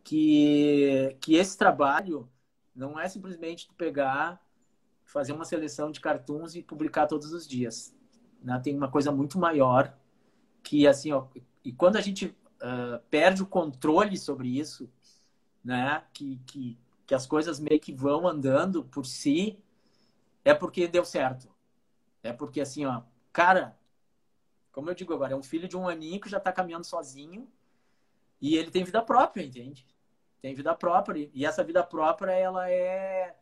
que, 0.03 1.15
que 1.21 1.35
esse 1.35 1.57
trabalho 1.57 2.29
não 2.75 2.99
é 2.99 3.07
simplesmente 3.07 3.69
pegar, 3.77 4.41
fazer 5.05 5.31
uma 5.33 5.45
seleção 5.45 5.91
de 5.91 5.99
cartoons 5.99 6.55
e 6.55 6.61
publicar 6.61 7.07
todos 7.07 7.31
os 7.31 7.47
dias. 7.47 7.95
Né? 8.41 8.59
Tem 8.63 8.75
uma 8.75 8.89
coisa 8.91 9.11
muito 9.11 9.39
maior 9.39 9.93
que, 10.69 10.85
assim, 10.85 11.11
ó, 11.11 11.25
e 11.65 11.73
quando 11.73 11.95
a 11.95 12.01
gente 12.01 12.27
uh, 12.27 12.99
perde 13.09 13.41
o 13.41 13.47
controle 13.47 14.15
sobre 14.15 14.47
isso, 14.47 14.87
né? 15.63 16.03
Que, 16.13 16.39
que, 16.45 16.77
que 17.07 17.15
as 17.15 17.25
coisas 17.25 17.59
meio 17.59 17.79
que 17.79 17.91
vão 17.91 18.27
andando 18.27 18.83
por 18.83 19.03
si, 19.03 19.57
é 20.45 20.53
porque 20.53 20.87
deu 20.87 21.03
certo. 21.03 21.49
É 22.21 22.31
porque 22.31 22.61
assim, 22.61 22.85
ó, 22.85 23.01
cara, 23.33 23.75
como 24.71 24.91
eu 24.91 24.93
digo 24.93 25.11
agora, 25.11 25.33
é 25.33 25.35
um 25.35 25.41
filho 25.41 25.67
de 25.67 25.75
um 25.75 25.87
aninho 25.87 26.21
que 26.21 26.29
já 26.29 26.37
está 26.37 26.51
caminhando 26.51 26.85
sozinho 26.85 27.47
e 28.39 28.55
ele 28.55 28.69
tem 28.69 28.83
vida 28.83 29.01
própria, 29.01 29.43
entende? 29.43 29.87
Tem 30.39 30.53
vida 30.53 30.75
própria 30.75 31.31
e 31.33 31.47
essa 31.47 31.63
vida 31.63 31.83
própria 31.83 32.31
ela 32.33 32.69
é 32.69 33.35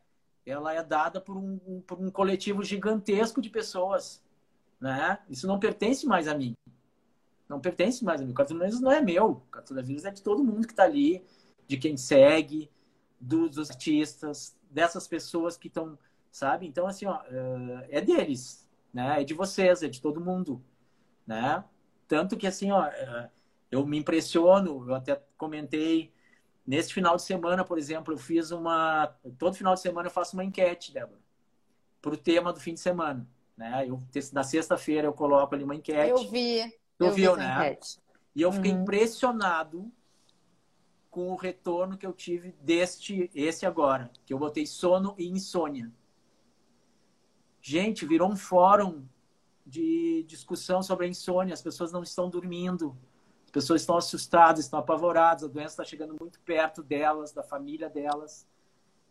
ela 0.46 0.74
é 0.74 0.82
dada 0.82 1.20
por 1.20 1.36
um, 1.36 1.82
por 1.82 2.00
um 2.00 2.10
coletivo 2.10 2.64
gigantesco 2.64 3.42
de 3.42 3.50
pessoas, 3.50 4.24
né? 4.80 5.20
Isso 5.28 5.46
não 5.46 5.60
pertence 5.60 6.06
mais 6.06 6.26
a 6.30 6.34
mim. 6.34 6.56
Não 7.48 7.60
pertence 7.60 8.04
mais 8.04 8.22
a 8.22 8.26
mim. 8.26 8.32
O 8.32 8.36
Cartuneiros 8.36 8.80
não 8.80 8.92
é 8.92 9.02
meu. 9.02 9.32
O 9.32 9.36
Cartuneiros 9.52 10.06
é 10.06 10.12
de 10.12 10.22
todo 10.22 10.44
mundo 10.44 10.68
que 10.68 10.74
está 10.74 10.84
ali, 10.84 11.24
de 11.68 11.78
quem 11.78 11.96
segue, 11.96 12.70
dos, 13.20 13.56
dos 13.56 13.70
artistas, 13.70 14.56
dessas 14.70 15.08
pessoas 15.08 15.58
que 15.58 15.68
estão 15.68 15.98
sabe? 16.38 16.68
Então, 16.68 16.86
assim, 16.88 17.06
ó, 17.06 17.20
eh, 17.26 17.88
é 17.90 18.02
deles, 18.02 18.68
né? 18.94 19.22
É 19.22 19.24
de 19.24 19.34
vocês, 19.34 19.82
é 19.82 19.88
de 19.88 20.00
todo 20.00 20.22
mundo, 20.22 20.64
né? 21.26 21.64
Tanto 22.08 22.38
que, 22.38 22.46
assim, 22.46 22.72
ó, 22.72 22.86
eh, 22.86 23.30
eu 23.72 23.86
me 23.86 23.98
impressiono, 23.98 24.88
eu 24.88 24.94
até 24.94 25.20
comentei, 25.36 26.14
nesse 26.66 26.94
final 26.94 27.16
de 27.16 27.24
semana, 27.24 27.66
por 27.66 27.78
exemplo, 27.78 28.14
eu 28.14 28.18
fiz 28.18 28.52
uma... 28.52 29.08
Todo 29.40 29.56
final 29.56 29.74
de 29.74 29.82
semana 29.82 30.08
eu 30.08 30.12
faço 30.12 30.36
uma 30.36 30.44
enquete, 30.44 30.94
Débora, 30.94 31.20
para 32.02 32.14
o 32.14 32.18
tema 32.18 32.54
do 32.54 32.60
fim 32.60 32.76
de 32.76 32.80
semana, 32.80 33.28
né? 33.58 33.86
Eu, 33.88 34.02
na 34.32 34.44
sexta-feira 34.44 35.08
eu 35.08 35.14
coloco 35.14 35.56
ali 35.56 35.64
uma 35.64 35.76
enquete. 35.76 36.12
Eu 36.12 36.30
vi. 36.30 36.72
Tu 36.98 37.06
eu 37.06 37.12
viu, 37.12 37.34
vi 37.34 37.40
né? 37.40 37.54
Enquete. 37.54 38.00
E 38.36 38.42
eu 38.42 38.52
fiquei 38.52 38.72
Uhum. 38.72 38.82
impressionado 38.82 39.92
com 41.10 41.30
o 41.32 41.36
retorno 41.36 41.98
que 41.98 42.06
eu 42.06 42.14
tive 42.14 42.52
deste, 42.62 43.30
esse 43.34 43.66
agora, 43.66 44.12
que 44.26 44.34
eu 44.34 44.38
botei 44.38 44.66
sono 44.68 45.16
e 45.18 45.28
insônia. 45.28 45.92
Gente, 47.62 48.06
virou 48.06 48.32
um 48.32 48.36
fórum 48.36 49.04
de 49.66 50.24
discussão 50.28 50.82
sobre 50.82 51.06
a 51.06 51.10
insônia. 51.10 51.54
As 51.54 51.62
pessoas 51.62 51.92
não 51.92 52.04
estão 52.04 52.30
dormindo. 52.30 52.96
As 53.46 53.52
pessoas 53.52 53.82
estão 53.82 53.98
assustadas, 53.98 54.66
estão 54.66 54.80
apavoradas. 54.80 55.44
A 55.44 55.48
doença 55.48 55.74
está 55.74 55.84
chegando 55.84 56.16
muito 56.20 56.40
perto 56.42 56.84
delas, 56.84 57.32
da 57.34 57.44
família 57.44 57.90
delas. 57.90 58.48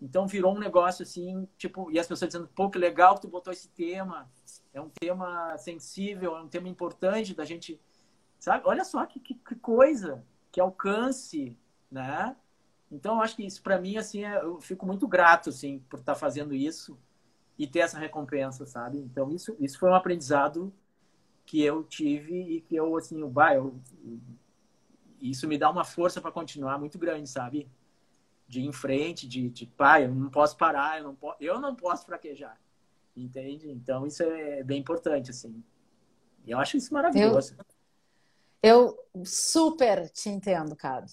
Então 0.01 0.27
virou 0.27 0.55
um 0.55 0.59
negócio 0.59 1.03
assim, 1.03 1.49
tipo, 1.57 1.91
e 1.91 1.99
as 1.99 2.07
pessoas 2.07 2.29
dizendo, 2.29 2.49
pô, 2.55 2.69
que 2.69 2.79
legal 2.79 3.15
que 3.15 3.23
tu 3.23 3.29
botou 3.29 3.53
esse 3.53 3.69
tema. 3.69 4.31
É 4.73 4.81
um 4.81 4.91
tema 4.91 5.57
sensível, 5.57 6.37
é 6.37 6.43
um 6.43 6.49
tema 6.49 6.69
importante 6.69 7.35
da 7.35 7.45
gente, 7.45 7.81
sabe? 8.39 8.63
Olha 8.67 8.85
só 8.85 9.05
que, 9.07 9.19
que, 9.19 9.35
que 9.35 9.55
coisa, 9.57 10.23
que 10.53 10.61
alcance, 10.61 11.57
né? 11.91 12.37
Então 12.91 13.17
eu 13.17 13.23
acho 13.23 13.37
que 13.37 13.45
isso 13.45 13.63
para 13.63 13.81
mim 13.81 13.97
assim, 13.97 14.25
é, 14.25 14.43
eu 14.43 14.61
fico 14.61 14.87
muito 14.87 15.09
grato 15.09 15.49
assim 15.51 15.81
por 15.89 15.99
estar 15.99 16.15
fazendo 16.15 16.55
isso 16.55 16.99
e 17.59 17.67
ter 17.67 17.81
essa 17.81 17.99
recompensa, 17.99 18.67
sabe? 18.67 18.99
Então 18.99 19.33
isso 19.33 19.57
isso 19.59 19.79
foi 19.79 19.91
um 19.91 19.95
aprendizado 19.95 20.73
que 21.47 21.63
eu 21.63 21.83
tive 21.85 22.57
e 22.57 22.61
que 22.61 22.77
eu 22.77 22.97
assim, 22.97 23.23
o 23.23 23.29
bah, 23.29 23.53
isso 25.21 25.49
me 25.49 25.57
dá 25.59 25.71
uma 25.71 25.85
força 25.85 26.21
para 26.21 26.31
continuar 26.31 26.79
muito 26.79 26.99
grande, 26.99 27.29
sabe? 27.29 27.69
De 28.49 28.61
ir 28.61 28.67
em 28.67 28.73
frente, 28.73 29.27
de, 29.27 29.49
de 29.51 29.67
pai, 29.67 30.05
eu 30.05 30.15
não 30.15 30.31
posso 30.31 30.57
parar, 30.57 30.99
eu 30.99 31.05
não 31.05 31.15
posso, 31.15 31.37
eu 31.41 31.61
não 31.61 31.75
posso 31.75 32.07
fraquejar. 32.07 32.59
Entende? 33.17 33.71
Então 33.71 34.07
isso 34.07 34.23
é 34.23 34.63
bem 34.63 34.81
importante 34.81 35.31
assim. 35.31 35.63
E 36.47 36.51
eu 36.51 36.59
acho 36.59 36.77
isso 36.77 36.93
maravilhoso. 36.93 37.57
Eu 38.63 38.97
super 39.25 40.09
te 40.11 40.29
entendo, 40.29 40.77
Cado. 40.77 41.11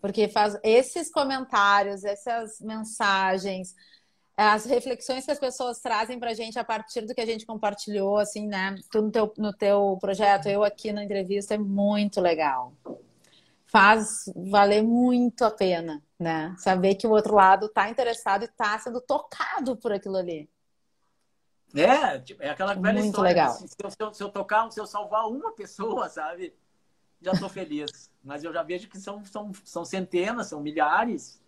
Porque 0.00 0.28
faz 0.28 0.58
esses 0.62 1.10
comentários, 1.10 2.04
essas 2.04 2.60
mensagens, 2.60 3.74
as 4.36 4.64
reflexões 4.64 5.24
que 5.24 5.32
as 5.32 5.38
pessoas 5.40 5.80
trazem 5.80 6.18
pra 6.18 6.32
gente 6.32 6.58
a 6.58 6.64
partir 6.64 7.00
do 7.00 7.12
que 7.12 7.20
a 7.20 7.26
gente 7.26 7.44
compartilhou, 7.44 8.18
assim, 8.18 8.46
né? 8.46 8.76
Tu 8.90 9.02
no 9.02 9.10
teu, 9.10 9.34
no 9.36 9.52
teu 9.52 9.98
projeto, 10.00 10.46
eu 10.46 10.62
aqui 10.62 10.92
na 10.92 11.02
entrevista, 11.02 11.54
é 11.54 11.58
muito 11.58 12.20
legal. 12.20 12.72
Faz 13.66 14.30
valer 14.36 14.82
muito 14.82 15.44
a 15.44 15.50
pena, 15.50 16.00
né? 16.18 16.54
Saber 16.58 16.94
que 16.96 17.06
o 17.06 17.10
outro 17.10 17.34
lado 17.34 17.68
tá 17.68 17.88
interessado 17.88 18.44
e 18.44 18.48
tá 18.48 18.78
sendo 18.78 19.00
tocado 19.00 19.76
por 19.76 19.92
aquilo 19.92 20.16
ali. 20.16 20.50
É, 21.74 22.18
tipo, 22.18 22.42
é 22.42 22.50
aquela 22.50 22.74
velha 22.74 22.94
Muito 22.94 23.06
história. 23.06 23.28
legal. 23.28 23.50
assim, 23.52 23.66
se, 23.66 23.76
eu, 23.82 23.90
se, 23.90 23.96
eu, 24.00 24.14
se 24.14 24.22
eu 24.22 24.28
tocar, 24.30 24.70
se 24.72 24.80
eu 24.80 24.86
salvar 24.86 25.28
uma 25.28 25.52
pessoa, 25.52 26.08
sabe? 26.10 26.54
Já 27.20 27.32
tô 27.32 27.48
feliz. 27.48 28.10
Mas 28.24 28.42
eu 28.42 28.52
já 28.52 28.62
vejo 28.62 28.88
que 28.88 28.98
são, 28.98 29.24
são, 29.24 29.52
são 29.64 29.84
centenas, 29.84 30.46
são 30.48 30.60
milhares, 30.60 31.40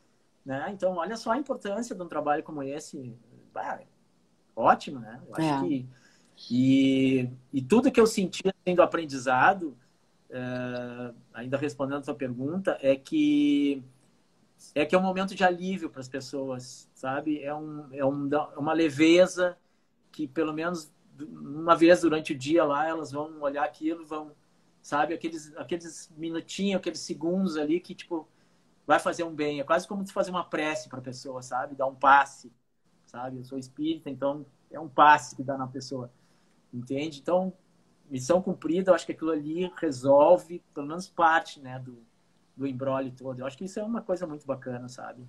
né? 0.45 0.69
Então, 0.73 0.97
olha 0.97 1.17
só 1.17 1.31
a 1.33 1.39
importância 1.39 1.95
de 1.95 2.03
um 2.03 2.09
trabalho 2.09 2.43
como 2.43 2.63
esse. 2.63 3.17
Bah, 3.53 3.81
ótimo, 4.55 5.01
né? 5.01 5.21
Eu 5.29 5.35
acho 5.37 5.65
É. 5.65 5.69
que... 5.69 5.89
E, 6.51 7.29
e 7.53 7.61
tudo 7.61 7.93
que 7.93 8.01
eu 8.01 8.07
senti 8.07 8.43
sendo 8.67 8.81
aprendizado, 8.83 9.77
eh, 10.31 11.13
ainda 11.35 11.59
respondendo 11.59 11.99
a 11.99 12.03
sua 12.03 12.15
pergunta, 12.15 12.79
é 12.81 12.97
que 12.97 13.83
é 14.75 14.85
que 14.85 14.95
é 14.95 14.99
um 14.99 15.03
momento 15.03 15.35
de 15.35 15.45
alívio 15.45 15.91
para 15.91 16.01
as 16.01 16.09
pessoas, 16.09 16.89
sabe? 16.95 17.43
É, 17.43 17.55
um, 17.55 17.89
é 17.93 18.05
um, 18.05 18.29
é 18.33 18.59
uma 18.59 18.73
leveza 18.73 19.57
que 20.13 20.27
pelo 20.29 20.53
menos 20.53 20.93
uma 21.19 21.77
vez 21.77 22.01
durante 22.01 22.33
o 22.33 22.39
dia 22.39 22.65
lá 22.65 22.87
elas 22.89 23.13
vão 23.13 23.41
olhar 23.41 23.65
aquilo, 23.65 24.07
vão, 24.07 24.33
sabe, 24.83 25.15
aqueles 25.15 25.55
aqueles 25.57 26.11
minutinhos, 26.17 26.81
aqueles 26.81 27.01
segundos 27.01 27.57
ali 27.57 27.81
que 27.81 27.95
tipo 27.95 28.29
vai 28.87 28.99
fazer 28.99 29.23
um 29.25 29.35
bem. 29.35 29.61
É 29.61 29.65
quase 29.65 29.87
como 29.87 30.05
tu 30.05 30.13
fazer 30.13 30.31
uma 30.31 30.45
prece 30.45 30.89
para 30.89 30.99
a 30.99 31.03
pessoa, 31.03 31.43
sabe? 31.43 31.75
Dar 31.77 31.87
um 31.87 31.95
passe, 31.95 32.53
sabe? 33.07 33.39
Eu 33.39 33.45
sou 33.45 33.59
espírita, 33.59 34.11
então 34.11 34.45
é 34.71 34.81
um 34.81 34.89
passe 34.89 35.37
que 35.37 35.43
dá 35.43 35.57
na 35.57 35.67
pessoa. 35.67 36.11
Entende? 36.73 37.21
Então, 37.21 37.53
missão 38.11 38.43
cumprida, 38.43 38.91
eu 38.91 38.95
acho 38.95 39.07
que 39.07 39.13
aquilo 39.13 39.31
ali 39.31 39.71
resolve 39.77 40.63
pelo 40.75 40.87
menos 40.87 41.09
parte, 41.09 41.61
né, 41.61 41.79
do 41.79 42.05
do 42.61 42.67
embrólio 42.67 43.11
todo. 43.11 43.41
Eu 43.41 43.47
acho 43.47 43.57
que 43.57 43.65
isso 43.65 43.81
é 43.81 43.83
uma 43.83 44.03
coisa 44.03 44.27
muito 44.27 44.47
bacana, 44.47 44.87
sabe? 44.87 45.27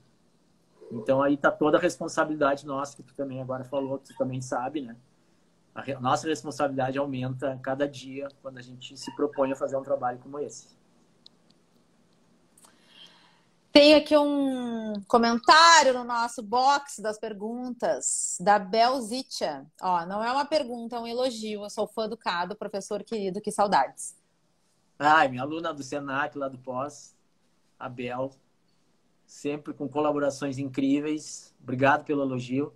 Então 0.92 1.24
aí 1.24 1.38
tá 1.38 1.50
toda 1.50 1.78
a 1.78 1.82
responsabilidade 1.82 2.66
nossa, 2.66 2.94
que 2.94 3.02
tu 3.02 3.16
também 3.16 3.42
agora 3.42 3.64
falou, 3.64 3.98
tu 3.98 4.14
também 4.18 4.42
sabe, 4.42 4.82
né? 4.82 4.98
A 5.74 5.82
re- 5.82 5.98
nossa 5.98 6.28
responsabilidade 6.28 6.98
aumenta 6.98 7.58
cada 7.64 7.88
dia 7.88 8.28
quando 8.42 8.58
a 8.58 8.62
gente 8.62 8.98
se 8.98 9.16
propõe 9.16 9.54
a 9.54 9.56
fazer 9.56 9.78
um 9.78 9.82
trabalho 9.82 10.20
como 10.20 10.38
esse. 10.40 10.68
Tem 13.72 13.96
aqui 13.96 14.18
um 14.18 15.02
comentário 15.08 15.94
no 15.94 16.04
nosso 16.04 16.44
box 16.44 17.02
das 17.02 17.18
perguntas 17.18 18.36
da 18.42 18.60
Belzitia. 18.60 19.66
Ó, 19.82 20.06
não 20.06 20.22
é 20.22 20.30
uma 20.30 20.44
pergunta, 20.44 20.98
é 20.98 21.00
um 21.00 21.08
elogio. 21.08 21.64
Eu 21.64 21.70
sou 21.70 21.88
fã 21.88 22.10
do 22.10 22.18
Cado, 22.18 22.58
professor 22.58 23.02
querido, 23.02 23.40
que 23.40 23.50
saudades. 23.50 24.20
Ai, 25.00 25.30
minha 25.30 25.44
aluna 25.44 25.74
do 25.74 25.82
Senac, 25.82 26.38
lá 26.38 26.50
do 26.50 26.58
Pós, 26.58 27.16
a 27.82 27.90
Bel, 27.90 28.32
sempre 29.26 29.74
com 29.74 29.90
colaborações 29.90 30.58
incríveis. 30.60 31.54
Obrigado 31.62 32.06
pelo 32.06 32.22
elogio. 32.22 32.74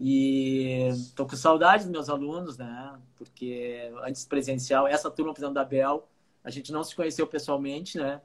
E 0.00 0.90
tô 1.16 1.26
com 1.26 1.34
saudade 1.34 1.82
dos 1.82 1.90
meus 1.90 2.08
alunos, 2.08 2.56
né? 2.56 2.98
Porque 3.16 3.92
antes 4.04 4.24
presencial, 4.24 4.86
essa 4.86 5.10
turma, 5.10 5.34
exemplo, 5.36 5.54
da 5.54 5.64
Bel, 5.64 6.08
a 6.44 6.50
gente 6.50 6.70
não 6.70 6.84
se 6.84 6.94
conheceu 6.94 7.26
pessoalmente, 7.26 7.98
né? 7.98 8.20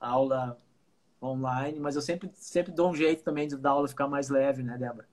Aula 0.00 0.58
online, 1.22 1.78
mas 1.78 1.94
eu 1.94 2.00
sempre, 2.00 2.30
sempre 2.34 2.72
dou 2.72 2.90
um 2.90 2.94
jeito 2.94 3.22
também 3.22 3.46
de 3.46 3.56
dar 3.56 3.70
aula 3.70 3.86
ficar 3.86 4.08
mais 4.08 4.30
leve, 4.30 4.62
né, 4.62 4.78
Débora? 4.78 5.06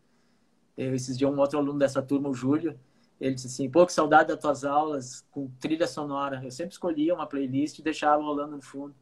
Eu, 0.78 0.96
esses 0.96 1.18
dias, 1.18 1.30
um 1.30 1.38
outro 1.38 1.60
aluno 1.60 1.78
dessa 1.78 2.02
turma, 2.02 2.30
o 2.30 2.34
Júlio, 2.34 2.80
ele 3.20 3.36
disse 3.36 3.48
assim, 3.48 3.70
pô, 3.70 3.86
que 3.86 3.92
saudade 3.92 4.30
das 4.30 4.40
tuas 4.40 4.64
aulas 4.64 5.26
com 5.32 5.50
trilha 5.60 5.88
sonora. 5.88 6.42
Eu 6.44 6.52
sempre 6.52 6.72
escolhia 6.72 7.14
uma 7.14 7.28
playlist 7.28 7.80
e 7.80 7.82
deixava 7.82 8.24
rolando 8.24 8.56
no 8.56 8.62
fundo. 8.62 8.96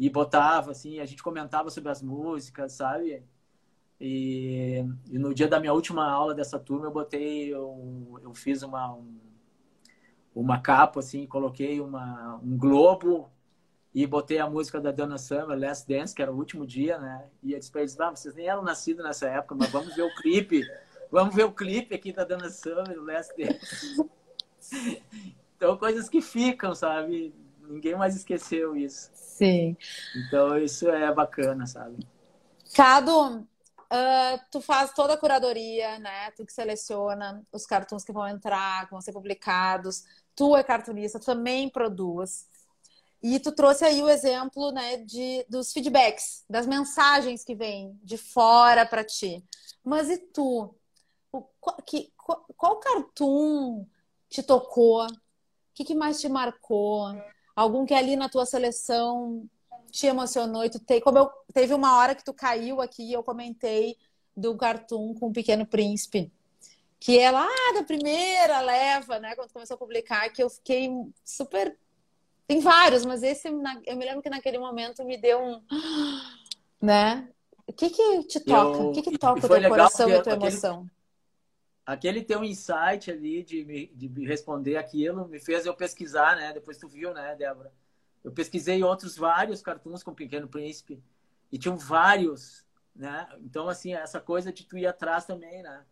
E 0.00 0.08
botava, 0.08 0.70
assim, 0.70 0.98
a 0.98 1.04
gente 1.04 1.22
comentava 1.22 1.68
sobre 1.68 1.90
as 1.90 2.00
músicas, 2.00 2.72
sabe? 2.72 3.22
E, 4.00 4.82
e 5.10 5.18
no 5.18 5.34
dia 5.34 5.46
da 5.46 5.60
minha 5.60 5.74
última 5.74 6.10
aula 6.10 6.34
dessa 6.34 6.58
turma, 6.58 6.86
eu 6.86 6.90
botei, 6.90 7.52
eu, 7.52 8.18
eu 8.22 8.32
fiz 8.32 8.62
uma, 8.62 8.94
um, 8.94 9.20
uma 10.34 10.58
capa, 10.58 11.00
assim, 11.00 11.26
coloquei 11.26 11.82
uma, 11.82 12.40
um 12.42 12.56
globo 12.56 13.30
e 13.94 14.06
botei 14.06 14.38
a 14.38 14.48
música 14.48 14.80
da 14.80 14.90
Donna 14.90 15.18
Summer, 15.18 15.58
Last 15.58 15.86
Dance, 15.86 16.14
que 16.14 16.22
era 16.22 16.32
o 16.32 16.36
último 16.38 16.66
dia, 16.66 16.98
né? 16.98 17.28
E 17.42 17.52
eu 17.52 17.58
disse 17.58 17.70
pra 17.70 17.82
eles, 17.82 18.00
ah, 18.00 18.08
vocês 18.08 18.34
nem 18.34 18.48
eram 18.48 18.62
nascidos 18.62 19.04
nessa 19.04 19.28
época, 19.28 19.54
mas 19.54 19.68
vamos 19.68 19.94
ver 19.94 20.04
o 20.04 20.14
clipe. 20.14 20.62
Vamos 21.10 21.34
ver 21.34 21.44
o 21.44 21.52
clipe 21.52 21.94
aqui 21.94 22.10
da 22.10 22.24
Donna 22.24 22.48
Summer, 22.48 22.98
Last 23.02 23.34
Dance. 23.36 24.02
Então, 25.56 25.76
coisas 25.76 26.08
que 26.08 26.22
ficam, 26.22 26.74
sabe? 26.74 27.34
Ninguém 27.70 27.96
mais 27.96 28.16
esqueceu 28.16 28.76
isso. 28.76 29.10
Sim. 29.14 29.76
Então, 30.16 30.58
isso 30.58 30.88
é 30.88 31.12
bacana, 31.14 31.66
sabe? 31.66 32.06
Cado, 32.74 33.38
uh, 33.38 34.40
tu 34.50 34.60
faz 34.60 34.92
toda 34.92 35.14
a 35.14 35.16
curadoria, 35.16 35.98
né? 35.98 36.30
Tu 36.32 36.44
que 36.44 36.52
seleciona 36.52 37.42
os 37.52 37.64
cartões 37.64 38.04
que 38.04 38.12
vão 38.12 38.26
entrar, 38.26 38.86
que 38.86 38.90
vão 38.90 39.00
ser 39.00 39.12
publicados. 39.12 40.04
Tu 40.34 40.56
é 40.56 40.62
cartunista, 40.62 41.20
tu 41.20 41.26
também 41.26 41.68
produz. 41.68 42.48
E 43.22 43.38
tu 43.38 43.52
trouxe 43.52 43.84
aí 43.84 44.02
o 44.02 44.08
exemplo 44.08 44.72
né, 44.72 44.96
de, 44.98 45.44
dos 45.48 45.72
feedbacks, 45.72 46.42
das 46.48 46.66
mensagens 46.66 47.44
que 47.44 47.54
vêm 47.54 47.98
de 48.02 48.16
fora 48.16 48.86
para 48.86 49.04
ti. 49.04 49.44
Mas 49.84 50.08
e 50.08 50.16
tu? 50.16 50.74
O, 51.30 51.42
que, 51.86 52.12
qual, 52.16 52.44
qual 52.56 52.80
cartoon 52.80 53.86
te 54.28 54.42
tocou? 54.42 55.04
O 55.04 55.08
que, 55.74 55.84
que, 55.84 55.94
mais 55.94 56.20
te 56.20 56.28
marcou? 56.28 57.08
Algum 57.60 57.84
que 57.84 57.94
ali 57.94 58.16
na 58.16 58.28
tua 58.28 58.46
seleção 58.46 59.44
te 59.90 60.06
emocionou 60.06 60.64
e 60.64 60.70
tu 60.70 60.78
te, 60.78 61.00
como 61.00 61.18
eu, 61.18 61.30
teve 61.52 61.74
uma 61.74 61.98
hora 61.98 62.14
que 62.14 62.24
tu 62.24 62.32
caiu 62.32 62.80
aqui 62.80 63.12
eu 63.12 63.22
comentei 63.22 63.96
do 64.36 64.56
cartoon 64.56 65.14
com 65.14 65.26
o 65.26 65.32
Pequeno 65.32 65.66
Príncipe 65.66 66.32
que 66.98 67.18
é 67.18 67.30
lá 67.30 67.48
da 67.74 67.82
primeira 67.82 68.60
leva, 68.60 69.18
né, 69.18 69.34
quando 69.34 69.50
começou 69.52 69.74
a 69.74 69.78
publicar, 69.78 70.28
que 70.28 70.42
eu 70.42 70.50
fiquei 70.50 70.90
super 71.24 71.76
tem 72.46 72.58
vários, 72.58 73.04
mas 73.06 73.22
esse 73.22 73.46
eu 73.46 73.96
me 73.96 74.04
lembro 74.04 74.20
que 74.20 74.28
naquele 74.28 74.58
momento 74.58 75.04
me 75.04 75.16
deu 75.16 75.40
um. 75.40 75.62
Né? 76.82 77.28
O 77.66 77.72
que 77.74 77.90
que 77.90 78.24
te 78.24 78.40
toca? 78.40 78.78
Eu... 78.78 78.88
O 78.88 78.92
que 78.92 79.02
que 79.02 79.18
toca 79.18 79.46
o 79.46 79.48
teu 79.48 79.68
coração 79.68 80.08
e 80.08 80.14
a 80.14 80.22
tua 80.22 80.32
aquele... 80.32 80.48
emoção? 80.48 80.90
Aquele 81.90 82.22
teu 82.22 82.44
insight 82.44 83.10
ali 83.10 83.42
de 83.42 83.64
me, 83.64 83.88
de 83.88 84.08
me 84.08 84.24
responder 84.24 84.76
aquilo 84.76 85.26
me 85.26 85.40
fez 85.40 85.66
eu 85.66 85.74
pesquisar, 85.74 86.36
né? 86.36 86.52
Depois 86.52 86.78
tu 86.78 86.86
viu, 86.86 87.12
né, 87.12 87.34
Débora? 87.34 87.72
Eu 88.22 88.30
pesquisei 88.30 88.80
outros 88.84 89.16
vários 89.16 89.60
cartoons 89.60 90.04
com 90.04 90.12
o 90.12 90.14
Pequeno 90.14 90.46
Príncipe 90.46 91.02
e 91.50 91.58
tinham 91.58 91.76
vários, 91.76 92.64
né? 92.94 93.26
Então, 93.40 93.68
assim, 93.68 93.92
essa 93.92 94.20
coisa 94.20 94.52
de 94.52 94.64
tu 94.64 94.78
ir 94.78 94.86
atrás 94.86 95.24
também, 95.24 95.64
né? 95.64 95.84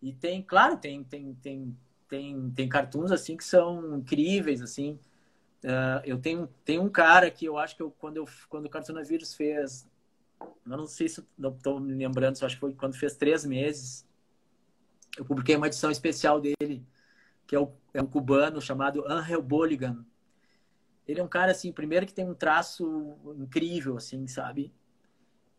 E 0.00 0.12
tem, 0.12 0.40
claro, 0.40 0.76
tem, 0.76 1.02
tem, 1.02 1.34
tem, 1.42 1.76
tem, 2.08 2.50
tem 2.52 2.68
cartoons, 2.68 3.10
assim, 3.10 3.36
que 3.36 3.42
são 3.42 3.96
incríveis, 3.98 4.62
assim. 4.62 5.00
Uh, 5.64 5.98
eu 6.04 6.20
tenho, 6.20 6.46
tenho 6.64 6.80
um 6.80 6.88
cara 6.88 7.28
que 7.28 7.44
eu 7.44 7.58
acho 7.58 7.74
que 7.74 7.82
eu, 7.82 7.90
quando, 7.90 8.18
eu, 8.18 8.28
quando 8.48 8.66
o 8.66 8.70
Cartonavírus 8.70 9.34
fez, 9.34 9.84
eu 10.40 10.76
não 10.76 10.86
sei 10.86 11.08
se 11.08 11.26
estou 11.36 11.80
me 11.80 11.92
lembrando, 11.92 12.36
acho 12.40 12.54
que 12.54 12.60
foi 12.60 12.72
quando 12.72 12.94
fez 12.94 13.16
três 13.16 13.44
meses, 13.44 14.03
eu 15.16 15.24
publiquei 15.24 15.56
uma 15.56 15.66
edição 15.66 15.90
especial 15.90 16.40
dele, 16.40 16.86
que 17.46 17.54
é, 17.54 17.58
o, 17.58 17.72
é 17.92 18.02
um 18.02 18.06
cubano 18.06 18.60
chamado 18.60 19.04
Angel 19.06 19.42
Boligan. 19.42 20.04
Ele 21.06 21.20
é 21.20 21.24
um 21.24 21.28
cara, 21.28 21.52
assim, 21.52 21.72
primeiro 21.72 22.06
que 22.06 22.14
tem 22.14 22.28
um 22.28 22.34
traço 22.34 23.16
incrível, 23.36 23.96
assim, 23.96 24.26
sabe? 24.26 24.72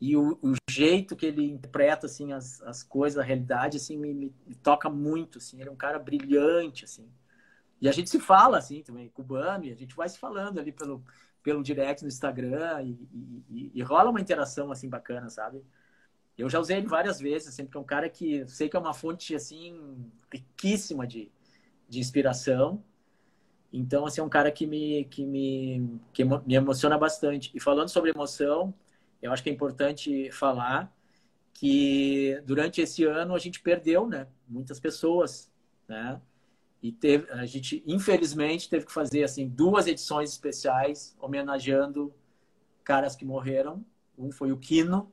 E 0.02 0.18
o, 0.18 0.38
o 0.42 0.54
jeito 0.70 1.16
que 1.16 1.26
ele 1.26 1.52
interpreta, 1.52 2.08
assim, 2.08 2.34
as, 2.34 2.62
as 2.64 2.84
coisas, 2.84 3.18
a 3.18 3.24
realidade, 3.24 3.78
assim, 3.78 3.98
me, 3.98 4.14
me, 4.14 4.56
toca 4.62 4.90
muito, 4.90 5.38
assim. 5.38 5.60
Ele 5.60 5.70
é 5.70 5.72
um 5.72 5.78
cara 5.78 6.00
brilhante, 6.00 6.84
assim. 6.84 7.08
E 7.80 7.88
a 7.88 7.92
gente 7.92 8.10
se 8.10 8.20
fala, 8.20 8.58
assim, 8.58 8.82
também, 8.82 9.08
cubano, 9.10 9.66
e 9.66 9.72
a 9.72 9.76
gente 9.76 9.96
vai 9.96 10.10
se 10.10 10.18
falando 10.18 10.60
ali 10.60 10.72
pelo, 10.72 11.04
pelo 11.44 11.64
direct 11.64 12.02
no 12.02 12.08
Instagram, 12.08 12.82
e, 12.82 13.08
e, 13.50 13.72
e 13.76 13.82
rola 13.84 14.10
uma 14.10 14.20
interação, 14.20 14.72
assim, 14.72 14.90
bacana, 14.90 15.30
sabe? 15.30 15.64
Eu 16.38 16.50
já 16.50 16.60
usei 16.60 16.78
ele 16.78 16.88
várias 16.88 17.20
vezes, 17.20 17.50
assim, 17.50 17.64
porque 17.64 17.78
é 17.78 17.82
um 17.82 17.86
cara 17.86 18.10
que 18.10 18.46
sei 18.48 18.68
que 18.68 18.76
é 18.76 18.80
uma 18.80 18.94
fonte, 18.94 19.34
assim, 19.36 19.80
riquíssima 20.32 21.08
de, 21.08 21.32
de 21.88 22.00
inspiração. 22.00 22.84
Então, 23.72 24.06
assim, 24.06 24.22
é 24.22 24.24
um 24.24 24.30
cara 24.30 24.52
que 24.52 24.68
me, 24.68 25.06
que 25.06 25.26
me, 25.26 26.00
que 26.14 26.24
me 26.24 26.56
emociona 26.56 26.98
bastante. 26.98 27.52
E 27.54 27.60
falando 27.60 27.90
sobre 27.90 28.12
emoção, 28.12 28.74
eu 29.22 29.32
acho 29.32 29.44
que 29.44 29.50
é 29.50 29.54
importante 29.54 30.32
falar 30.32 30.94
que 31.54 32.42
durante 32.46 32.82
esse 32.82 33.06
ano 33.06 33.34
a 33.34 33.40
gente 33.40 33.62
perdeu, 33.62 34.08
né? 34.08 34.28
Muitas 34.48 34.80
pessoas, 34.80 35.52
né? 35.88 36.22
E 36.84 36.92
teve, 36.92 37.32
a 37.32 37.46
gente, 37.46 37.82
infelizmente, 37.88 38.70
teve 38.70 38.86
que 38.86 38.92
fazer 38.92 39.24
assim 39.24 39.48
duas 39.48 39.88
edições 39.88 40.30
especiais 40.32 41.16
homenageando 41.20 42.14
caras 42.84 43.16
que 43.16 43.26
morreram. 43.26 43.84
Um 44.18 44.32
foi 44.32 44.52
o 44.52 44.58
Quino, 44.58 45.12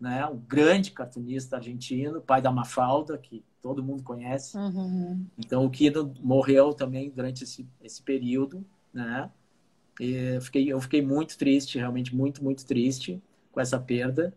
né, 0.00 0.26
o 0.26 0.34
grande 0.34 0.90
cartunista 0.90 1.56
argentino, 1.56 2.20
pai 2.20 2.42
da 2.42 2.52
Mafalda, 2.52 3.16
que 3.16 3.44
todo 3.62 3.82
mundo 3.82 4.02
conhece. 4.02 4.56
Uhum. 4.56 5.26
Então, 5.38 5.64
o 5.64 5.70
Quino 5.70 6.12
morreu 6.20 6.74
também 6.74 7.10
durante 7.10 7.44
esse, 7.44 7.66
esse 7.82 8.02
período, 8.02 8.64
né? 8.92 9.30
E 9.98 10.12
eu 10.12 10.42
fiquei, 10.42 10.72
eu 10.72 10.80
fiquei 10.80 11.00
muito 11.00 11.38
triste, 11.38 11.78
realmente 11.78 12.14
muito, 12.14 12.42
muito 12.42 12.66
triste 12.66 13.22
com 13.52 13.60
essa 13.60 13.78
perda. 13.78 14.34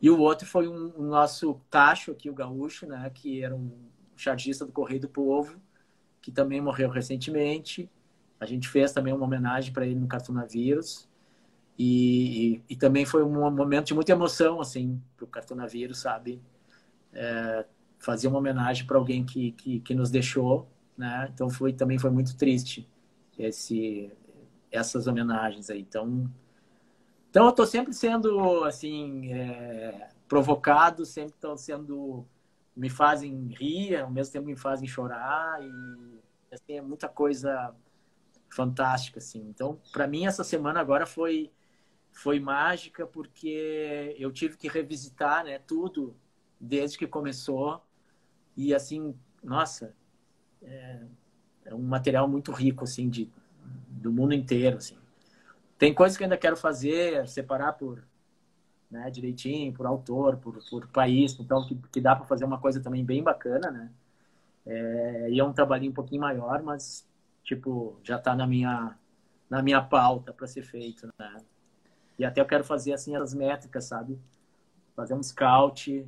E 0.00 0.08
o 0.08 0.18
outro 0.18 0.46
foi 0.46 0.68
um, 0.68 0.92
um 0.96 1.08
nosso 1.08 1.60
tacho 1.68 2.12
aqui, 2.12 2.30
o 2.30 2.34
gaúcho, 2.34 2.86
né? 2.86 3.10
Que 3.12 3.42
era 3.42 3.54
um 3.54 3.70
chargista 4.16 4.64
do 4.64 4.72
Correio 4.72 5.00
do 5.00 5.08
Povo, 5.08 5.60
que 6.22 6.30
também 6.30 6.60
morreu 6.60 6.88
recentemente. 6.88 7.90
A 8.38 8.46
gente 8.46 8.68
fez 8.68 8.92
também 8.92 9.12
uma 9.12 9.26
homenagem 9.26 9.72
para 9.72 9.84
ele 9.84 9.98
no 9.98 10.06
Cartunavírus. 10.06 11.09
E, 11.82 12.62
e, 12.68 12.76
também 12.76 13.06
foi 13.06 13.24
um 13.24 13.50
momento 13.50 13.86
de 13.86 13.94
muita 13.94 14.12
emoção, 14.12 14.60
assim, 14.60 15.02
para 15.16 15.24
o 15.24 15.26
Cartunavírus, 15.26 15.96
sabe? 15.96 16.38
É, 17.10 17.64
fazer 17.98 18.28
uma 18.28 18.36
homenagem 18.38 18.86
para 18.86 18.98
alguém 18.98 19.24
que, 19.24 19.52
que, 19.52 19.80
que, 19.80 19.94
nos 19.94 20.10
deixou, 20.10 20.68
né? 20.94 21.30
Então 21.32 21.48
foi, 21.48 21.72
também 21.72 21.98
foi 21.98 22.10
muito 22.10 22.36
triste 22.36 22.86
esse, 23.38 24.12
essas 24.70 25.06
homenagens 25.06 25.70
aí. 25.70 25.80
Então, 25.80 26.30
então 27.30 27.44
eu 27.44 27.50
estou 27.50 27.66
sempre 27.66 27.94
sendo, 27.94 28.62
assim, 28.64 29.32
é, 29.32 30.10
provocado, 30.28 31.06
sempre 31.06 31.32
estou 31.32 31.56
sendo 31.56 32.26
me 32.76 32.90
fazem 32.90 33.54
rir, 33.58 33.96
ao 33.96 34.10
mesmo 34.10 34.34
tempo 34.34 34.46
me 34.46 34.56
fazem 34.56 34.86
chorar 34.86 35.62
e 35.62 36.20
assim, 36.52 36.74
é 36.74 36.82
muita 36.82 37.08
coisa 37.08 37.74
fantástica 38.50 39.18
assim. 39.18 39.40
Então, 39.48 39.80
para 39.90 40.06
mim 40.06 40.26
essa 40.26 40.44
semana 40.44 40.78
agora 40.78 41.06
foi 41.06 41.50
foi 42.12 42.38
mágica 42.40 43.06
porque 43.06 44.14
eu 44.18 44.30
tive 44.32 44.56
que 44.56 44.68
revisitar, 44.68 45.44
né, 45.44 45.58
tudo 45.58 46.16
desde 46.58 46.98
que 46.98 47.06
começou 47.06 47.82
e 48.56 48.74
assim, 48.74 49.14
nossa, 49.42 49.94
é, 50.62 51.00
é 51.64 51.74
um 51.74 51.82
material 51.82 52.28
muito 52.28 52.52
rico 52.52 52.84
assim 52.84 53.08
de 53.08 53.30
do 53.88 54.12
mundo 54.12 54.34
inteiro 54.34 54.78
assim. 54.78 54.98
Tem 55.78 55.94
coisas 55.94 56.16
que 56.16 56.24
ainda 56.24 56.36
quero 56.36 56.56
fazer, 56.56 57.26
separar 57.28 57.72
por 57.74 58.04
né, 58.90 59.10
direitinho, 59.10 59.72
por 59.72 59.86
autor, 59.86 60.36
por, 60.36 60.58
por 60.68 60.86
país, 60.88 61.38
então 61.38 61.66
que, 61.66 61.76
que 61.92 62.00
dá 62.00 62.14
para 62.16 62.26
fazer 62.26 62.44
uma 62.44 62.58
coisa 62.58 62.82
também 62.82 63.04
bem 63.04 63.22
bacana, 63.22 63.70
né? 63.70 63.90
É, 64.66 65.30
e 65.30 65.40
é 65.40 65.44
um 65.44 65.52
trabalhinho 65.52 65.92
um 65.92 65.94
pouquinho 65.94 66.20
maior, 66.20 66.62
mas 66.62 67.08
tipo 67.42 67.98
já 68.02 68.16
está 68.16 68.34
na 68.34 68.46
minha 68.46 68.96
na 69.48 69.62
minha 69.62 69.80
pauta 69.82 70.32
para 70.32 70.46
ser 70.46 70.62
feito, 70.62 71.08
né? 71.18 71.36
E 72.20 72.24
até 72.24 72.38
eu 72.38 72.46
quero 72.46 72.62
fazer 72.62 72.92
assim 72.92 73.16
as 73.16 73.32
métricas, 73.32 73.86
sabe? 73.86 74.20
Fazer 74.94 75.14
um 75.14 75.22
scout 75.22 76.06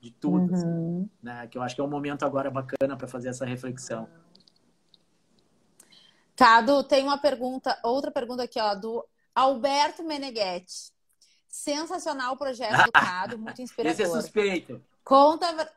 de 0.00 0.10
tudo, 0.12 0.52
uhum. 0.52 0.54
assim, 0.54 1.10
né? 1.20 1.48
Que 1.48 1.58
eu 1.58 1.62
acho 1.62 1.74
que 1.74 1.80
é 1.80 1.84
um 1.84 1.90
momento 1.90 2.24
agora 2.24 2.48
bacana 2.48 2.96
para 2.96 3.08
fazer 3.08 3.30
essa 3.30 3.44
reflexão. 3.44 4.08
Cado, 6.36 6.84
tem 6.84 7.02
uma 7.02 7.18
pergunta, 7.18 7.76
outra 7.82 8.12
pergunta 8.12 8.44
aqui, 8.44 8.60
ó, 8.60 8.76
do 8.76 9.04
Alberto 9.34 10.04
Meneghetti. 10.04 10.92
Sensacional 11.48 12.34
o 12.34 12.38
projeto 12.38 12.84
do 12.84 12.92
Cado, 12.94 13.36
muito 13.36 13.60
inspirador. 13.60 14.00
Esse 14.00 14.08
é 14.08 14.14
suspeito. 14.14 14.80
Conta, 15.02 15.72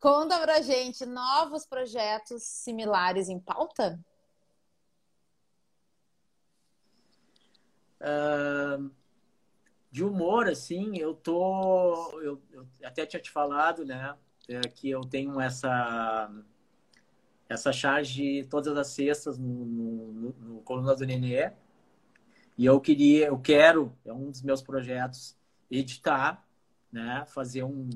conta 0.00 0.40
pra 0.40 0.62
gente, 0.62 1.04
novos 1.04 1.66
projetos 1.66 2.42
similares 2.42 3.28
em 3.28 3.38
pauta? 3.38 4.00
Uh, 8.04 8.90
de 9.90 10.04
humor, 10.04 10.48
assim, 10.48 10.96
eu 10.98 11.14
tô. 11.14 12.20
Eu, 12.20 12.42
eu, 12.52 12.66
até 12.84 13.06
tinha 13.06 13.20
te 13.20 13.30
falado, 13.30 13.84
né? 13.84 14.14
é, 14.48 14.60
que 14.62 14.90
eu 14.90 15.00
tenho 15.02 15.40
essa 15.40 16.30
essa 17.48 17.72
charge 17.72 18.44
todas 18.44 18.76
as 18.76 18.88
sextas 18.88 19.38
no, 19.38 19.64
no, 19.64 20.12
no, 20.12 20.30
no 20.32 20.60
Coluna 20.62 20.94
do 20.94 21.04
Nenê. 21.04 21.52
E 22.56 22.64
eu 22.64 22.80
queria, 22.80 23.26
eu 23.26 23.38
quero, 23.38 23.94
é 24.04 24.12
um 24.12 24.30
dos 24.30 24.42
meus 24.42 24.62
projetos, 24.62 25.36
editar, 25.70 26.46
né? 26.90 27.24
Fazer 27.26 27.62
um, 27.62 27.90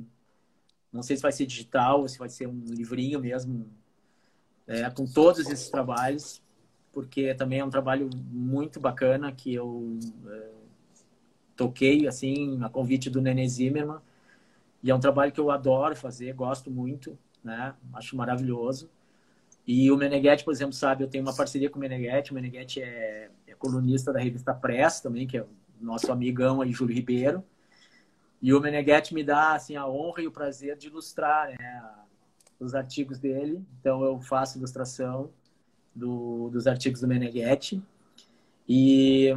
não 0.92 1.02
sei 1.02 1.16
se 1.16 1.22
vai 1.22 1.32
ser 1.32 1.46
digital 1.46 2.02
ou 2.02 2.08
se 2.08 2.18
vai 2.18 2.28
ser 2.28 2.46
um 2.46 2.62
livrinho 2.66 3.20
mesmo, 3.20 3.70
é, 4.66 4.90
com 4.90 5.06
todos 5.06 5.48
esses 5.48 5.70
trabalhos, 5.70 6.42
porque 6.92 7.34
também 7.34 7.60
é 7.60 7.64
um 7.64 7.70
trabalho 7.70 8.08
muito 8.14 8.80
bacana 8.80 9.30
que 9.32 9.54
eu 9.54 9.98
é, 10.26 10.50
toquei, 11.56 12.06
assim, 12.06 12.62
a 12.62 12.68
convite 12.68 13.10
do 13.10 13.20
Nenê 13.20 13.46
Zimmermann. 13.48 14.00
E 14.82 14.90
é 14.90 14.94
um 14.94 15.00
trabalho 15.00 15.32
que 15.32 15.40
eu 15.40 15.50
adoro 15.50 15.96
fazer, 15.96 16.32
gosto 16.32 16.70
muito, 16.70 17.18
né? 17.42 17.74
Acho 17.94 18.16
maravilhoso. 18.16 18.90
E 19.66 19.90
o 19.90 19.96
Meneghetti, 19.96 20.44
por 20.44 20.52
exemplo, 20.52 20.72
sabe, 20.72 21.04
eu 21.04 21.08
tenho 21.08 21.22
uma 21.22 21.36
parceria 21.36 21.68
com 21.68 21.78
o 21.78 21.80
Meneghetti. 21.80 22.30
O 22.30 22.34
Meneghetti 22.34 22.80
é, 22.80 23.30
é 23.46 23.54
colunista 23.54 24.12
da 24.12 24.18
revista 24.18 24.54
Press 24.54 25.00
também, 25.00 25.26
que 25.26 25.36
é 25.36 25.42
o 25.42 25.48
nosso 25.80 26.10
amigão 26.10 26.62
aí, 26.62 26.72
Júlio 26.72 26.94
Ribeiro. 26.94 27.44
E 28.40 28.54
o 28.54 28.60
Meneghetti 28.60 29.12
me 29.12 29.22
dá 29.22 29.54
assim 29.54 29.76
a 29.76 29.86
honra 29.86 30.22
e 30.22 30.26
o 30.26 30.32
prazer 30.32 30.76
de 30.76 30.86
ilustrar 30.86 31.48
né, 31.48 31.82
os 32.58 32.74
artigos 32.74 33.18
dele. 33.18 33.62
Então 33.80 34.02
eu 34.02 34.20
faço 34.20 34.56
ilustração 34.56 35.30
do, 35.98 36.48
dos 36.50 36.66
artigos 36.66 37.00
do 37.00 37.08
Meneghetti. 37.08 37.82
E 38.68 39.34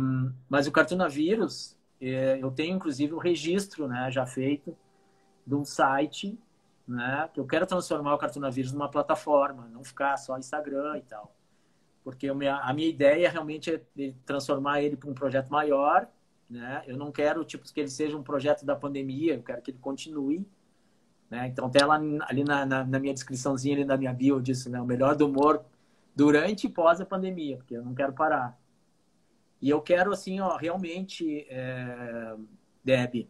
mas 0.49 0.67
o 0.67 0.71
Cartunavírus, 0.71 1.77
é, 1.99 2.37
eu 2.41 2.51
tenho 2.51 2.75
inclusive 2.75 3.13
o 3.13 3.17
um 3.17 3.19
registro, 3.19 3.87
né, 3.87 4.11
já 4.11 4.25
feito 4.25 4.75
de 5.45 5.55
um 5.55 5.63
site, 5.63 6.37
né, 6.87 7.29
que 7.33 7.39
eu 7.39 7.45
quero 7.45 7.65
transformar 7.65 8.15
o 8.15 8.17
Cartunavírus 8.17 8.73
numa 8.73 8.89
plataforma, 8.89 9.69
não 9.71 9.83
ficar 9.83 10.17
só 10.17 10.37
Instagram 10.37 10.97
e 10.97 11.01
tal. 11.01 11.33
Porque 12.03 12.27
a 12.27 12.35
minha, 12.35 12.57
a 12.57 12.73
minha 12.73 12.89
ideia 12.89 13.29
realmente 13.29 13.71
é 13.71 14.13
transformar 14.25 14.81
ele 14.81 14.97
para 14.97 15.09
um 15.09 15.13
projeto 15.13 15.49
maior 15.49 16.07
né? 16.51 16.83
Eu 16.85 16.97
não 16.97 17.13
quero 17.13 17.45
tipo, 17.45 17.63
que 17.73 17.79
ele 17.79 17.89
seja 17.89 18.17
um 18.17 18.21
projeto 18.21 18.65
da 18.65 18.75
pandemia, 18.75 19.35
eu 19.35 19.41
quero 19.41 19.61
que 19.61 19.71
ele 19.71 19.77
continue. 19.79 20.45
Né? 21.29 21.47
Então, 21.47 21.67
até 21.67 21.85
lá 21.85 21.95
ali 22.27 22.43
na, 22.43 22.65
na, 22.65 22.83
na, 22.83 22.99
minha 22.99 23.13
descriçãozinha, 23.13 23.73
ali 23.73 23.85
na 23.85 23.95
minha 23.95 24.13
bio, 24.13 24.35
eu 24.35 24.41
disse 24.41 24.69
né? 24.69 24.81
o 24.81 24.85
melhor 24.85 25.15
do 25.15 25.27
humor 25.27 25.63
durante 26.15 26.67
e 26.67 26.69
pós 26.69 26.99
a 27.01 27.05
pandemia, 27.05 27.57
porque 27.57 27.75
eu 27.75 27.83
não 27.83 27.93
quero 27.93 28.13
parar. 28.13 28.59
E 29.61 29.69
eu 29.69 29.81
quero, 29.81 30.11
assim, 30.11 30.39
ó, 30.39 30.57
realmente, 30.57 31.45
é, 31.49 32.35
Deb, 32.83 33.29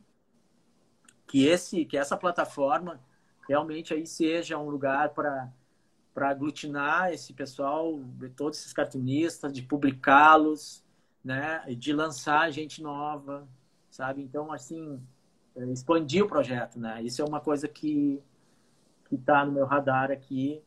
que, 1.28 1.46
esse, 1.46 1.86
que 1.86 1.98
essa 1.98 2.18
plataforma 2.18 3.00
realmente 3.48 3.94
aí 3.94 4.06
seja 4.06 4.58
um 4.58 4.70
lugar 4.70 5.10
para 5.10 5.52
para 6.14 6.30
aglutinar 6.30 7.14
esse 7.14 7.34
pessoal, 7.34 7.98
todos 8.36 8.60
esses 8.60 8.74
cartunistas, 8.74 9.54
de 9.54 9.62
publicá-los, 9.62 10.84
né? 11.24 11.64
De 11.78 11.94
lançar 11.94 12.52
gente 12.52 12.82
nova, 12.82 13.48
sabe? 13.90 14.22
Então, 14.22 14.52
assim, 14.52 15.02
é, 15.56 15.64
expandir 15.68 16.26
o 16.26 16.28
projeto, 16.28 16.78
né? 16.78 17.02
Isso 17.02 17.22
é 17.22 17.26
uma 17.26 17.40
coisa 17.40 17.68
que 17.68 18.22
que 19.08 19.16
está 19.16 19.46
no 19.46 19.52
meu 19.52 19.66
radar 19.66 20.10
aqui 20.12 20.62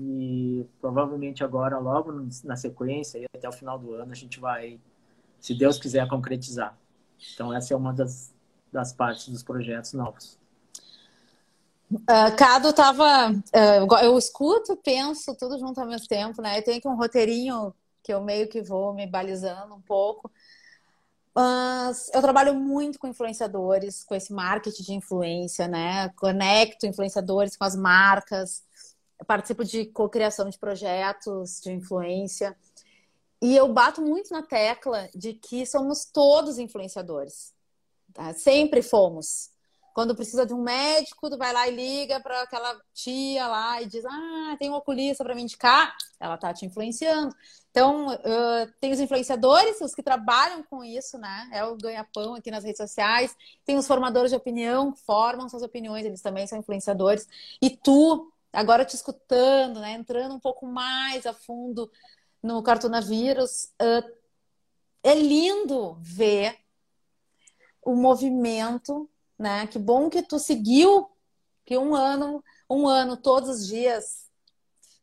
e 0.00 0.64
provavelmente 0.80 1.42
agora, 1.42 1.76
logo 1.76 2.12
na 2.44 2.54
sequência, 2.54 3.26
até 3.34 3.48
o 3.48 3.52
final 3.52 3.76
do 3.76 3.94
ano, 3.94 4.12
a 4.12 4.14
gente 4.14 4.38
vai, 4.38 4.78
se 5.40 5.52
Deus 5.54 5.76
quiser, 5.76 6.08
concretizar. 6.08 6.78
Então, 7.34 7.52
essa 7.52 7.74
é 7.74 7.76
uma 7.76 7.92
das, 7.92 8.32
das 8.72 8.92
partes 8.92 9.28
dos 9.28 9.42
projetos 9.42 9.92
novos. 9.94 10.38
Uh, 11.90 12.36
Cado 12.36 12.72
tava. 12.72 13.32
Uh, 13.32 13.96
eu 14.04 14.16
escuto, 14.16 14.76
penso 14.76 15.34
tudo 15.34 15.58
junto 15.58 15.80
ao 15.80 15.86
mesmo 15.86 16.06
tempo, 16.06 16.40
né? 16.40 16.58
Eu 16.58 16.62
tenho 16.62 16.78
aqui 16.78 16.86
um 16.86 16.96
roteirinho 16.96 17.74
que 18.00 18.12
eu 18.12 18.22
meio 18.22 18.46
que 18.48 18.62
vou 18.62 18.94
me 18.94 19.06
balizando 19.06 19.74
um 19.74 19.80
pouco. 19.80 20.30
Mas 21.34 22.08
eu 22.14 22.20
trabalho 22.20 22.54
muito 22.54 22.98
com 23.00 23.08
influenciadores, 23.08 24.04
com 24.04 24.14
esse 24.14 24.32
marketing 24.32 24.82
de 24.82 24.94
influência, 24.94 25.66
né? 25.66 26.08
Conecto 26.10 26.86
influenciadores 26.86 27.56
com 27.56 27.64
as 27.64 27.74
marcas, 27.74 28.62
participo 29.26 29.64
de 29.64 29.86
cocriação 29.86 30.48
de 30.48 30.58
projetos 30.58 31.60
de 31.60 31.72
influência. 31.72 32.56
E 33.40 33.56
eu 33.56 33.72
bato 33.72 34.02
muito 34.02 34.32
na 34.32 34.42
tecla 34.42 35.08
de 35.14 35.34
que 35.34 35.64
somos 35.64 36.04
todos 36.04 36.58
influenciadores. 36.58 37.54
Tá? 38.12 38.32
Sempre 38.34 38.82
fomos. 38.82 39.50
Quando 39.94 40.14
precisa 40.14 40.46
de 40.46 40.54
um 40.54 40.62
médico, 40.62 41.28
tu 41.28 41.36
vai 41.36 41.52
lá 41.52 41.66
e 41.66 41.74
liga 41.74 42.20
para 42.20 42.42
aquela 42.42 42.80
tia 42.94 43.48
lá 43.48 43.82
e 43.82 43.86
diz: 43.86 44.04
Ah, 44.04 44.56
tem 44.56 44.70
um 44.70 44.74
oculista 44.74 45.24
para 45.24 45.34
me 45.34 45.42
indicar. 45.42 45.92
Ela 46.20 46.36
tá 46.36 46.54
te 46.54 46.64
influenciando. 46.64 47.34
Então, 47.70 48.06
uh, 48.06 48.72
tem 48.80 48.92
os 48.92 49.00
influenciadores, 49.00 49.80
os 49.80 49.94
que 49.94 50.02
trabalham 50.02 50.62
com 50.62 50.84
isso, 50.84 51.18
né? 51.18 51.50
É 51.52 51.64
o 51.64 51.76
ganha-pão 51.76 52.34
aqui 52.34 52.50
nas 52.50 52.62
redes 52.62 52.78
sociais. 52.78 53.36
Tem 53.64 53.76
os 53.76 53.86
formadores 53.86 54.30
de 54.30 54.36
opinião, 54.36 54.94
formam 54.94 55.48
suas 55.48 55.62
opiniões, 55.62 56.04
eles 56.04 56.22
também 56.22 56.46
são 56.46 56.58
influenciadores. 56.58 57.26
E 57.60 57.70
tu, 57.70 58.32
agora 58.52 58.84
te 58.84 58.94
escutando, 58.94 59.80
né? 59.80 59.92
Entrando 59.92 60.34
um 60.34 60.40
pouco 60.40 60.66
mais 60.66 61.26
a 61.26 61.32
fundo 61.32 61.90
no 62.42 62.62
Cartunavírus, 62.62 63.64
uh, 63.82 64.18
é 65.02 65.14
lindo 65.14 65.96
ver 66.00 66.56
o 67.82 67.94
movimento 67.94 69.08
né? 69.38 69.66
Que 69.68 69.78
bom 69.78 70.10
que 70.10 70.22
tu 70.22 70.38
seguiu 70.38 71.08
que 71.64 71.78
um 71.78 71.94
ano, 71.94 72.42
um 72.68 72.88
ano 72.88 73.16
todos 73.16 73.60
os 73.60 73.66
dias 73.66 74.26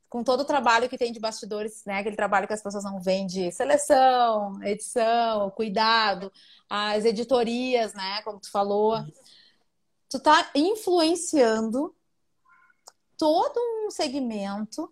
com 0.10 0.24
todo 0.24 0.42
o 0.42 0.46
trabalho 0.46 0.90
que 0.90 0.98
tem 0.98 1.12
de 1.12 1.20
bastidores, 1.20 1.84
né? 1.86 2.00
Aquele 2.00 2.16
trabalho 2.16 2.48
que 2.48 2.54
as 2.54 2.62
pessoas 2.62 2.84
não 2.84 3.00
veem 3.00 3.26
de 3.26 3.52
seleção, 3.52 4.62
edição, 4.64 5.50
cuidado, 5.52 6.32
as 6.70 7.06
editorias, 7.06 7.94
né? 7.94 8.22
Como 8.24 8.40
tu 8.40 8.52
falou, 8.52 8.98
tu 10.10 10.20
tá 10.20 10.52
influenciando 10.56 11.96
todo 13.18 13.60
um 13.86 13.92
segmento, 13.92 14.92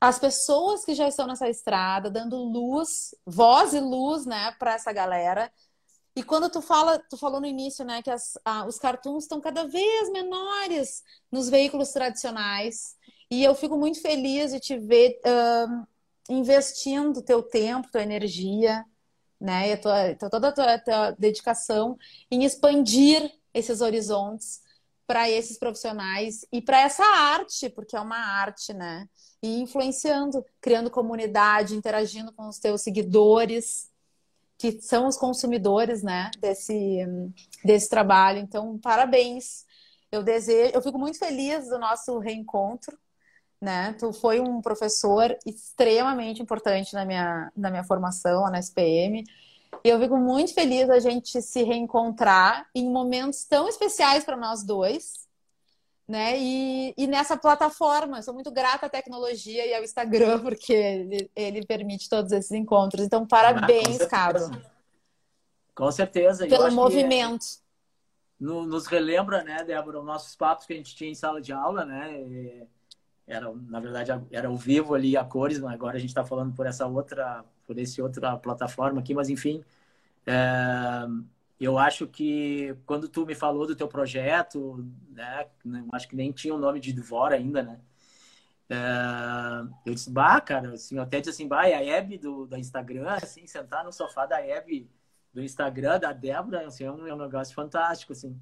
as 0.00 0.18
pessoas 0.18 0.84
que 0.84 0.94
já 0.94 1.08
estão 1.08 1.26
nessa 1.26 1.48
estrada, 1.48 2.10
dando 2.10 2.36
luz, 2.36 3.14
voz 3.26 3.74
e 3.74 3.80
luz, 3.80 4.26
né, 4.26 4.52
para 4.58 4.74
essa 4.74 4.92
galera 4.92 5.52
e 6.18 6.22
quando 6.24 6.50
tu 6.50 6.60
fala, 6.60 6.98
tu 6.98 7.16
falou 7.16 7.40
no 7.40 7.46
início, 7.46 7.84
né, 7.84 8.02
que 8.02 8.10
as, 8.10 8.36
os 8.66 8.76
cartoons 8.76 9.22
estão 9.22 9.40
cada 9.40 9.68
vez 9.68 10.10
menores 10.10 11.04
nos 11.30 11.48
veículos 11.48 11.92
tradicionais. 11.92 12.96
E 13.30 13.44
eu 13.44 13.54
fico 13.54 13.76
muito 13.76 14.02
feliz 14.02 14.50
de 14.50 14.58
te 14.58 14.76
ver 14.76 15.20
uh, 15.24 15.86
investindo 16.28 17.22
teu 17.22 17.40
tempo, 17.40 17.92
tua 17.92 18.02
energia, 18.02 18.84
né, 19.40 19.68
e 19.68 19.72
a 19.74 19.78
tua, 19.78 20.16
toda 20.28 20.48
a 20.48 20.52
tua, 20.52 20.78
tua 20.80 21.10
dedicação 21.12 21.96
em 22.28 22.42
expandir 22.42 23.32
esses 23.54 23.80
horizontes 23.80 24.60
para 25.08 25.28
esses 25.28 25.58
profissionais 25.58 26.46
e 26.52 26.60
para 26.60 26.82
essa 26.82 27.02
arte, 27.02 27.70
porque 27.70 27.96
é 27.96 28.00
uma 28.00 28.18
arte, 28.18 28.74
né? 28.74 29.08
E 29.42 29.62
influenciando, 29.62 30.44
criando 30.60 30.90
comunidade, 30.90 31.74
interagindo 31.74 32.30
com 32.34 32.46
os 32.46 32.58
teus 32.58 32.82
seguidores 32.82 33.88
que 34.58 34.80
são 34.82 35.06
os 35.06 35.16
consumidores, 35.16 36.02
né, 36.02 36.30
desse, 36.40 37.06
desse 37.64 37.88
trabalho. 37.88 38.40
Então, 38.40 38.76
parabéns. 38.78 39.64
Eu 40.10 40.22
desejo, 40.22 40.72
eu 40.74 40.82
fico 40.82 40.98
muito 40.98 41.18
feliz 41.18 41.68
do 41.68 41.78
nosso 41.78 42.18
reencontro, 42.18 42.98
né? 43.60 43.94
Tu 43.94 44.12
foi 44.12 44.40
um 44.40 44.60
professor 44.60 45.36
extremamente 45.46 46.42
importante 46.42 46.92
na 46.94 47.04
minha, 47.04 47.52
na 47.56 47.70
minha 47.70 47.84
formação 47.84 48.44
na 48.50 48.58
SPM. 48.58 49.24
E 49.84 49.88
eu 49.88 50.00
fico 50.00 50.16
muito 50.16 50.54
feliz 50.54 50.90
a 50.90 50.98
gente 50.98 51.40
se 51.40 51.62
reencontrar 51.62 52.68
em 52.74 52.90
momentos 52.90 53.44
tão 53.44 53.68
especiais 53.68 54.24
para 54.24 54.36
nós 54.36 54.62
dois, 54.62 55.26
né? 56.06 56.38
E, 56.38 56.94
e 56.96 57.06
nessa 57.06 57.36
plataforma, 57.36 58.22
sou 58.22 58.32
muito 58.32 58.50
grata 58.50 58.86
à 58.86 58.88
tecnologia 58.88 59.66
e 59.66 59.74
ao 59.74 59.84
Instagram, 59.84 60.40
porque 60.42 60.72
ele, 60.72 61.30
ele 61.36 61.66
permite 61.66 62.08
todos 62.08 62.32
esses 62.32 62.52
encontros. 62.52 63.04
Então, 63.04 63.26
parabéns, 63.26 64.00
ah, 64.00 64.08
Cabo. 64.08 64.50
Com 65.74 65.92
certeza. 65.92 66.46
Pelo 66.46 66.72
movimento. 66.72 67.44
É, 67.44 67.68
no, 68.40 68.64
nos 68.64 68.86
relembra, 68.86 69.42
né, 69.42 69.64
Débora, 69.64 69.98
os 69.98 70.06
nossos 70.06 70.34
papos 70.34 70.64
que 70.64 70.72
a 70.72 70.76
gente 70.76 70.94
tinha 70.94 71.10
em 71.10 71.14
sala 71.14 71.40
de 71.40 71.52
aula, 71.52 71.84
né? 71.84 72.66
Era, 73.26 73.52
na 73.52 73.78
verdade, 73.78 74.10
era 74.30 74.48
ao 74.48 74.56
vivo 74.56 74.94
ali 74.94 75.16
a 75.16 75.24
cores, 75.24 75.58
mas 75.58 75.74
agora 75.74 75.96
a 75.96 76.00
gente 76.00 76.10
está 76.10 76.24
falando 76.24 76.54
por 76.54 76.66
essa 76.66 76.86
outra, 76.86 77.44
por 77.68 77.78
esse 77.78 78.02
outra 78.02 78.36
plataforma 78.36 78.98
aqui, 79.00 79.14
mas 79.14 79.28
enfim. 79.28 79.62
É 80.26 81.06
eu 81.60 81.76
acho 81.76 82.06
que 82.06 82.76
quando 82.86 83.08
tu 83.08 83.26
me 83.26 83.34
falou 83.34 83.66
do 83.66 83.74
teu 83.74 83.88
projeto, 83.88 84.84
né, 85.10 85.48
acho 85.92 86.08
que 86.08 86.14
nem 86.14 86.30
tinha 86.30 86.54
o 86.54 86.58
nome 86.58 86.78
de 86.78 86.92
Dvora 86.92 87.34
ainda, 87.34 87.62
né? 87.62 87.80
Uh, 88.70 89.74
eu 89.84 89.94
disse, 89.94 90.10
bah, 90.10 90.40
cara, 90.40 90.74
assim, 90.74 90.96
eu 90.96 91.02
até 91.02 91.18
disse 91.20 91.30
assim, 91.30 91.48
bah, 91.48 91.62
a 91.62 91.84
Hebe 91.84 92.18
do, 92.18 92.46
do 92.46 92.56
Instagram, 92.56 93.08
assim, 93.10 93.46
sentar 93.46 93.82
no 93.82 93.92
sofá 93.92 94.26
da 94.26 94.40
Hebe 94.40 94.88
do 95.32 95.42
Instagram, 95.42 95.98
da 95.98 96.12
Débora, 96.12 96.66
assim, 96.66 96.84
é 96.84 96.92
um, 96.92 97.06
é 97.06 97.14
um 97.14 97.18
negócio 97.18 97.54
fantástico, 97.54 98.12
assim. 98.12 98.38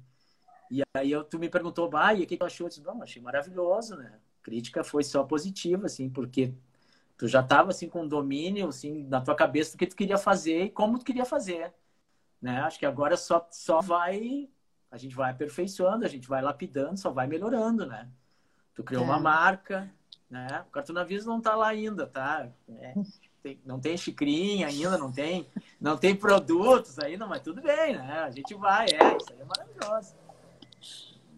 E 0.69 0.83
aí 0.93 1.11
eu, 1.11 1.23
tu 1.23 1.39
me 1.39 1.49
perguntou, 1.49 1.89
bah, 1.89 2.13
e 2.13 2.23
o 2.23 2.27
que 2.27 2.37
tu 2.37 2.45
achou? 2.45 2.67
Eu 2.67 2.69
disse, 2.69 2.81
não, 2.81 3.01
achei 3.01 3.21
maravilhoso, 3.21 3.95
né? 3.95 4.19
A 4.41 4.43
crítica 4.43 4.83
foi 4.83 5.03
só 5.03 5.23
positiva, 5.23 5.85
assim, 5.87 6.09
porque 6.09 6.53
tu 7.17 7.27
já 7.27 7.41
estava 7.41 7.71
assim 7.71 7.89
com 7.89 8.07
domínio 8.07 8.67
assim 8.67 9.03
na 9.03 9.19
tua 9.19 9.35
cabeça 9.35 9.71
do 9.71 9.77
que 9.77 9.87
tu 9.87 9.95
queria 9.95 10.17
fazer 10.17 10.65
e 10.65 10.69
como 10.69 10.99
tu 10.99 11.05
queria 11.05 11.25
fazer, 11.25 11.73
né? 12.41 12.61
Acho 12.61 12.77
que 12.77 12.85
agora 12.85 13.17
só 13.17 13.47
só 13.51 13.81
vai 13.81 14.49
a 14.89 14.97
gente 14.97 15.15
vai 15.15 15.31
aperfeiçoando, 15.31 16.05
a 16.05 16.07
gente 16.07 16.27
vai 16.27 16.41
lapidando, 16.41 16.97
só 16.97 17.09
vai 17.09 17.27
melhorando, 17.27 17.85
né? 17.85 18.07
Tu 18.73 18.83
criou 18.83 19.03
é. 19.03 19.05
uma 19.05 19.19
marca, 19.19 19.91
né? 20.29 20.63
O 20.67 20.71
Cartunavis 20.71 21.25
não 21.25 21.41
tá 21.41 21.55
lá 21.55 21.67
ainda, 21.67 22.05
tá? 22.05 22.49
É, 22.69 22.93
tem, 23.43 23.59
não 23.65 23.79
tem 23.79 23.97
xicrinha 23.97 24.67
ainda, 24.67 24.97
não 24.97 25.11
tem, 25.11 25.47
não 25.79 25.97
tem 25.97 26.15
produtos 26.15 26.99
ainda, 26.99 27.25
mas 27.25 27.41
tudo 27.41 27.61
bem, 27.61 27.97
né? 27.97 28.19
A 28.19 28.31
gente 28.31 28.53
vai, 28.55 28.85
é, 28.85 29.17
isso 29.17 29.33
aí 29.33 29.41
é 29.41 29.45
maravilhoso. 29.45 30.15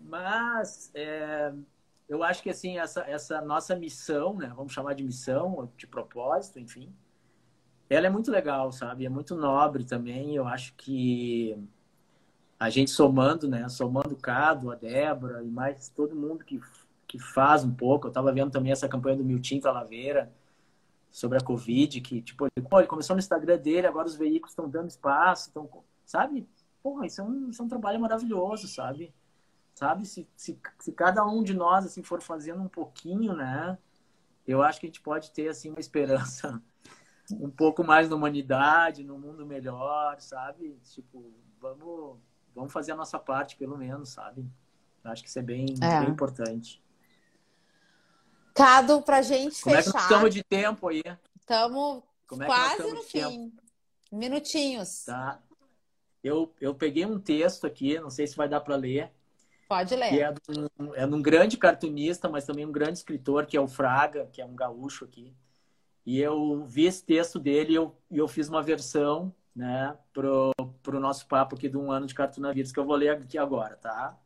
Mas 0.06 0.92
é, 0.94 1.54
eu 2.10 2.24
acho 2.24 2.44
que 2.44 2.50
assim 2.50 2.78
essa, 2.78 3.02
essa 3.02 3.42
nossa 3.42 3.76
missão, 3.76 4.36
né? 4.36 4.52
Vamos 4.56 4.74
chamar 4.74 4.94
de 4.96 5.04
missão, 5.04 5.72
de 5.78 5.88
propósito, 5.88 6.60
enfim, 6.60 6.94
ela 7.90 8.08
é 8.08 8.10
muito 8.10 8.32
legal, 8.32 8.72
sabe? 8.72 9.06
É 9.06 9.10
muito 9.10 9.36
nobre 9.36 9.84
também. 9.86 10.36
Eu 10.36 10.48
acho 10.48 10.74
que 10.76 11.58
a 12.60 12.70
gente 12.70 12.92
somando, 12.92 13.48
né? 13.48 13.70
Somando 13.70 14.14
o 14.14 14.18
Cado, 14.18 14.72
a 14.72 14.76
Débora 14.76 15.44
e 15.44 15.50
mais 15.50 15.90
todo 15.90 16.16
mundo 16.16 16.44
que 16.44 16.60
que 17.10 17.18
faz 17.18 17.64
um 17.64 17.74
pouco. 17.74 18.06
Eu 18.08 18.10
estava 18.10 18.32
vendo 18.32 18.52
também 18.52 18.72
essa 18.72 18.88
campanha 18.88 19.18
do 19.18 19.26
Milton 19.26 19.60
Talaveira 19.60 20.32
sobre 21.12 21.40
a 21.40 21.42
Covid, 21.42 22.00
que 22.02 22.22
tipo, 22.22 22.46
ele, 22.46 22.68
pô, 22.68 22.80
ele 22.80 22.88
começou 22.88 23.16
no 23.16 23.20
Instagram 23.20 23.58
dele, 23.58 23.88
agora 23.88 24.08
os 24.08 24.16
veículos 24.16 24.52
estão 24.52 24.70
dando 24.70 24.90
espaço, 24.90 25.48
estão, 25.48 25.68
sabe? 26.06 26.48
Porra, 26.84 27.08
isso 27.08 27.20
é, 27.20 27.24
um, 27.24 27.50
isso 27.50 27.62
é 27.62 27.66
um 27.66 27.68
trabalho 27.68 28.00
maravilhoso, 28.00 28.68
sabe? 28.68 29.12
Sabe? 29.80 30.06
Se, 30.06 30.28
se, 30.36 30.60
se 30.78 30.92
cada 30.92 31.26
um 31.26 31.42
de 31.42 31.54
nós 31.54 31.86
assim 31.86 32.04
for 32.04 32.22
fazendo 32.22 32.62
um 32.62 32.68
pouquinho, 32.68 33.34
né? 33.34 33.78
Eu 34.46 34.62
acho 34.62 34.78
que 34.78 34.86
a 34.86 34.90
gente 34.90 35.00
pode 35.00 35.32
ter 35.32 35.48
assim 35.48 35.70
uma 35.70 35.80
esperança 35.80 36.62
um 37.40 37.50
pouco 37.50 37.82
mais 37.82 38.10
na 38.10 38.18
humanidade, 38.18 39.06
no 39.06 39.18
mundo 39.18 39.46
melhor, 39.46 40.20
sabe? 40.20 40.78
Tipo, 40.84 41.34
vamos, 41.62 42.20
vamos 42.54 42.74
fazer 42.74 42.92
a 42.92 42.96
nossa 42.98 43.18
parte, 43.18 43.56
pelo 43.56 43.78
menos, 43.78 44.10
sabe? 44.10 44.46
Eu 45.02 45.12
acho 45.12 45.24
que 45.24 45.30
isso 45.30 45.40
é 45.40 45.44
bem, 45.44 45.68
é. 45.82 46.02
bem 46.02 46.10
importante. 46.10 46.84
Cado, 48.54 49.02
pra 49.02 49.22
gente 49.22 49.64
Como 49.64 49.78
fechar. 49.78 49.92
Como 49.94 49.98
é 49.98 50.02
que 50.02 50.14
estamos 50.14 50.36
de 50.36 50.44
tempo 50.44 50.90
aí? 50.90 51.04
Estamos 51.40 52.04
é 52.34 52.46
quase 52.46 52.92
no 52.92 53.02
fim. 53.02 53.50
Tempo? 53.50 53.62
Minutinhos. 54.12 55.06
Tá. 55.06 55.42
Eu, 56.22 56.54
eu 56.60 56.76
peguei 56.76 57.06
um 57.06 57.18
texto 57.18 57.66
aqui, 57.66 57.98
não 57.98 58.10
sei 58.10 58.28
se 58.28 58.36
vai 58.36 58.50
dar 58.50 58.60
para 58.60 58.76
ler. 58.76 59.18
Pode 59.70 59.96
ler. 59.96 60.20
É, 60.20 60.32
de 60.32 60.60
um, 60.80 60.96
é 60.96 61.06
de 61.06 61.14
um 61.14 61.22
grande 61.22 61.56
cartunista, 61.56 62.28
mas 62.28 62.44
também 62.44 62.66
um 62.66 62.72
grande 62.72 62.98
escritor, 62.98 63.46
que 63.46 63.56
é 63.56 63.62
o 63.62 63.68
Fraga, 63.68 64.26
que 64.34 64.42
é 64.42 64.46
um 64.46 64.56
gaúcho 64.56 65.06
aqui. 65.06 65.32
E 66.04 66.20
eu 66.20 66.66
vi 66.66 66.86
esse 66.86 67.06
texto 67.06 67.38
dele 67.38 67.74
e 67.74 67.76
eu, 67.76 67.96
eu 68.10 68.28
fiz 68.28 68.50
uma 68.50 68.64
versão 68.64 69.32
né, 69.56 69.96
pro, 70.12 70.52
pro 70.82 71.00
nosso 71.00 71.28
papo 71.28 71.56
aqui 71.56 71.70
de 71.70 71.78
um 71.78 71.92
ano 71.92 72.08
de 72.08 72.16
cartunavírus, 72.16 72.72
que 72.72 72.80
eu 72.80 72.86
vou 72.86 72.96
ler 72.96 73.10
aqui 73.10 73.38
agora, 73.38 73.76
tá? 73.76 74.20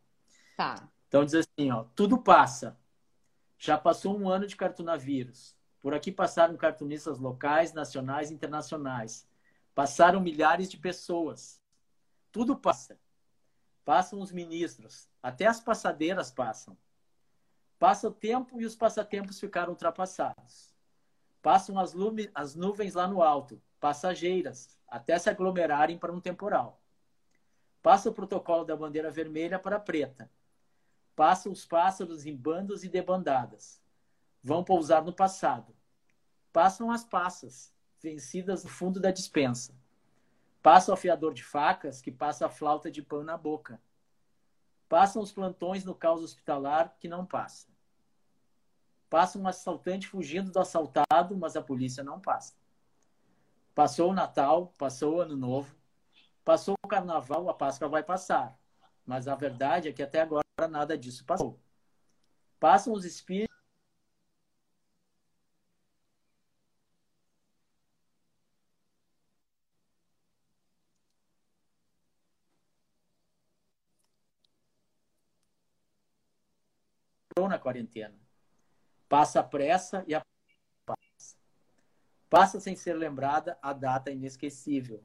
Tá. 0.56 0.88
Então 1.10 1.26
diz 1.26 1.34
assim, 1.36 1.72
ó, 1.72 1.84
tudo 1.94 2.18
passa, 2.18 2.80
já 3.60 3.78
passou 3.78 4.18
um 4.18 4.30
ano 4.30 4.48
de 4.48 4.56
cartunavírus. 4.56 5.58
Por 5.82 5.94
aqui 5.94 6.10
passaram 6.10 6.56
cartunistas 6.56 7.20
locais, 7.20 7.74
nacionais 7.74 8.32
e 8.32 8.34
internacionais. 8.34 9.28
Passaram 9.76 10.22
milhares 10.22 10.72
de 10.72 10.78
pessoas. 10.78 11.60
Tudo 12.32 12.56
passa. 12.56 12.98
Passam 13.86 14.20
os 14.22 14.32
ministros. 14.32 15.10
Até 15.22 15.46
as 15.46 15.60
passadeiras 15.60 16.32
passam. 16.32 16.78
Passa 17.78 18.08
o 18.08 18.14
tempo 18.14 18.62
e 18.62 18.66
os 18.66 18.76
passatempos 18.76 19.40
ficaram 19.40 19.72
ultrapassados. 19.72 20.74
Passam 21.42 21.78
as, 21.78 21.94
lume, 21.94 22.30
as 22.34 22.56
nuvens 22.56 22.94
lá 22.94 23.08
no 23.08 23.22
alto, 23.22 23.62
passageiras, 23.80 24.78
até 24.88 25.20
se 25.20 25.30
aglomerarem 25.30 25.98
para 25.98 26.14
um 26.14 26.22
temporal. 26.22 26.82
Passa 27.82 28.10
o 28.10 28.14
protocolo 28.14 28.64
da 28.64 28.78
bandeira 28.78 29.12
vermelha 29.12 29.60
para 29.60 29.80
preta 29.80 30.32
Passam 31.16 31.52
os 31.52 31.66
pássaros 31.66 32.26
em 32.26 32.36
bandos 32.36 32.84
e 32.84 32.90
debandadas. 32.90 33.82
Vão 34.42 34.64
pousar 34.64 35.04
no 35.04 35.14
passado. 35.14 35.76
Passam 36.52 36.90
as 36.90 37.04
passas, 37.04 37.72
vencidas 38.02 38.64
no 38.64 38.70
fundo 38.70 39.00
da 39.00 39.12
dispensa. 39.12 39.76
Passa 40.64 40.92
o 40.92 40.94
afiador 40.94 41.34
de 41.34 41.44
facas, 41.44 42.02
que 42.02 42.10
passa 42.10 42.46
a 42.46 42.50
flauta 42.50 42.90
de 42.90 43.02
pão 43.02 43.22
na 43.22 43.38
boca. 43.38 43.82
Passam 44.88 45.22
os 45.22 45.34
plantões 45.34 45.84
no 45.84 45.94
caos 45.94 46.24
hospitalar, 46.24 46.96
que 46.98 47.10
não 47.10 47.26
passa. 47.26 47.68
Passa 49.10 49.38
um 49.38 49.46
assaltante 49.46 50.08
fugindo 50.08 50.52
do 50.52 50.60
assaltado, 50.60 51.38
mas 51.38 51.58
a 51.58 51.62
polícia 51.62 52.02
não 52.02 52.18
passa. 52.18 52.56
Passou 53.76 54.12
o 54.12 54.14
Natal, 54.14 54.74
passou 54.78 55.16
o 55.16 55.20
Ano 55.20 55.36
Novo, 55.36 55.76
passou 56.46 56.76
o 56.82 56.88
Carnaval, 56.88 57.50
a 57.50 57.54
Páscoa 57.54 57.90
vai 57.90 58.04
passar. 58.04 58.58
Mas 59.06 59.28
a 59.28 59.36
verdade 59.36 59.90
é 59.90 59.94
que 59.94 60.02
até 60.02 60.22
agora 60.22 60.44
nada 60.70 60.98
disso 60.98 61.26
passou. 61.26 61.60
Passam 62.58 62.94
os 62.94 63.04
espíritos. 63.04 63.54
na 77.53 77.53
quarentena. 77.64 78.16
Passa 79.08 79.40
a 79.40 79.44
pressa 79.44 80.04
e 80.08 80.14
a 80.14 80.22
passa. 80.86 81.38
Passa 82.30 82.60
sem 82.60 82.76
ser 82.76 82.94
lembrada 82.94 83.58
a 83.62 83.74
data 83.74 84.12
inesquecível. 84.12 85.04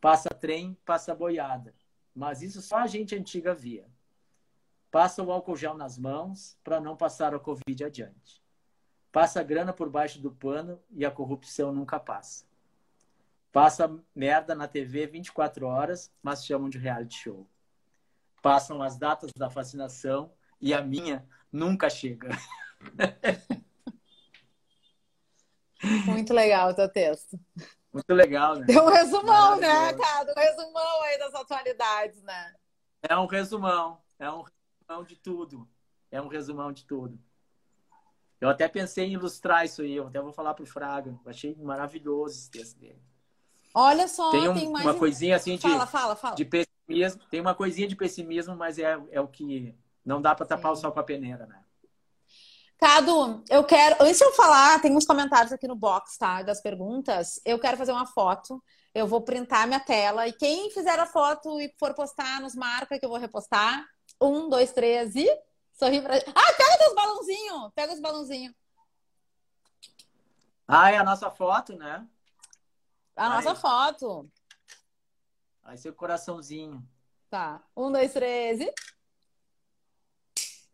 Passa 0.00 0.28
trem, 0.28 0.76
passa 0.84 1.14
boiada. 1.14 1.74
Mas 2.14 2.42
isso 2.42 2.60
só 2.60 2.78
a 2.78 2.86
gente 2.86 3.14
antiga 3.14 3.54
via. 3.54 3.88
Passa 4.90 5.22
o 5.22 5.30
álcool 5.30 5.56
gel 5.56 5.74
nas 5.74 5.96
mãos 5.96 6.58
para 6.64 6.80
não 6.80 6.96
passar 6.96 7.34
a 7.34 7.38
Covid 7.38 7.84
adiante. 7.84 8.42
Passa 9.12 9.40
a 9.40 9.42
grana 9.42 9.72
por 9.72 9.88
baixo 9.88 10.20
do 10.20 10.30
pano 10.30 10.82
e 10.90 11.04
a 11.04 11.10
corrupção 11.10 11.72
nunca 11.72 11.98
passa. 11.98 12.44
Passa 13.52 13.98
merda 14.14 14.54
na 14.54 14.68
TV 14.68 15.06
24 15.06 15.66
horas, 15.66 16.12
mas 16.22 16.44
chamam 16.44 16.68
de 16.68 16.78
reality 16.78 17.16
show. 17.16 17.48
Passam 18.42 18.82
as 18.82 18.96
datas 18.96 19.30
da 19.36 19.48
vacinação 19.48 20.32
e 20.60 20.74
a 20.74 20.82
minha 20.82 21.26
nunca 21.52 21.88
chega. 21.88 22.28
Muito 26.06 26.34
legal 26.34 26.70
o 26.70 26.74
teu 26.74 26.88
texto. 26.88 27.38
Muito 27.92 28.14
legal, 28.14 28.56
né? 28.56 28.66
Tem 28.66 28.78
um 28.78 28.88
resumão, 28.88 29.56
né, 29.56 29.92
cara? 29.94 30.32
Um 30.36 30.40
resumão 30.40 31.02
aí 31.02 31.18
das 31.18 31.34
atualidades, 31.34 32.22
né? 32.22 32.54
É 33.02 33.16
um 33.16 33.26
resumão. 33.26 34.00
É 34.18 34.30
um 34.30 34.42
resumão 34.42 35.04
de 35.04 35.16
tudo. 35.16 35.68
É 36.10 36.20
um 36.20 36.28
resumão 36.28 36.70
de 36.72 36.84
tudo. 36.84 37.18
Eu 38.40 38.48
até 38.48 38.68
pensei 38.68 39.06
em 39.06 39.14
ilustrar 39.14 39.64
isso 39.64 39.82
aí. 39.82 39.96
Eu 39.96 40.06
até 40.06 40.20
vou 40.20 40.32
falar 40.32 40.54
pro 40.54 40.66
Fraga. 40.66 41.18
Eu 41.24 41.30
achei 41.30 41.54
maravilhoso 41.56 42.38
esse 42.38 42.50
texto 42.50 42.78
dele. 42.78 43.02
Olha 43.74 44.08
só, 44.08 44.30
tem, 44.30 44.48
um, 44.48 44.54
tem 44.54 44.66
uma 44.66 44.94
coisinha 44.94 45.36
assim 45.36 45.54
de, 45.54 45.62
fala, 45.62 45.86
fala, 45.86 46.16
fala. 46.16 46.34
de 46.34 46.44
pessimismo. 46.44 47.22
Tem 47.30 47.40
uma 47.40 47.54
coisinha 47.54 47.86
de 47.86 47.94
pessimismo, 47.94 48.56
mas 48.56 48.78
é, 48.78 49.00
é 49.10 49.20
o 49.20 49.28
que 49.28 49.76
não 50.04 50.20
dá 50.20 50.34
para 50.34 50.46
tapar 50.46 50.72
o 50.72 50.76
sol 50.76 50.92
com 50.92 51.00
a 51.00 51.04
peneira, 51.04 51.46
né? 51.46 51.62
Cado, 52.78 53.44
eu 53.50 53.62
quero. 53.62 54.02
Antes 54.02 54.16
de 54.16 54.24
eu 54.24 54.32
falar, 54.32 54.80
tem 54.80 54.96
uns 54.96 55.04
comentários 55.04 55.52
aqui 55.52 55.68
no 55.68 55.76
box, 55.76 56.16
tá? 56.16 56.42
Das 56.42 56.62
perguntas. 56.62 57.38
Eu 57.44 57.58
quero 57.58 57.76
fazer 57.76 57.92
uma 57.92 58.06
foto. 58.06 58.62
Eu 58.94 59.06
vou 59.06 59.20
printar 59.20 59.66
minha 59.66 59.80
tela. 59.80 60.26
E 60.26 60.32
quem 60.32 60.70
fizer 60.70 60.98
a 60.98 61.04
foto 61.04 61.60
e 61.60 61.72
for 61.78 61.94
postar, 61.94 62.40
nos 62.40 62.54
marca 62.54 62.98
que 62.98 63.04
eu 63.04 63.10
vou 63.10 63.18
repostar. 63.18 63.84
Um, 64.20 64.48
dois, 64.48 64.72
três 64.72 65.14
e. 65.14 65.28
Sorri 65.74 66.00
pra. 66.00 66.16
Ah, 66.16 66.52
pega 66.56 66.88
os 66.88 66.94
balãozinhos! 66.94 67.72
Pega 67.74 67.92
os 67.92 68.00
balãozinhos. 68.00 68.54
Ah, 70.66 70.90
é 70.90 70.96
a 70.96 71.04
nossa 71.04 71.30
foto, 71.30 71.76
né? 71.76 72.06
A 73.14 73.26
Aí. 73.26 73.44
nossa 73.44 73.54
foto. 73.54 74.30
Aí 75.62 75.76
seu 75.76 75.92
coraçãozinho. 75.92 76.82
Tá. 77.28 77.62
Um, 77.76 77.92
dois, 77.92 78.12
três 78.12 78.60
e. 78.60 78.72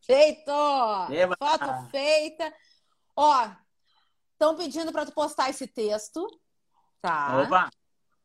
Feito! 0.06 0.52
Eba. 1.10 1.36
Foto 1.36 1.90
feita. 1.90 2.54
Ó, 3.16 3.48
estão 4.32 4.54
pedindo 4.56 4.92
para 4.92 5.04
tu 5.04 5.12
postar 5.12 5.50
esse 5.50 5.66
texto. 5.66 6.24
Tá. 7.02 7.42
Opa! 7.42 7.70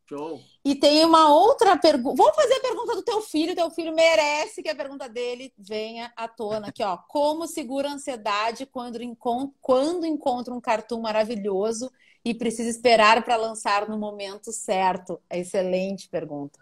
Show! 0.07 0.39
E 0.63 0.75
tem 0.75 1.03
uma 1.05 1.33
outra 1.33 1.77
pergunta. 1.77 2.17
Vamos 2.17 2.35
fazer 2.35 2.53
a 2.55 2.61
pergunta 2.61 2.95
do 2.95 3.01
teu 3.01 3.21
filho. 3.21 3.55
Teu 3.55 3.71
filho 3.71 3.95
merece 3.95 4.61
que 4.61 4.69
a 4.69 4.75
pergunta 4.75 5.09
dele 5.09 5.53
venha 5.57 6.13
à 6.15 6.27
tona 6.27 6.67
aqui, 6.67 6.83
ó. 6.83 6.97
Como 6.97 7.47
segura 7.47 7.89
a 7.89 7.93
ansiedade 7.93 8.65
quando, 8.65 9.01
encont 9.01 9.51
quando 9.59 10.05
encontra 10.05 10.53
um 10.53 10.61
cartoon 10.61 11.01
maravilhoso 11.01 11.91
e 12.23 12.33
precisa 12.35 12.69
esperar 12.69 13.23
para 13.23 13.37
lançar 13.37 13.89
no 13.89 13.97
momento 13.97 14.51
certo? 14.51 15.19
Excelente 15.29 16.07
pergunta. 16.09 16.59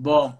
Bom, 0.00 0.32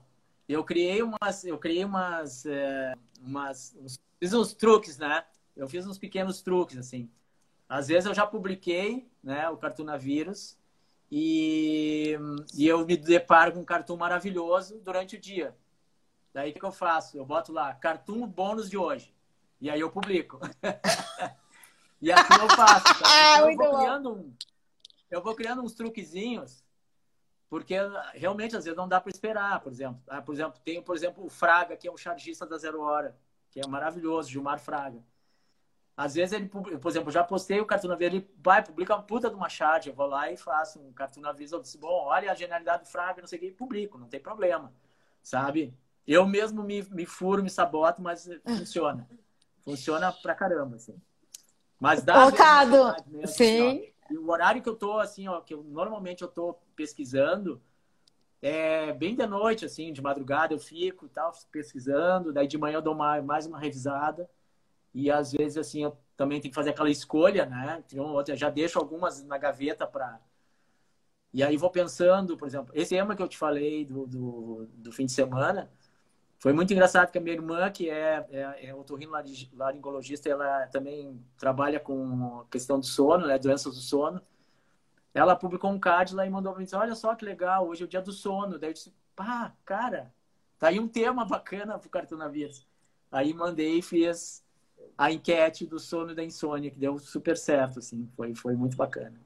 eu 0.49 0.63
criei 0.63 1.03
umas, 1.03 1.45
eu 1.45 1.59
criei 1.59 1.85
umas, 1.85 2.47
é, 2.47 2.95
umas 3.21 3.77
uns, 3.81 3.99
fiz 4.21 4.33
uns 4.33 4.55
truques, 4.55 4.99
né? 4.99 5.25
Eu 5.57 5.69
fiz 5.69 5.85
uns 5.85 5.99
pequenos 5.99 6.41
truques 6.41 6.79
assim. 6.79 7.11
Às 7.69 7.89
vezes 7.89 8.07
eu 8.07 8.15
já 8.15 8.25
publiquei, 8.25 9.11
né, 9.21 9.51
o 9.51 9.57
Cartunavírus 9.57 10.57
e, 11.11 12.17
e 12.55 12.69
eu 12.69 12.87
me 12.87 12.97
deparo 12.97 13.51
com 13.51 13.59
um 13.59 13.65
cartoon 13.65 13.97
maravilhoso 13.97 14.79
durante 14.79 15.17
o 15.17 15.21
dia. 15.21 15.57
Daí 16.33 16.53
o 16.53 16.55
que 16.55 16.65
eu 16.65 16.71
faço? 16.71 17.19
Eu 17.19 17.27
boto 17.27 17.53
lá, 17.53 17.75
cartoon 17.75 18.29
bônus 18.29 18.71
de 18.71 18.79
hoje. 18.79 19.13
E 19.61 19.69
aí 19.69 19.81
eu 19.81 19.91
publico. 19.91 20.39
e 22.01 22.13
assim 22.13 22.35
eu 22.41 22.49
faço. 22.51 22.85
Tá? 22.85 23.09
Então, 23.51 23.51
eu, 23.51 23.57
vou 23.57 23.79
criando 23.79 24.13
um, 24.15 24.33
eu 25.11 25.23
vou 25.23 25.35
criando 25.35 25.63
uns 25.63 25.73
truquezinhos 25.75 26.63
porque 27.49 27.75
realmente 28.15 28.57
às 28.57 28.65
vezes 28.65 28.77
não 28.77 28.89
dá 28.89 29.01
para 29.01 29.11
esperar, 29.11 29.61
por 29.61 29.73
exemplo. 29.73 30.01
Ah, 30.07 30.21
por 30.21 30.35
exemplo, 30.35 30.61
tem, 30.65 30.83
por 30.83 30.95
exemplo, 30.95 31.25
o 31.25 31.31
Fraga, 31.31 31.77
que 31.77 31.89
é 31.89 31.93
um 31.93 31.97
chargista 31.97 32.47
da 32.47 32.59
Zero 32.59 32.81
Hora, 32.81 33.17
que 33.51 33.61
é 33.61 33.67
maravilhoso, 33.67 34.31
Gilmar 34.31 34.59
Fraga. 34.59 35.03
Às 35.97 36.15
vezes 36.15 36.33
ele, 36.33 36.47
por 36.47 36.89
exemplo, 36.89 37.11
já 37.11 37.25
postei 37.25 37.61
o 37.61 37.67
Cartuna 37.67 37.97
Verde, 37.97 38.19
ele 38.19 38.31
vai, 38.37 38.63
publica 38.63 38.95
uma 38.95 39.03
puta 39.03 39.29
de 39.29 39.35
uma 39.35 39.49
charge, 39.49 39.89
eu 39.89 39.95
vou 39.95 40.07
lá 40.07 40.31
e 40.31 40.37
faço 40.37 40.79
um 40.79 40.93
Cartuna 40.93 41.33
Verde, 41.33 41.53
eu 41.53 41.61
disse, 41.61 41.77
bom, 41.77 42.05
olha 42.05 42.31
a 42.31 42.35
genialidade 42.35 42.85
do 42.85 42.89
Fraga, 42.89 43.21
não 43.21 43.27
sei 43.27 43.39
o 43.39 43.41
que, 43.41 43.51
publico, 43.51 43.99
não 43.99 44.07
tem 44.07 44.21
problema, 44.21 44.73
sabe? 45.23 45.75
Eu 46.07 46.25
mesmo 46.27 46.63
me, 46.63 46.83
me 46.91 47.05
furo, 47.05 47.43
me 47.43 47.51
saboto, 47.51 48.01
mas 48.01 48.29
funciona. 48.47 49.09
Funciona 49.63 50.13
pra 50.13 50.35
caramba, 50.35 50.77
assim. 50.77 50.95
Mas 51.81 52.03
dá... 52.03 52.15
Colocado, 52.15 52.95
mesmo, 53.09 53.27
sim. 53.27 53.69
Assim, 53.69 53.93
e 54.11 54.17
o 54.17 54.31
horário 54.31 54.63
que 54.63 54.69
eu 54.69 54.77
tô, 54.77 54.99
assim, 54.99 55.27
ó, 55.27 55.41
que 55.41 55.53
eu, 55.53 55.65
normalmente 55.65 56.23
eu 56.23 56.29
tô 56.29 56.57
pesquisando, 56.79 57.61
é 58.41 58.93
bem 58.93 59.17
de 59.17 59.27
noite, 59.27 59.65
assim, 59.65 59.93
de 59.93 60.01
madrugada 60.01 60.55
eu 60.55 60.61
fico 60.61 61.07
e 61.07 61.09
tal, 61.09 61.33
pesquisando, 61.51 62.33
daí 62.33 62.47
de 62.47 62.57
manhã 62.57 62.77
eu 62.77 62.83
dou 62.83 62.95
uma, 62.95 63.21
mais 63.21 63.47
uma 63.47 63.59
revisada. 63.59 64.31
E 64.95 65.11
às 65.11 65.33
vezes, 65.33 65.59
assim, 65.59 65.83
eu 65.83 65.99
também 66.17 66.41
tenho 66.41 66.53
que 66.53 66.55
fazer 66.55 66.71
aquela 66.71 66.89
escolha, 66.89 67.47
né? 67.47 67.83
Então, 67.87 68.17
eu 68.27 68.37
já 68.37 68.49
deixo 68.49 68.79
algumas 68.79 69.23
na 69.25 69.37
gaveta 69.37 69.87
para. 69.87 70.21
E 71.33 71.43
aí 71.43 71.57
vou 71.57 71.71
pensando, 71.71 72.37
por 72.37 72.47
exemplo, 72.47 72.73
esse 72.75 72.91
tema 72.91 73.15
que 73.15 73.23
eu 73.23 73.29
te 73.29 73.37
falei 73.37 73.85
do, 73.85 74.07
do, 74.07 74.69
do 74.75 74.93
fim 74.93 75.05
de 75.05 75.13
semana, 75.13 75.71
foi 76.39 76.53
muito 76.53 76.73
engraçado 76.73 77.11
que 77.11 77.19
a 77.19 77.21
minha 77.21 77.35
irmã, 77.35 77.71
que 77.71 77.91
é, 77.91 78.25
é, 78.31 78.69
é 78.69 78.75
otorrinolaringologista, 78.75 80.29
ela 80.29 80.67
também 80.69 81.21
trabalha 81.37 81.81
com 81.81 82.45
questão 82.51 82.79
do 82.79 82.87
sono, 82.87 83.27
né, 83.27 83.39
doenças 83.39 83.75
do 83.75 83.81
sono. 83.81 84.23
Ela 85.15 85.37
publicou 85.37 85.71
um 85.71 85.79
card 85.79 86.15
lá 86.15 86.27
e 86.27 86.31
mandou 86.31 86.53
para 86.53 86.59
mim 86.59 86.65
dizer, 86.65 86.77
olha 86.77 86.95
só 86.95 87.15
que 87.15 87.25
legal, 87.25 87.67
hoje 87.67 87.83
é 87.83 87.87
o 87.87 87.89
dia 87.89 88.03
do 88.03 88.13
sono. 88.13 88.59
Daí 88.59 88.71
eu 88.71 88.75
disse, 88.75 88.95
pá, 89.17 89.53
cara, 89.65 90.13
tá 90.59 90.69
aí 90.69 90.79
um 90.79 90.89
tema 90.89 91.25
bacana 91.25 91.79
pro 91.79 91.91
Cartonavírus. 91.91 92.67
Aí 93.11 93.33
mandei 93.33 93.79
e 93.79 93.83
fiz 93.83 94.45
a 94.97 95.11
enquete 95.11 95.67
do 95.67 95.79
sono 95.79 96.13
e 96.13 96.15
da 96.15 96.25
insônia, 96.25 96.71
que 96.71 96.79
deu 96.79 96.99
super 96.99 97.37
certo, 97.37 97.79
assim, 97.79 98.09
foi, 98.17 98.35
foi 98.35 98.55
muito 98.55 98.77
bacana. 98.77 99.21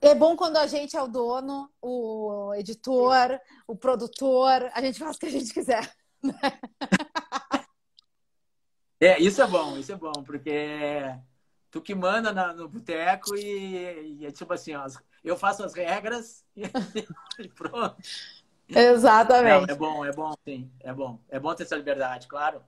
É 0.00 0.14
bom 0.14 0.36
quando 0.36 0.56
a 0.58 0.66
gente 0.66 0.96
é 0.96 1.02
o 1.02 1.08
dono, 1.08 1.68
o 1.82 2.54
editor, 2.54 3.40
o 3.66 3.74
produtor, 3.74 4.70
a 4.72 4.80
gente 4.80 4.98
faz 4.98 5.16
o 5.16 5.18
que 5.18 5.26
a 5.26 5.30
gente 5.30 5.52
quiser. 5.52 5.92
é, 9.00 9.20
isso 9.20 9.42
é 9.42 9.46
bom, 9.46 9.76
isso 9.76 9.92
é 9.92 9.96
bom, 9.96 10.12
porque 10.24 11.02
tu 11.70 11.80
que 11.80 11.94
manda 11.94 12.32
na, 12.32 12.52
no 12.52 12.68
boteco 12.68 13.36
e, 13.36 14.18
e, 14.20 14.26
é 14.26 14.30
tipo 14.30 14.52
assim, 14.52 14.74
ó, 14.74 14.86
eu 15.22 15.36
faço 15.36 15.62
as 15.64 15.74
regras 15.74 16.44
e, 16.56 17.48
pronto. 17.48 17.96
Exatamente. 18.68 19.66
Não, 19.66 19.74
é 19.74 19.78
bom, 19.78 20.04
é 20.04 20.12
bom, 20.12 20.34
sim, 20.44 20.70
é 20.80 20.92
bom. 20.92 21.18
É 21.28 21.38
bom 21.40 21.54
ter 21.54 21.62
essa 21.62 21.76
liberdade, 21.76 22.26
claro. 22.26 22.62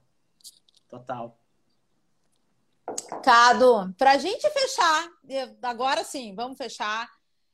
Total. 0.89 1.37
Cado, 3.23 3.95
para 3.97 4.13
a 4.13 4.19
gente 4.19 4.49
fechar, 4.51 5.09
agora 5.63 6.03
sim, 6.03 6.35
vamos 6.35 6.59
fechar. 6.59 7.09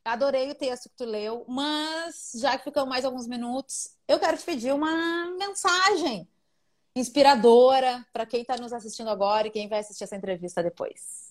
Adorei 0.05 0.49
o 0.51 0.55
texto 0.55 0.89
que 0.89 0.97
tu 0.97 1.05
leu, 1.05 1.45
mas 1.49 2.33
já 2.37 2.57
que 2.57 2.65
ficamos 2.65 2.89
mais 2.89 3.05
alguns 3.05 3.27
minutos, 3.27 3.97
eu 4.07 4.21
quero 4.21 4.39
te 4.39 4.45
pedir 4.45 4.73
uma 4.73 5.27
mensagem 5.37 6.29
inspiradora 6.95 8.07
para 8.13 8.25
quem 8.25 8.43
está 8.43 8.57
nos 8.57 8.73
assistindo 8.73 9.11
agora 9.11 9.49
e 9.49 9.51
quem 9.51 9.69
vai 9.69 9.81
assistir 9.81 10.05
essa 10.05 10.17
entrevista 10.17 10.63
depois. 10.63 11.26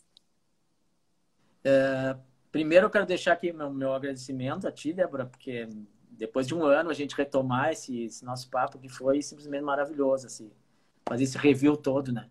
É, 1.66 2.16
primeiro, 2.52 2.86
eu 2.86 2.90
quero 2.92 3.08
deixar 3.08 3.34
aqui 3.34 3.52
meu, 3.52 3.72
meu 3.72 3.94
agradecimento 3.94 4.68
a 4.68 4.72
ti, 4.72 4.94
Débora, 4.94 5.26
porque 5.26 5.68
depois 6.12 6.48
de 6.48 6.54
um 6.54 6.64
ano 6.64 6.92
a 6.92 6.94
gente 6.94 7.16
retomar 7.16 7.72
esse, 7.72 8.04
esse 8.04 8.24
nosso 8.24 8.50
papo 8.52 8.78
que 8.78 8.88
foi 8.88 9.22
simplesmente 9.24 9.64
maravilhoso, 9.64 10.28
assim, 10.28 10.52
fazer 11.10 11.24
esse 11.24 11.38
review 11.40 11.76
todo, 11.76 12.14
né? 12.14 12.30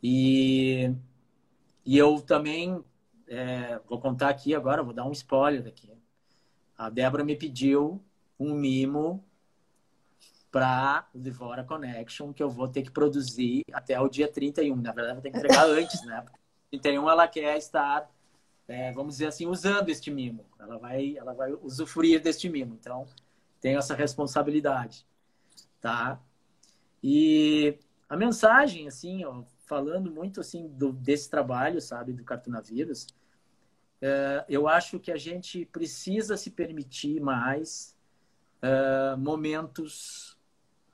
E, 0.00 0.94
e 1.84 1.98
eu 1.98 2.20
também 2.20 2.84
é, 3.26 3.80
vou 3.88 4.00
contar 4.00 4.28
aqui 4.28 4.54
agora, 4.54 4.82
vou 4.82 4.94
dar 4.94 5.04
um 5.04 5.12
spoiler 5.12 5.66
aqui. 5.66 5.90
A 6.78 6.88
Débora 6.88 7.24
me 7.24 7.34
pediu 7.34 8.00
um 8.38 8.54
mimo 8.54 9.24
para 10.52 11.08
o 11.12 11.18
Devora 11.18 11.64
Connection 11.64 12.32
que 12.32 12.42
eu 12.42 12.48
vou 12.48 12.68
ter 12.68 12.82
que 12.82 12.90
produzir 12.90 13.62
até 13.72 14.00
o 14.00 14.08
dia 14.08 14.30
31. 14.30 14.76
Na 14.76 14.92
verdade, 14.92 15.14
vou 15.14 15.22
ter 15.22 15.30
que 15.30 15.36
entregar 15.38 15.66
antes, 15.68 16.04
né? 16.06 16.24
31 16.70 17.08
ela 17.10 17.26
quer 17.26 17.56
estar, 17.56 18.10
é, 18.68 18.92
vamos 18.92 19.14
dizer 19.14 19.26
assim, 19.26 19.46
usando 19.46 19.88
este 19.88 20.10
mimo. 20.10 20.44
Ela 20.58 20.78
vai, 20.78 21.16
ela 21.16 21.32
vai 21.32 21.52
usufruir 21.52 22.20
deste 22.20 22.48
mimo. 22.48 22.74
Então, 22.74 23.06
tenho 23.60 23.78
essa 23.78 23.94
responsabilidade, 23.94 25.06
tá? 25.80 26.20
E 27.02 27.78
a 28.08 28.16
mensagem, 28.16 28.88
assim, 28.88 29.24
ó, 29.24 29.42
falando 29.66 30.10
muito 30.10 30.40
assim 30.40 30.68
do, 30.68 30.92
desse 30.92 31.28
trabalho, 31.28 31.80
sabe, 31.80 32.12
do 32.12 32.24
cartunavírus, 32.24 33.06
é, 34.00 34.44
eu 34.48 34.68
acho 34.68 34.98
que 35.00 35.10
a 35.10 35.16
gente 35.16 35.64
precisa 35.66 36.36
se 36.36 36.50
permitir 36.50 37.20
mais 37.20 37.96
é, 38.62 39.16
momentos 39.16 40.38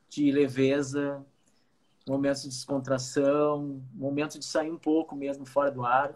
de 0.09 0.31
leveza, 0.31 1.25
momentos 2.09 2.43
de 2.43 2.49
descontração, 2.49 3.83
momentos 3.95 4.39
de 4.39 4.45
sair 4.45 4.71
um 4.71 4.79
pouco 4.79 5.15
mesmo 5.15 5.45
fora 5.45 5.71
do 5.71 5.85
ar. 5.85 6.15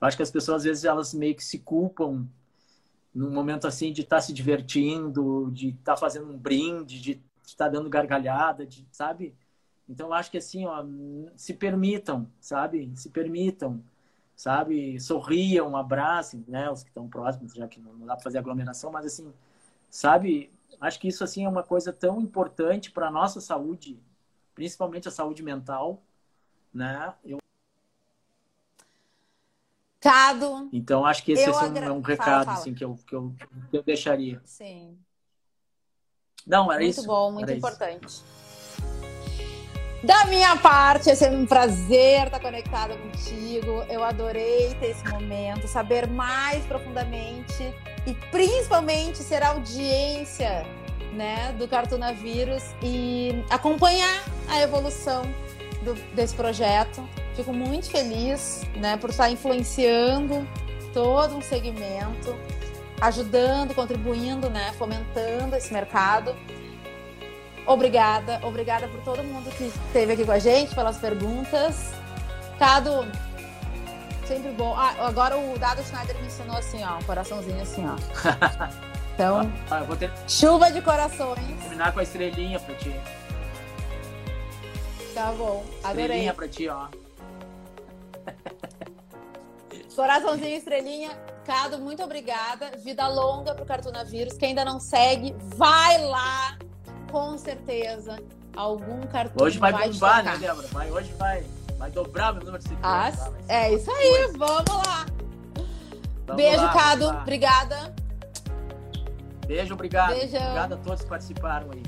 Eu 0.00 0.06
acho 0.06 0.16
que 0.16 0.22
as 0.22 0.30
pessoas 0.30 0.58
às 0.58 0.64
vezes 0.64 0.84
elas 0.84 1.12
meio 1.14 1.34
que 1.34 1.44
se 1.44 1.58
culpam 1.58 2.26
num 3.14 3.30
momento 3.30 3.66
assim 3.66 3.92
de 3.92 4.02
estar 4.02 4.16
tá 4.16 4.22
se 4.22 4.32
divertindo, 4.32 5.50
de 5.52 5.70
estar 5.70 5.94
tá 5.94 5.96
fazendo 5.96 6.30
um 6.32 6.38
brinde, 6.38 7.00
de 7.00 7.22
estar 7.44 7.66
tá 7.66 7.70
dando 7.70 7.88
gargalhada, 7.90 8.66
de, 8.66 8.86
sabe? 8.92 9.34
Então, 9.88 10.08
eu 10.08 10.14
acho 10.14 10.30
que 10.30 10.38
assim, 10.38 10.66
ó, 10.66 10.84
se 11.34 11.54
permitam, 11.54 12.30
sabe? 12.40 12.92
Se 12.94 13.08
permitam, 13.08 13.82
sabe? 14.36 15.00
Sorriam, 15.00 15.76
abracem, 15.76 16.44
né? 16.46 16.70
Os 16.70 16.82
que 16.82 16.90
estão 16.90 17.08
próximos, 17.08 17.54
já 17.54 17.66
que 17.66 17.80
não 17.80 18.06
dá 18.06 18.14
para 18.14 18.22
fazer 18.22 18.38
aglomeração, 18.38 18.92
mas 18.92 19.06
assim, 19.06 19.32
sabe? 19.90 20.52
Acho 20.80 21.00
que 21.00 21.08
isso 21.08 21.24
assim 21.24 21.44
é 21.44 21.48
uma 21.48 21.62
coisa 21.62 21.92
tão 21.92 22.20
importante 22.20 22.90
para 22.90 23.08
a 23.08 23.10
nossa 23.10 23.40
saúde, 23.40 23.98
principalmente 24.54 25.08
a 25.08 25.10
saúde 25.10 25.42
mental, 25.42 26.02
né? 26.72 27.14
Eu... 27.24 27.38
Cado. 30.08 30.70
Então, 30.72 31.04
acho 31.04 31.22
que 31.22 31.32
esse 31.32 31.44
agra... 31.50 31.84
é 31.84 31.92
um 31.92 32.00
recado 32.00 32.24
fala, 32.24 32.44
fala. 32.46 32.58
Assim, 32.58 32.72
que, 32.72 32.82
eu, 32.82 32.98
que, 33.06 33.14
eu, 33.14 33.34
que 33.70 33.76
eu 33.76 33.82
deixaria. 33.82 34.40
Sim. 34.42 34.96
Não, 36.46 36.72
era 36.72 36.80
muito 36.80 36.90
isso. 36.90 37.00
Muito 37.00 37.08
bom, 37.08 37.32
muito 37.32 37.52
importante. 37.52 38.06
Isso. 38.06 38.24
Da 40.02 40.24
minha 40.26 40.56
parte, 40.56 41.10
é 41.10 41.14
sempre 41.14 41.36
um 41.36 41.44
prazer 41.44 42.26
estar 42.26 42.40
conectada 42.40 42.96
contigo. 42.96 43.84
Eu 43.90 44.02
adorei 44.02 44.74
ter 44.76 44.92
esse 44.92 45.06
momento, 45.08 45.68
saber 45.68 46.08
mais 46.08 46.64
profundamente 46.64 47.74
e 48.06 48.14
principalmente 48.30 49.18
ser 49.18 49.42
audiência 49.42 50.64
né, 51.12 51.52
do 51.58 51.68
Cartunavírus 51.68 52.62
e 52.82 53.44
acompanhar 53.50 54.24
a 54.48 54.62
evolução 54.62 55.22
do, 55.82 55.94
desse 56.14 56.34
projeto. 56.34 57.06
Fico 57.34 57.52
muito 57.52 57.90
feliz 57.90 58.62
né, 58.76 58.96
por 58.96 59.10
estar 59.10 59.30
influenciando 59.30 60.46
todo 60.92 61.36
um 61.36 61.40
segmento, 61.40 62.34
ajudando, 63.00 63.74
contribuindo, 63.74 64.50
né, 64.50 64.72
fomentando 64.78 65.54
esse 65.56 65.72
mercado. 65.72 66.34
Obrigada, 67.66 68.40
obrigada 68.42 68.88
por 68.88 69.00
todo 69.02 69.22
mundo 69.22 69.50
que 69.50 69.64
esteve 69.64 70.14
aqui 70.14 70.24
com 70.24 70.32
a 70.32 70.38
gente, 70.38 70.74
pelas 70.74 70.96
perguntas. 70.96 71.92
Cado, 72.58 73.06
sempre 74.26 74.50
bom. 74.52 74.74
Ah, 74.74 74.94
agora 75.06 75.36
o 75.36 75.58
Dado 75.58 75.82
Schneider 75.82 76.18
me 76.18 76.26
ensinou 76.26 76.56
assim, 76.56 76.82
ó, 76.82 76.96
um 76.96 77.02
coraçãozinho 77.02 77.60
assim, 77.60 77.84
ó. 77.86 77.96
Então, 79.18 79.52
ah, 79.68 79.82
vou 79.82 79.96
ter... 79.96 80.12
chuva 80.28 80.70
de 80.70 80.80
corações. 80.80 81.40
Terminar 81.60 81.90
com 81.92 81.98
a 81.98 82.04
estrelinha 82.04 82.60
pra 82.60 82.72
ti. 82.76 82.94
Tá 85.18 85.32
bom, 85.32 85.66
adorei. 85.82 86.04
Estrelinha 86.04 86.32
pra 86.32 86.46
ti, 86.46 86.68
ó. 86.68 86.86
Coraçãozinho, 89.96 90.56
estrelinha. 90.56 91.10
Cado, 91.44 91.78
muito 91.78 92.04
obrigada. 92.04 92.70
Vida 92.84 93.08
longa 93.08 93.52
pro 93.52 93.66
Cartunavírus. 93.66 94.34
Quem 94.34 94.50
ainda 94.50 94.64
não 94.64 94.78
segue, 94.78 95.34
vai 95.56 96.00
lá. 96.04 96.56
Com 97.10 97.36
certeza. 97.36 98.16
Algum 98.54 99.00
cartão 99.08 99.44
Hoje 99.44 99.58
vai, 99.58 99.72
vai 99.72 99.90
bombar, 99.90 100.22
né, 100.22 100.38
Débora? 100.38 100.68
Vai, 100.68 100.88
hoje 100.88 101.12
vai, 101.14 101.44
vai 101.76 101.90
dobrar 101.90 102.32
meu 102.32 102.44
número 102.44 102.62
de 102.62 102.68
seguidores. 102.68 103.20
Ah, 103.20 103.24
tá? 103.24 103.32
é 103.48 103.74
isso 103.74 103.90
aí. 103.90 104.30
Vamos 104.36 104.86
lá. 104.86 105.04
Vamos 106.28 106.42
Beijo, 106.42 106.62
lá, 106.62 106.72
Cado. 106.72 107.08
Obrigada. 107.08 107.92
Beijo, 109.48 109.74
obrigado. 109.74 110.10
Beijo. 110.10 110.36
Obrigado 110.36 110.74
a 110.74 110.76
todos 110.76 111.02
que 111.02 111.08
participaram 111.08 111.72
aí. 111.72 111.82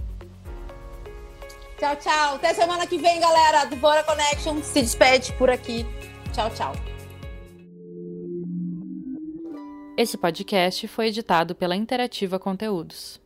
Tchau, 1.81 1.97
tchau. 1.97 2.35
Até 2.35 2.53
semana 2.53 2.87
que 2.87 2.99
vem, 2.99 3.19
galera. 3.19 3.65
Do 3.65 3.75
Bora 3.77 4.05
Connection 4.05 4.63
se 4.63 4.83
despede 4.83 5.33
por 5.39 5.49
aqui. 5.49 5.87
Tchau, 6.31 6.51
tchau. 6.51 6.73
Esse 9.97 10.19
podcast 10.19 10.87
foi 10.89 11.07
editado 11.07 11.55
pela 11.55 11.75
Interativa 11.75 12.39
Conteúdos. 12.39 13.19